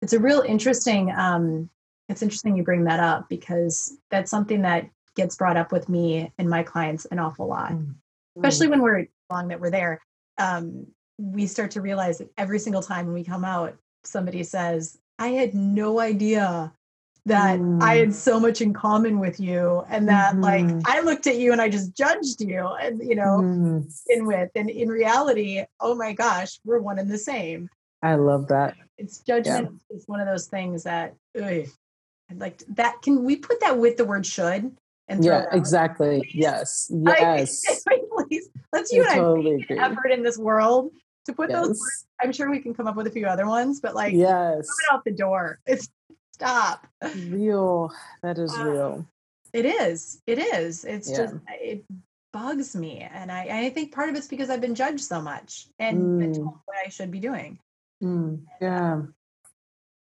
it's 0.00 0.12
a 0.12 0.18
real 0.18 0.42
interesting 0.42 1.10
um 1.10 1.68
it's 2.08 2.22
interesting 2.22 2.56
you 2.56 2.62
bring 2.62 2.84
that 2.84 3.00
up 3.00 3.28
because 3.28 3.98
that's 4.10 4.30
something 4.30 4.62
that 4.62 4.88
gets 5.16 5.34
brought 5.34 5.56
up 5.56 5.72
with 5.72 5.88
me 5.88 6.30
and 6.38 6.48
my 6.48 6.62
clients 6.62 7.04
an 7.06 7.18
awful 7.18 7.48
lot 7.48 7.72
mm-hmm. 7.72 7.90
especially 8.36 8.68
when 8.68 8.80
we're 8.80 9.06
long 9.30 9.48
that 9.48 9.60
we're 9.60 9.70
there 9.70 10.00
um 10.38 10.86
we 11.18 11.46
start 11.46 11.72
to 11.72 11.80
realize 11.80 12.18
that 12.18 12.30
every 12.38 12.60
single 12.60 12.82
time 12.82 13.06
when 13.06 13.14
we 13.14 13.24
come 13.24 13.44
out 13.44 13.76
somebody 14.04 14.44
says 14.44 14.98
i 15.18 15.28
had 15.28 15.52
no 15.52 15.98
idea 15.98 16.72
that 17.26 17.58
mm. 17.58 17.82
I 17.82 17.96
had 17.96 18.14
so 18.14 18.38
much 18.38 18.60
in 18.60 18.72
common 18.72 19.18
with 19.18 19.40
you 19.40 19.84
and 19.90 20.08
that 20.08 20.34
mm-hmm. 20.34 20.42
like 20.42 20.64
I 20.86 21.00
looked 21.00 21.26
at 21.26 21.36
you 21.36 21.52
and 21.52 21.60
I 21.60 21.68
just 21.68 21.94
judged 21.94 22.40
you 22.40 22.64
and 22.64 23.02
you 23.02 23.16
know 23.16 23.40
mm. 23.42 24.02
in 24.06 24.26
with 24.26 24.50
and 24.54 24.70
in 24.70 24.88
reality 24.88 25.64
oh 25.80 25.94
my 25.94 26.12
gosh 26.12 26.60
we're 26.64 26.78
one 26.78 26.98
and 26.98 27.10
the 27.10 27.18
same 27.18 27.68
I 28.02 28.14
love 28.14 28.48
that 28.48 28.76
it's 28.96 29.18
judgment 29.18 29.80
yeah. 29.90 29.96
is 29.96 30.06
one 30.06 30.20
of 30.20 30.26
those 30.26 30.46
things 30.46 30.84
that 30.84 31.14
ugh, 31.40 31.66
like 32.34 32.62
that 32.68 33.02
can 33.02 33.24
we 33.24 33.36
put 33.36 33.60
that 33.60 33.76
with 33.76 33.96
the 33.96 34.04
word 34.04 34.24
should 34.24 34.76
and 35.08 35.24
yeah 35.24 35.46
exactly 35.50 36.20
please? 36.20 36.34
yes 36.34 36.86
yes 36.94 37.84
I, 37.88 38.00
please 38.28 38.48
let's 38.72 38.92
you 38.92 39.04
I 39.04 39.12
and 39.12 39.20
totally 39.20 39.66
I 39.68 39.90
effort 39.90 40.12
in 40.12 40.22
this 40.22 40.38
world 40.38 40.92
to 41.24 41.32
put 41.32 41.50
yes. 41.50 41.58
those 41.58 41.68
words 41.80 42.06
I'm 42.20 42.32
sure 42.32 42.48
we 42.48 42.60
can 42.60 42.72
come 42.72 42.86
up 42.86 42.94
with 42.94 43.08
a 43.08 43.10
few 43.10 43.26
other 43.26 43.48
ones 43.48 43.80
but 43.80 43.96
like 43.96 44.14
yes 44.14 44.60
it 44.60 44.94
out 44.94 45.04
the 45.04 45.10
door 45.10 45.58
it's 45.66 45.88
stop. 46.36 46.86
Real. 47.28 47.90
That 48.22 48.38
is 48.38 48.54
uh, 48.54 48.64
real. 48.64 49.06
It 49.52 49.64
is. 49.64 50.20
It 50.26 50.38
is. 50.38 50.84
It's 50.84 51.10
yeah. 51.10 51.16
just 51.16 51.34
it 51.48 51.84
bugs 52.32 52.76
me, 52.76 53.00
and 53.00 53.32
I 53.32 53.66
I 53.66 53.70
think 53.70 53.94
part 53.94 54.10
of 54.10 54.16
it's 54.16 54.28
because 54.28 54.50
I've 54.50 54.60
been 54.60 54.74
judged 54.74 55.04
so 55.04 55.20
much 55.22 55.68
and 55.78 56.20
mm. 56.20 56.34
told 56.34 56.58
what 56.66 56.76
I 56.84 56.90
should 56.90 57.10
be 57.10 57.20
doing. 57.20 57.58
Mm. 58.02 58.42
Yeah. 58.60 59.02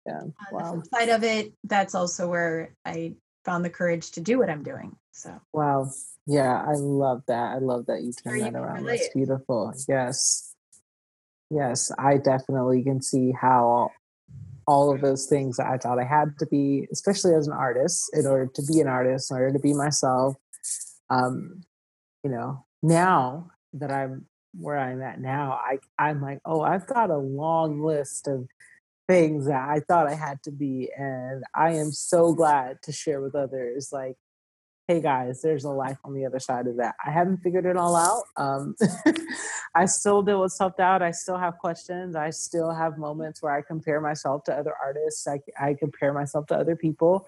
Yeah. 0.05 0.21
On 0.21 0.33
wow. 0.51 0.75
the 0.75 0.85
side 0.97 1.09
of 1.09 1.23
it, 1.23 1.53
that's 1.63 1.95
also 1.95 2.27
where 2.29 2.75
I 2.85 3.15
found 3.45 3.65
the 3.65 3.69
courage 3.69 4.11
to 4.11 4.21
do 4.21 4.37
what 4.37 4.49
I'm 4.49 4.63
doing. 4.63 4.95
So. 5.11 5.33
Wow. 5.53 5.89
Yeah, 6.27 6.61
I 6.61 6.73
love 6.73 7.23
that. 7.27 7.55
I 7.55 7.57
love 7.57 7.87
that 7.87 8.03
you 8.03 8.13
turn 8.13 8.39
that 8.39 8.55
around. 8.55 8.85
That's 8.85 9.09
beautiful. 9.13 9.73
Yes. 9.87 10.53
Yes, 11.49 11.91
I 11.97 12.17
definitely 12.17 12.83
can 12.83 13.01
see 13.01 13.31
how 13.31 13.89
all 14.69 14.93
of 14.93 15.01
those 15.01 15.25
things 15.25 15.57
that 15.57 15.65
I 15.65 15.79
thought 15.79 15.97
I 15.97 16.03
had 16.03 16.37
to 16.37 16.45
be, 16.45 16.87
especially 16.91 17.33
as 17.33 17.47
an 17.47 17.53
artist, 17.53 18.11
in 18.13 18.27
order 18.27 18.45
to 18.53 18.61
be 18.61 18.79
an 18.79 18.87
artist, 18.87 19.31
in 19.31 19.37
order 19.37 19.51
to 19.51 19.59
be 19.59 19.73
myself. 19.73 20.35
Um, 21.09 21.63
you 22.23 22.29
know, 22.29 22.67
now 22.83 23.49
that 23.73 23.91
I'm 23.91 24.27
where 24.53 24.77
I'm 24.77 25.01
at 25.01 25.19
now, 25.19 25.53
I 25.53 25.79
I'm 25.97 26.21
like, 26.21 26.37
oh, 26.45 26.61
I've 26.61 26.85
got 26.85 27.09
a 27.09 27.17
long 27.17 27.81
list 27.81 28.27
of 28.27 28.47
things 29.07 29.47
that 29.47 29.67
I 29.67 29.79
thought 29.79 30.07
I 30.07 30.13
had 30.13 30.43
to 30.43 30.51
be, 30.51 30.91
and 30.95 31.43
I 31.55 31.71
am 31.71 31.91
so 31.91 32.33
glad 32.33 32.77
to 32.83 32.91
share 32.91 33.21
with 33.21 33.33
others. 33.33 33.89
Like, 33.91 34.17
hey 34.89 34.99
guys, 34.99 35.43
there's 35.43 35.65
a 35.65 35.69
life 35.69 35.99
on 36.03 36.15
the 36.15 36.25
other 36.25 36.39
side 36.39 36.65
of 36.65 36.77
that. 36.77 36.95
I 37.05 37.11
haven't 37.11 37.37
figured 37.43 37.67
it 37.67 37.77
all 37.77 37.95
out. 37.95 38.23
Um, 38.37 38.75
I 39.75 39.85
still 39.85 40.23
deal 40.23 40.41
with 40.41 40.51
self 40.51 40.75
doubt. 40.77 41.03
I 41.03 41.11
still 41.11 41.37
have 41.37 41.59
questions. 41.59 42.15
I 42.15 42.31
still 42.31 42.73
have 42.73 42.97
moments 42.97 43.43
where 43.43 43.55
I 43.55 43.61
compare 43.61 44.01
myself 44.01 44.45
to 44.45 44.57
other 44.57 44.73
artists. 44.83 45.27
I, 45.27 45.41
I 45.61 45.75
compare 45.75 46.11
myself 46.11 46.47
to 46.47 46.55
other 46.55 46.75
people. 46.75 47.27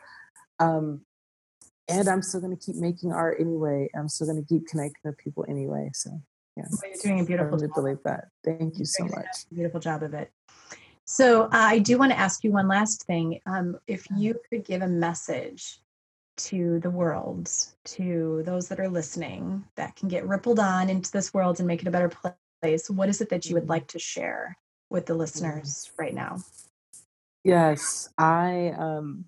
Um, 0.59 1.01
and 1.87 2.07
I'm 2.07 2.23
still 2.23 2.41
going 2.41 2.57
to 2.57 2.65
keep 2.65 2.77
making 2.77 3.11
art 3.11 3.37
anyway. 3.39 3.89
I'm 3.95 4.09
still 4.09 4.25
going 4.25 4.43
to 4.43 4.47
keep 4.47 4.65
connecting 4.65 5.01
with 5.03 5.19
people 5.19 5.45
anyway. 5.47 5.91
So, 5.93 6.19
yeah. 6.57 6.63
Well, 6.67 6.81
you're 6.91 7.03
doing 7.03 7.19
a 7.19 7.25
beautiful 7.25 7.53
I 7.53 7.61
really 7.61 7.73
believe 7.75 7.99
that. 8.05 8.29
Thank 8.43 8.79
you 8.79 8.85
so 8.85 9.03
much. 9.03 9.27
Beautiful 9.53 9.79
job 9.79 10.01
of 10.01 10.15
it. 10.15 10.31
So, 11.05 11.43
uh, 11.43 11.49
I 11.51 11.77
do 11.77 11.99
want 11.99 12.11
to 12.11 12.17
ask 12.17 12.43
you 12.43 12.51
one 12.53 12.67
last 12.67 13.05
thing. 13.05 13.39
Um, 13.45 13.77
if 13.85 14.07
you 14.17 14.39
could 14.49 14.65
give 14.65 14.81
a 14.81 14.87
message 14.87 15.77
to 16.37 16.79
the 16.79 16.89
world, 16.89 17.49
to 17.83 18.41
those 18.45 18.67
that 18.69 18.79
are 18.79 18.89
listening, 18.89 19.63
that 19.75 19.95
can 19.95 20.07
get 20.07 20.27
rippled 20.27 20.59
on 20.59 20.89
into 20.89 21.11
this 21.11 21.33
world 21.33 21.59
and 21.59 21.67
make 21.67 21.81
it 21.81 21.87
a 21.87 21.91
better 21.91 22.11
place, 22.61 22.89
what 22.89 23.09
is 23.09 23.21
it 23.21 23.29
that 23.29 23.45
you 23.45 23.55
would 23.55 23.69
like 23.69 23.87
to 23.87 23.99
share 23.99 24.57
with 24.89 25.05
the 25.05 25.13
listeners 25.13 25.91
right 25.97 26.13
now? 26.13 26.37
Yes, 27.43 28.09
I 28.17 28.73
um 28.77 29.25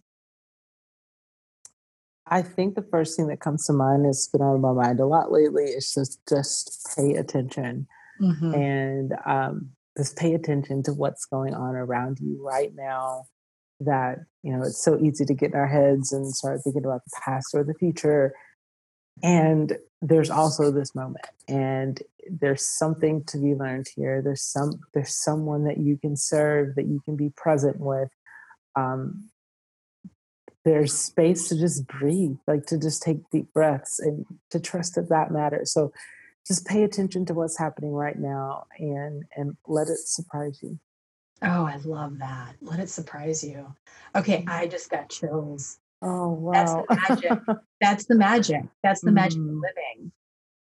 I 2.25 2.41
think 2.41 2.75
the 2.75 2.87
first 2.89 3.17
thing 3.17 3.27
that 3.27 3.39
comes 3.39 3.65
to 3.65 3.73
mind 3.73 4.05
has 4.05 4.29
been 4.31 4.41
on 4.41 4.61
my 4.61 4.71
mind 4.71 4.99
a 4.99 5.05
lot 5.05 5.31
lately 5.31 5.65
is 5.65 5.93
just 5.93 6.19
just 6.27 6.95
pay 6.95 7.15
attention. 7.15 7.87
Mm-hmm. 8.21 8.53
And 8.53 9.13
um 9.25 9.71
just 9.97 10.15
pay 10.15 10.33
attention 10.33 10.83
to 10.83 10.93
what's 10.93 11.25
going 11.25 11.53
on 11.53 11.75
around 11.75 12.19
you 12.19 12.43
right 12.43 12.73
now 12.75 13.25
that 13.85 14.19
you 14.43 14.55
know 14.55 14.63
it's 14.63 14.83
so 14.83 14.99
easy 14.99 15.25
to 15.25 15.33
get 15.33 15.51
in 15.51 15.57
our 15.57 15.67
heads 15.67 16.11
and 16.11 16.33
start 16.33 16.61
thinking 16.63 16.85
about 16.85 17.03
the 17.05 17.21
past 17.23 17.47
or 17.53 17.63
the 17.63 17.73
future. 17.73 18.33
And 19.21 19.77
there's 20.01 20.29
also 20.29 20.71
this 20.71 20.95
moment 20.95 21.25
and 21.47 22.01
there's 22.29 22.65
something 22.65 23.23
to 23.25 23.37
be 23.37 23.55
learned 23.55 23.87
here. 23.95 24.21
There's 24.21 24.43
some 24.43 24.79
there's 24.93 25.15
someone 25.15 25.65
that 25.65 25.77
you 25.77 25.97
can 25.97 26.15
serve 26.15 26.75
that 26.75 26.87
you 26.87 27.01
can 27.05 27.15
be 27.15 27.29
present 27.35 27.79
with. 27.79 28.09
Um, 28.75 29.29
there's 30.65 30.93
space 30.93 31.49
to 31.49 31.59
just 31.59 31.85
breathe 31.87 32.37
like 32.47 32.65
to 32.67 32.77
just 32.77 33.03
take 33.03 33.29
deep 33.31 33.53
breaths 33.53 33.99
and 33.99 34.25
to 34.51 34.59
trust 34.59 34.95
that 34.95 35.09
that 35.09 35.31
matters. 35.31 35.71
So 35.73 35.91
just 36.47 36.65
pay 36.65 36.83
attention 36.83 37.25
to 37.25 37.33
what's 37.33 37.57
happening 37.57 37.93
right 37.93 38.17
now 38.17 38.65
and 38.77 39.23
and 39.35 39.57
let 39.67 39.87
it 39.87 39.99
surprise 39.99 40.59
you 40.61 40.79
oh 41.43 41.65
i 41.65 41.77
love 41.83 42.19
that. 42.19 42.55
Let 42.61 42.79
it 42.79 42.89
surprise 42.89 43.43
you. 43.43 43.73
Okay 44.15 44.43
i 44.47 44.67
just 44.67 44.89
got 44.89 45.09
chills. 45.09 45.79
Oh 46.01 46.29
wow 46.29 46.85
that's 46.89 47.21
the 47.21 47.25
magic. 47.25 47.39
That's 47.81 48.05
the 48.05 48.15
magic. 48.15 48.63
That's 48.83 49.01
the 49.01 49.11
magic 49.11 49.39
mm. 49.39 49.49
of 49.49 49.55
living. 49.55 50.11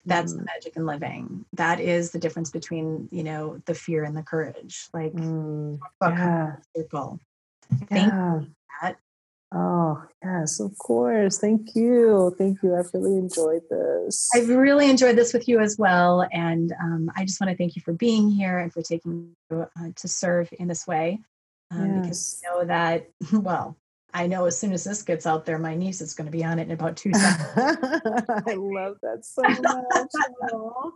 That's 0.04 0.32
mm. 0.34 0.38
the 0.38 0.44
magic 0.44 0.76
in 0.76 0.86
living. 0.86 1.44
That 1.52 1.80
is 1.80 2.10
the 2.10 2.18
difference 2.18 2.50
between 2.50 3.08
you 3.10 3.22
know 3.22 3.60
the 3.66 3.74
fear 3.74 4.04
and 4.04 4.16
the 4.16 4.22
courage. 4.22 4.88
Like 4.92 5.12
mm. 5.12 5.78
yeah. 6.02 6.56
circle. 6.76 7.20
Thank 7.88 8.12
yeah. 8.12 8.40
you 8.40 8.46
that 8.82 8.96
Oh, 9.54 10.02
yes, 10.24 10.60
of 10.60 10.76
course. 10.78 11.38
Thank 11.38 11.74
you. 11.74 12.34
Thank 12.38 12.62
you. 12.62 12.74
I've 12.74 12.90
really 12.94 13.18
enjoyed 13.18 13.62
this. 13.68 14.30
I've 14.34 14.48
really 14.48 14.88
enjoyed 14.88 15.16
this 15.16 15.34
with 15.34 15.46
you 15.46 15.60
as 15.60 15.76
well. 15.78 16.26
And 16.32 16.72
um, 16.80 17.10
I 17.16 17.24
just 17.24 17.40
want 17.40 17.50
to 17.50 17.56
thank 17.56 17.76
you 17.76 17.82
for 17.82 17.92
being 17.92 18.30
here 18.30 18.58
and 18.58 18.72
for 18.72 18.80
taking 18.82 19.32
uh, 19.50 19.66
to 19.94 20.08
serve 20.08 20.48
in 20.58 20.68
this 20.68 20.86
way. 20.86 21.20
Um, 21.70 21.96
yes. 21.96 22.00
Because 22.02 22.42
I 22.44 22.50
know 22.50 22.64
that, 22.64 23.08
well, 23.32 23.76
I 24.14 24.26
know 24.26 24.46
as 24.46 24.58
soon 24.58 24.72
as 24.72 24.84
this 24.84 25.02
gets 25.02 25.26
out 25.26 25.44
there, 25.44 25.58
my 25.58 25.74
niece 25.74 26.00
is 26.00 26.14
going 26.14 26.26
to 26.26 26.32
be 26.32 26.44
on 26.44 26.58
it 26.58 26.62
in 26.62 26.70
about 26.70 26.96
two 26.96 27.12
seconds. 27.14 27.48
I 27.56 28.54
love 28.54 28.96
that 29.02 29.24
so 29.24 29.42
much. 29.42 30.92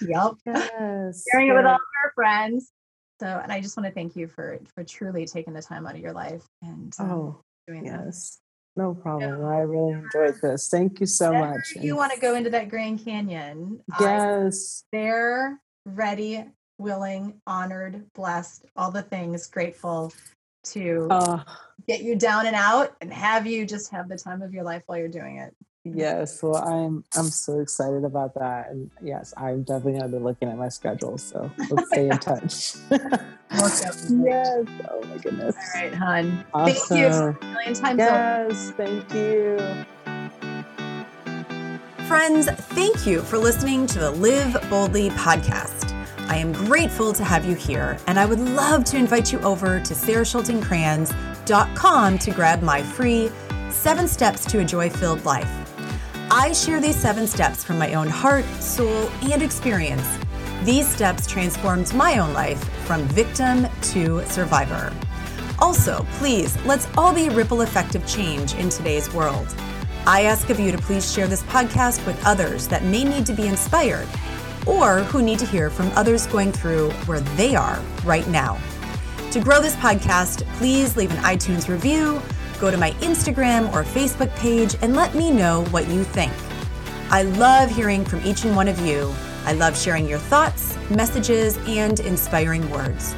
yep. 0.00 0.32
Yes. 0.46 1.24
Sharing 1.30 1.48
it 1.48 1.54
with 1.54 1.66
all 1.66 1.78
her 2.02 2.12
friends. 2.14 2.72
So, 3.20 3.26
and 3.26 3.52
I 3.52 3.60
just 3.60 3.76
want 3.76 3.86
to 3.86 3.92
thank 3.92 4.16
you 4.16 4.28
for 4.28 4.60
for 4.74 4.84
truly 4.84 5.26
taking 5.26 5.52
the 5.52 5.60
time 5.60 5.86
out 5.86 5.96
of 5.96 6.00
your 6.00 6.12
life 6.12 6.46
and 6.62 6.94
um, 7.00 7.10
oh 7.10 7.40
doing 7.68 7.84
yes. 7.84 8.38
That. 8.76 8.82
No 8.82 8.94
problem. 8.94 9.44
I 9.44 9.58
really 9.60 9.92
enjoyed 9.92 10.40
this. 10.40 10.68
Thank 10.68 11.00
you 11.00 11.06
so 11.06 11.30
Whenever 11.30 11.54
much. 11.54 11.72
You 11.80 11.96
want 11.96 12.12
to 12.12 12.20
go 12.20 12.36
into 12.36 12.50
that 12.50 12.68
Grand 12.68 13.04
Canyon? 13.04 13.80
Yes. 13.98 14.84
There, 14.92 15.60
ready, 15.84 16.44
willing, 16.78 17.40
honored, 17.46 18.06
blessed, 18.14 18.64
all 18.76 18.92
the 18.92 19.02
things, 19.02 19.48
grateful 19.48 20.12
to 20.64 21.08
uh, 21.10 21.42
get 21.88 22.02
you 22.02 22.14
down 22.14 22.46
and 22.46 22.54
out 22.54 22.94
and 23.00 23.12
have 23.12 23.46
you 23.46 23.66
just 23.66 23.90
have 23.90 24.08
the 24.08 24.16
time 24.16 24.42
of 24.42 24.52
your 24.52 24.64
life 24.64 24.82
while 24.86 24.98
you're 24.98 25.08
doing 25.08 25.38
it. 25.38 25.54
Yes, 25.94 26.42
well, 26.42 26.56
I'm 26.56 27.04
I'm 27.16 27.28
so 27.28 27.60
excited 27.60 28.04
about 28.04 28.34
that, 28.34 28.70
and 28.70 28.90
yes, 29.02 29.32
I'm 29.36 29.62
definitely 29.62 30.00
gonna 30.00 30.12
be 30.12 30.18
looking 30.18 30.48
at 30.48 30.56
my 30.56 30.68
schedule. 30.68 31.18
So 31.18 31.50
let's 31.70 31.88
stay 31.88 32.08
in 32.08 32.18
touch. 32.18 32.74
yes. 33.50 34.10
Oh 34.10 35.00
my 35.04 35.18
goodness. 35.22 35.56
All 35.56 35.82
right, 35.82 35.94
hon. 35.94 36.44
Awesome. 36.54 36.74
Thank 36.74 37.00
you 37.00 37.06
a 37.06 37.36
million 37.42 37.74
times. 37.74 37.98
Yes, 37.98 38.70
thank 38.72 39.14
you. 39.14 39.58
Friends, 42.06 42.48
thank 42.48 43.06
you 43.06 43.20
for 43.20 43.36
listening 43.36 43.86
to 43.88 43.98
the 43.98 44.10
Live 44.10 44.56
Boldly 44.70 45.10
podcast. 45.10 45.92
I 46.28 46.36
am 46.36 46.52
grateful 46.52 47.12
to 47.12 47.22
have 47.24 47.44
you 47.44 47.54
here, 47.54 47.98
and 48.06 48.18
I 48.18 48.24
would 48.26 48.40
love 48.40 48.84
to 48.84 48.96
invite 48.96 49.30
you 49.32 49.40
over 49.40 49.80
to 49.80 49.94
sarahschultenkranz.com 49.94 52.18
to 52.18 52.30
grab 52.30 52.62
my 52.62 52.82
free 52.82 53.30
seven 53.70 54.08
steps 54.08 54.44
to 54.46 54.60
a 54.60 54.64
joy 54.64 54.88
filled 54.90 55.24
life. 55.24 55.67
I 56.30 56.52
share 56.52 56.78
these 56.78 56.96
seven 56.96 57.26
steps 57.26 57.64
from 57.64 57.78
my 57.78 57.94
own 57.94 58.06
heart, 58.06 58.44
soul, 58.60 59.08
and 59.22 59.42
experience. 59.42 60.06
These 60.62 60.86
steps 60.86 61.26
transformed 61.26 61.94
my 61.94 62.18
own 62.18 62.34
life 62.34 62.62
from 62.86 63.04
victim 63.04 63.66
to 63.92 64.22
survivor. 64.26 64.92
Also, 65.58 66.06
please, 66.18 66.54
let's 66.66 66.86
all 66.98 67.14
be 67.14 67.28
a 67.28 67.30
ripple 67.30 67.62
effect 67.62 67.94
of 67.94 68.06
change 68.06 68.54
in 68.56 68.68
today's 68.68 69.12
world. 69.14 69.54
I 70.06 70.24
ask 70.24 70.50
of 70.50 70.60
you 70.60 70.70
to 70.70 70.76
please 70.76 71.10
share 71.10 71.28
this 71.28 71.42
podcast 71.44 72.04
with 72.06 72.22
others 72.26 72.68
that 72.68 72.84
may 72.84 73.04
need 73.04 73.24
to 73.24 73.32
be 73.32 73.46
inspired 73.46 74.06
or 74.66 74.98
who 75.04 75.22
need 75.22 75.38
to 75.38 75.46
hear 75.46 75.70
from 75.70 75.90
others 75.96 76.26
going 76.26 76.52
through 76.52 76.90
where 77.06 77.20
they 77.20 77.56
are 77.56 77.80
right 78.04 78.28
now. 78.28 78.58
To 79.30 79.40
grow 79.40 79.62
this 79.62 79.76
podcast, 79.76 80.46
please 80.58 80.94
leave 80.94 81.10
an 81.10 81.18
iTunes 81.18 81.68
review 81.68 82.20
go 82.58 82.70
to 82.70 82.76
my 82.76 82.90
Instagram 83.00 83.72
or 83.72 83.82
Facebook 83.82 84.34
page 84.36 84.76
and 84.82 84.94
let 84.94 85.14
me 85.14 85.30
know 85.30 85.64
what 85.66 85.88
you 85.88 86.04
think. 86.04 86.32
I 87.10 87.22
love 87.22 87.70
hearing 87.70 88.04
from 88.04 88.20
each 88.24 88.44
and 88.44 88.54
one 88.54 88.68
of 88.68 88.78
you. 88.80 89.14
I 89.44 89.52
love 89.52 89.78
sharing 89.78 90.06
your 90.06 90.18
thoughts, 90.18 90.76
messages, 90.90 91.56
and 91.66 92.00
inspiring 92.00 92.68
words. 92.70 93.14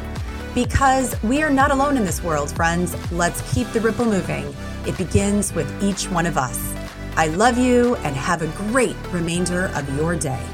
Because 0.55 1.20
we 1.22 1.43
are 1.43 1.51
not 1.51 1.70
alone 1.70 1.97
in 1.97 2.05
this 2.05 2.22
world, 2.22 2.53
friends. 2.53 2.95
Let's 3.11 3.41
keep 3.53 3.68
the 3.72 3.80
ripple 3.80 4.05
moving. 4.05 4.55
It 4.86 4.97
begins 4.97 5.53
with 5.53 5.70
each 5.82 6.05
one 6.05 6.26
of 6.26 6.36
us. 6.36 6.74
I 7.16 7.28
love 7.28 7.59
you 7.59 7.97
and 7.97 8.14
have 8.16 8.43
a 8.43 8.47
great 8.68 8.97
remainder 9.11 9.66
of 9.74 9.97
your 9.97 10.16
day. 10.16 10.45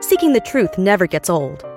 Seeking 0.00 0.32
the 0.32 0.42
truth 0.44 0.78
never 0.78 1.06
gets 1.06 1.28
old. 1.28 1.64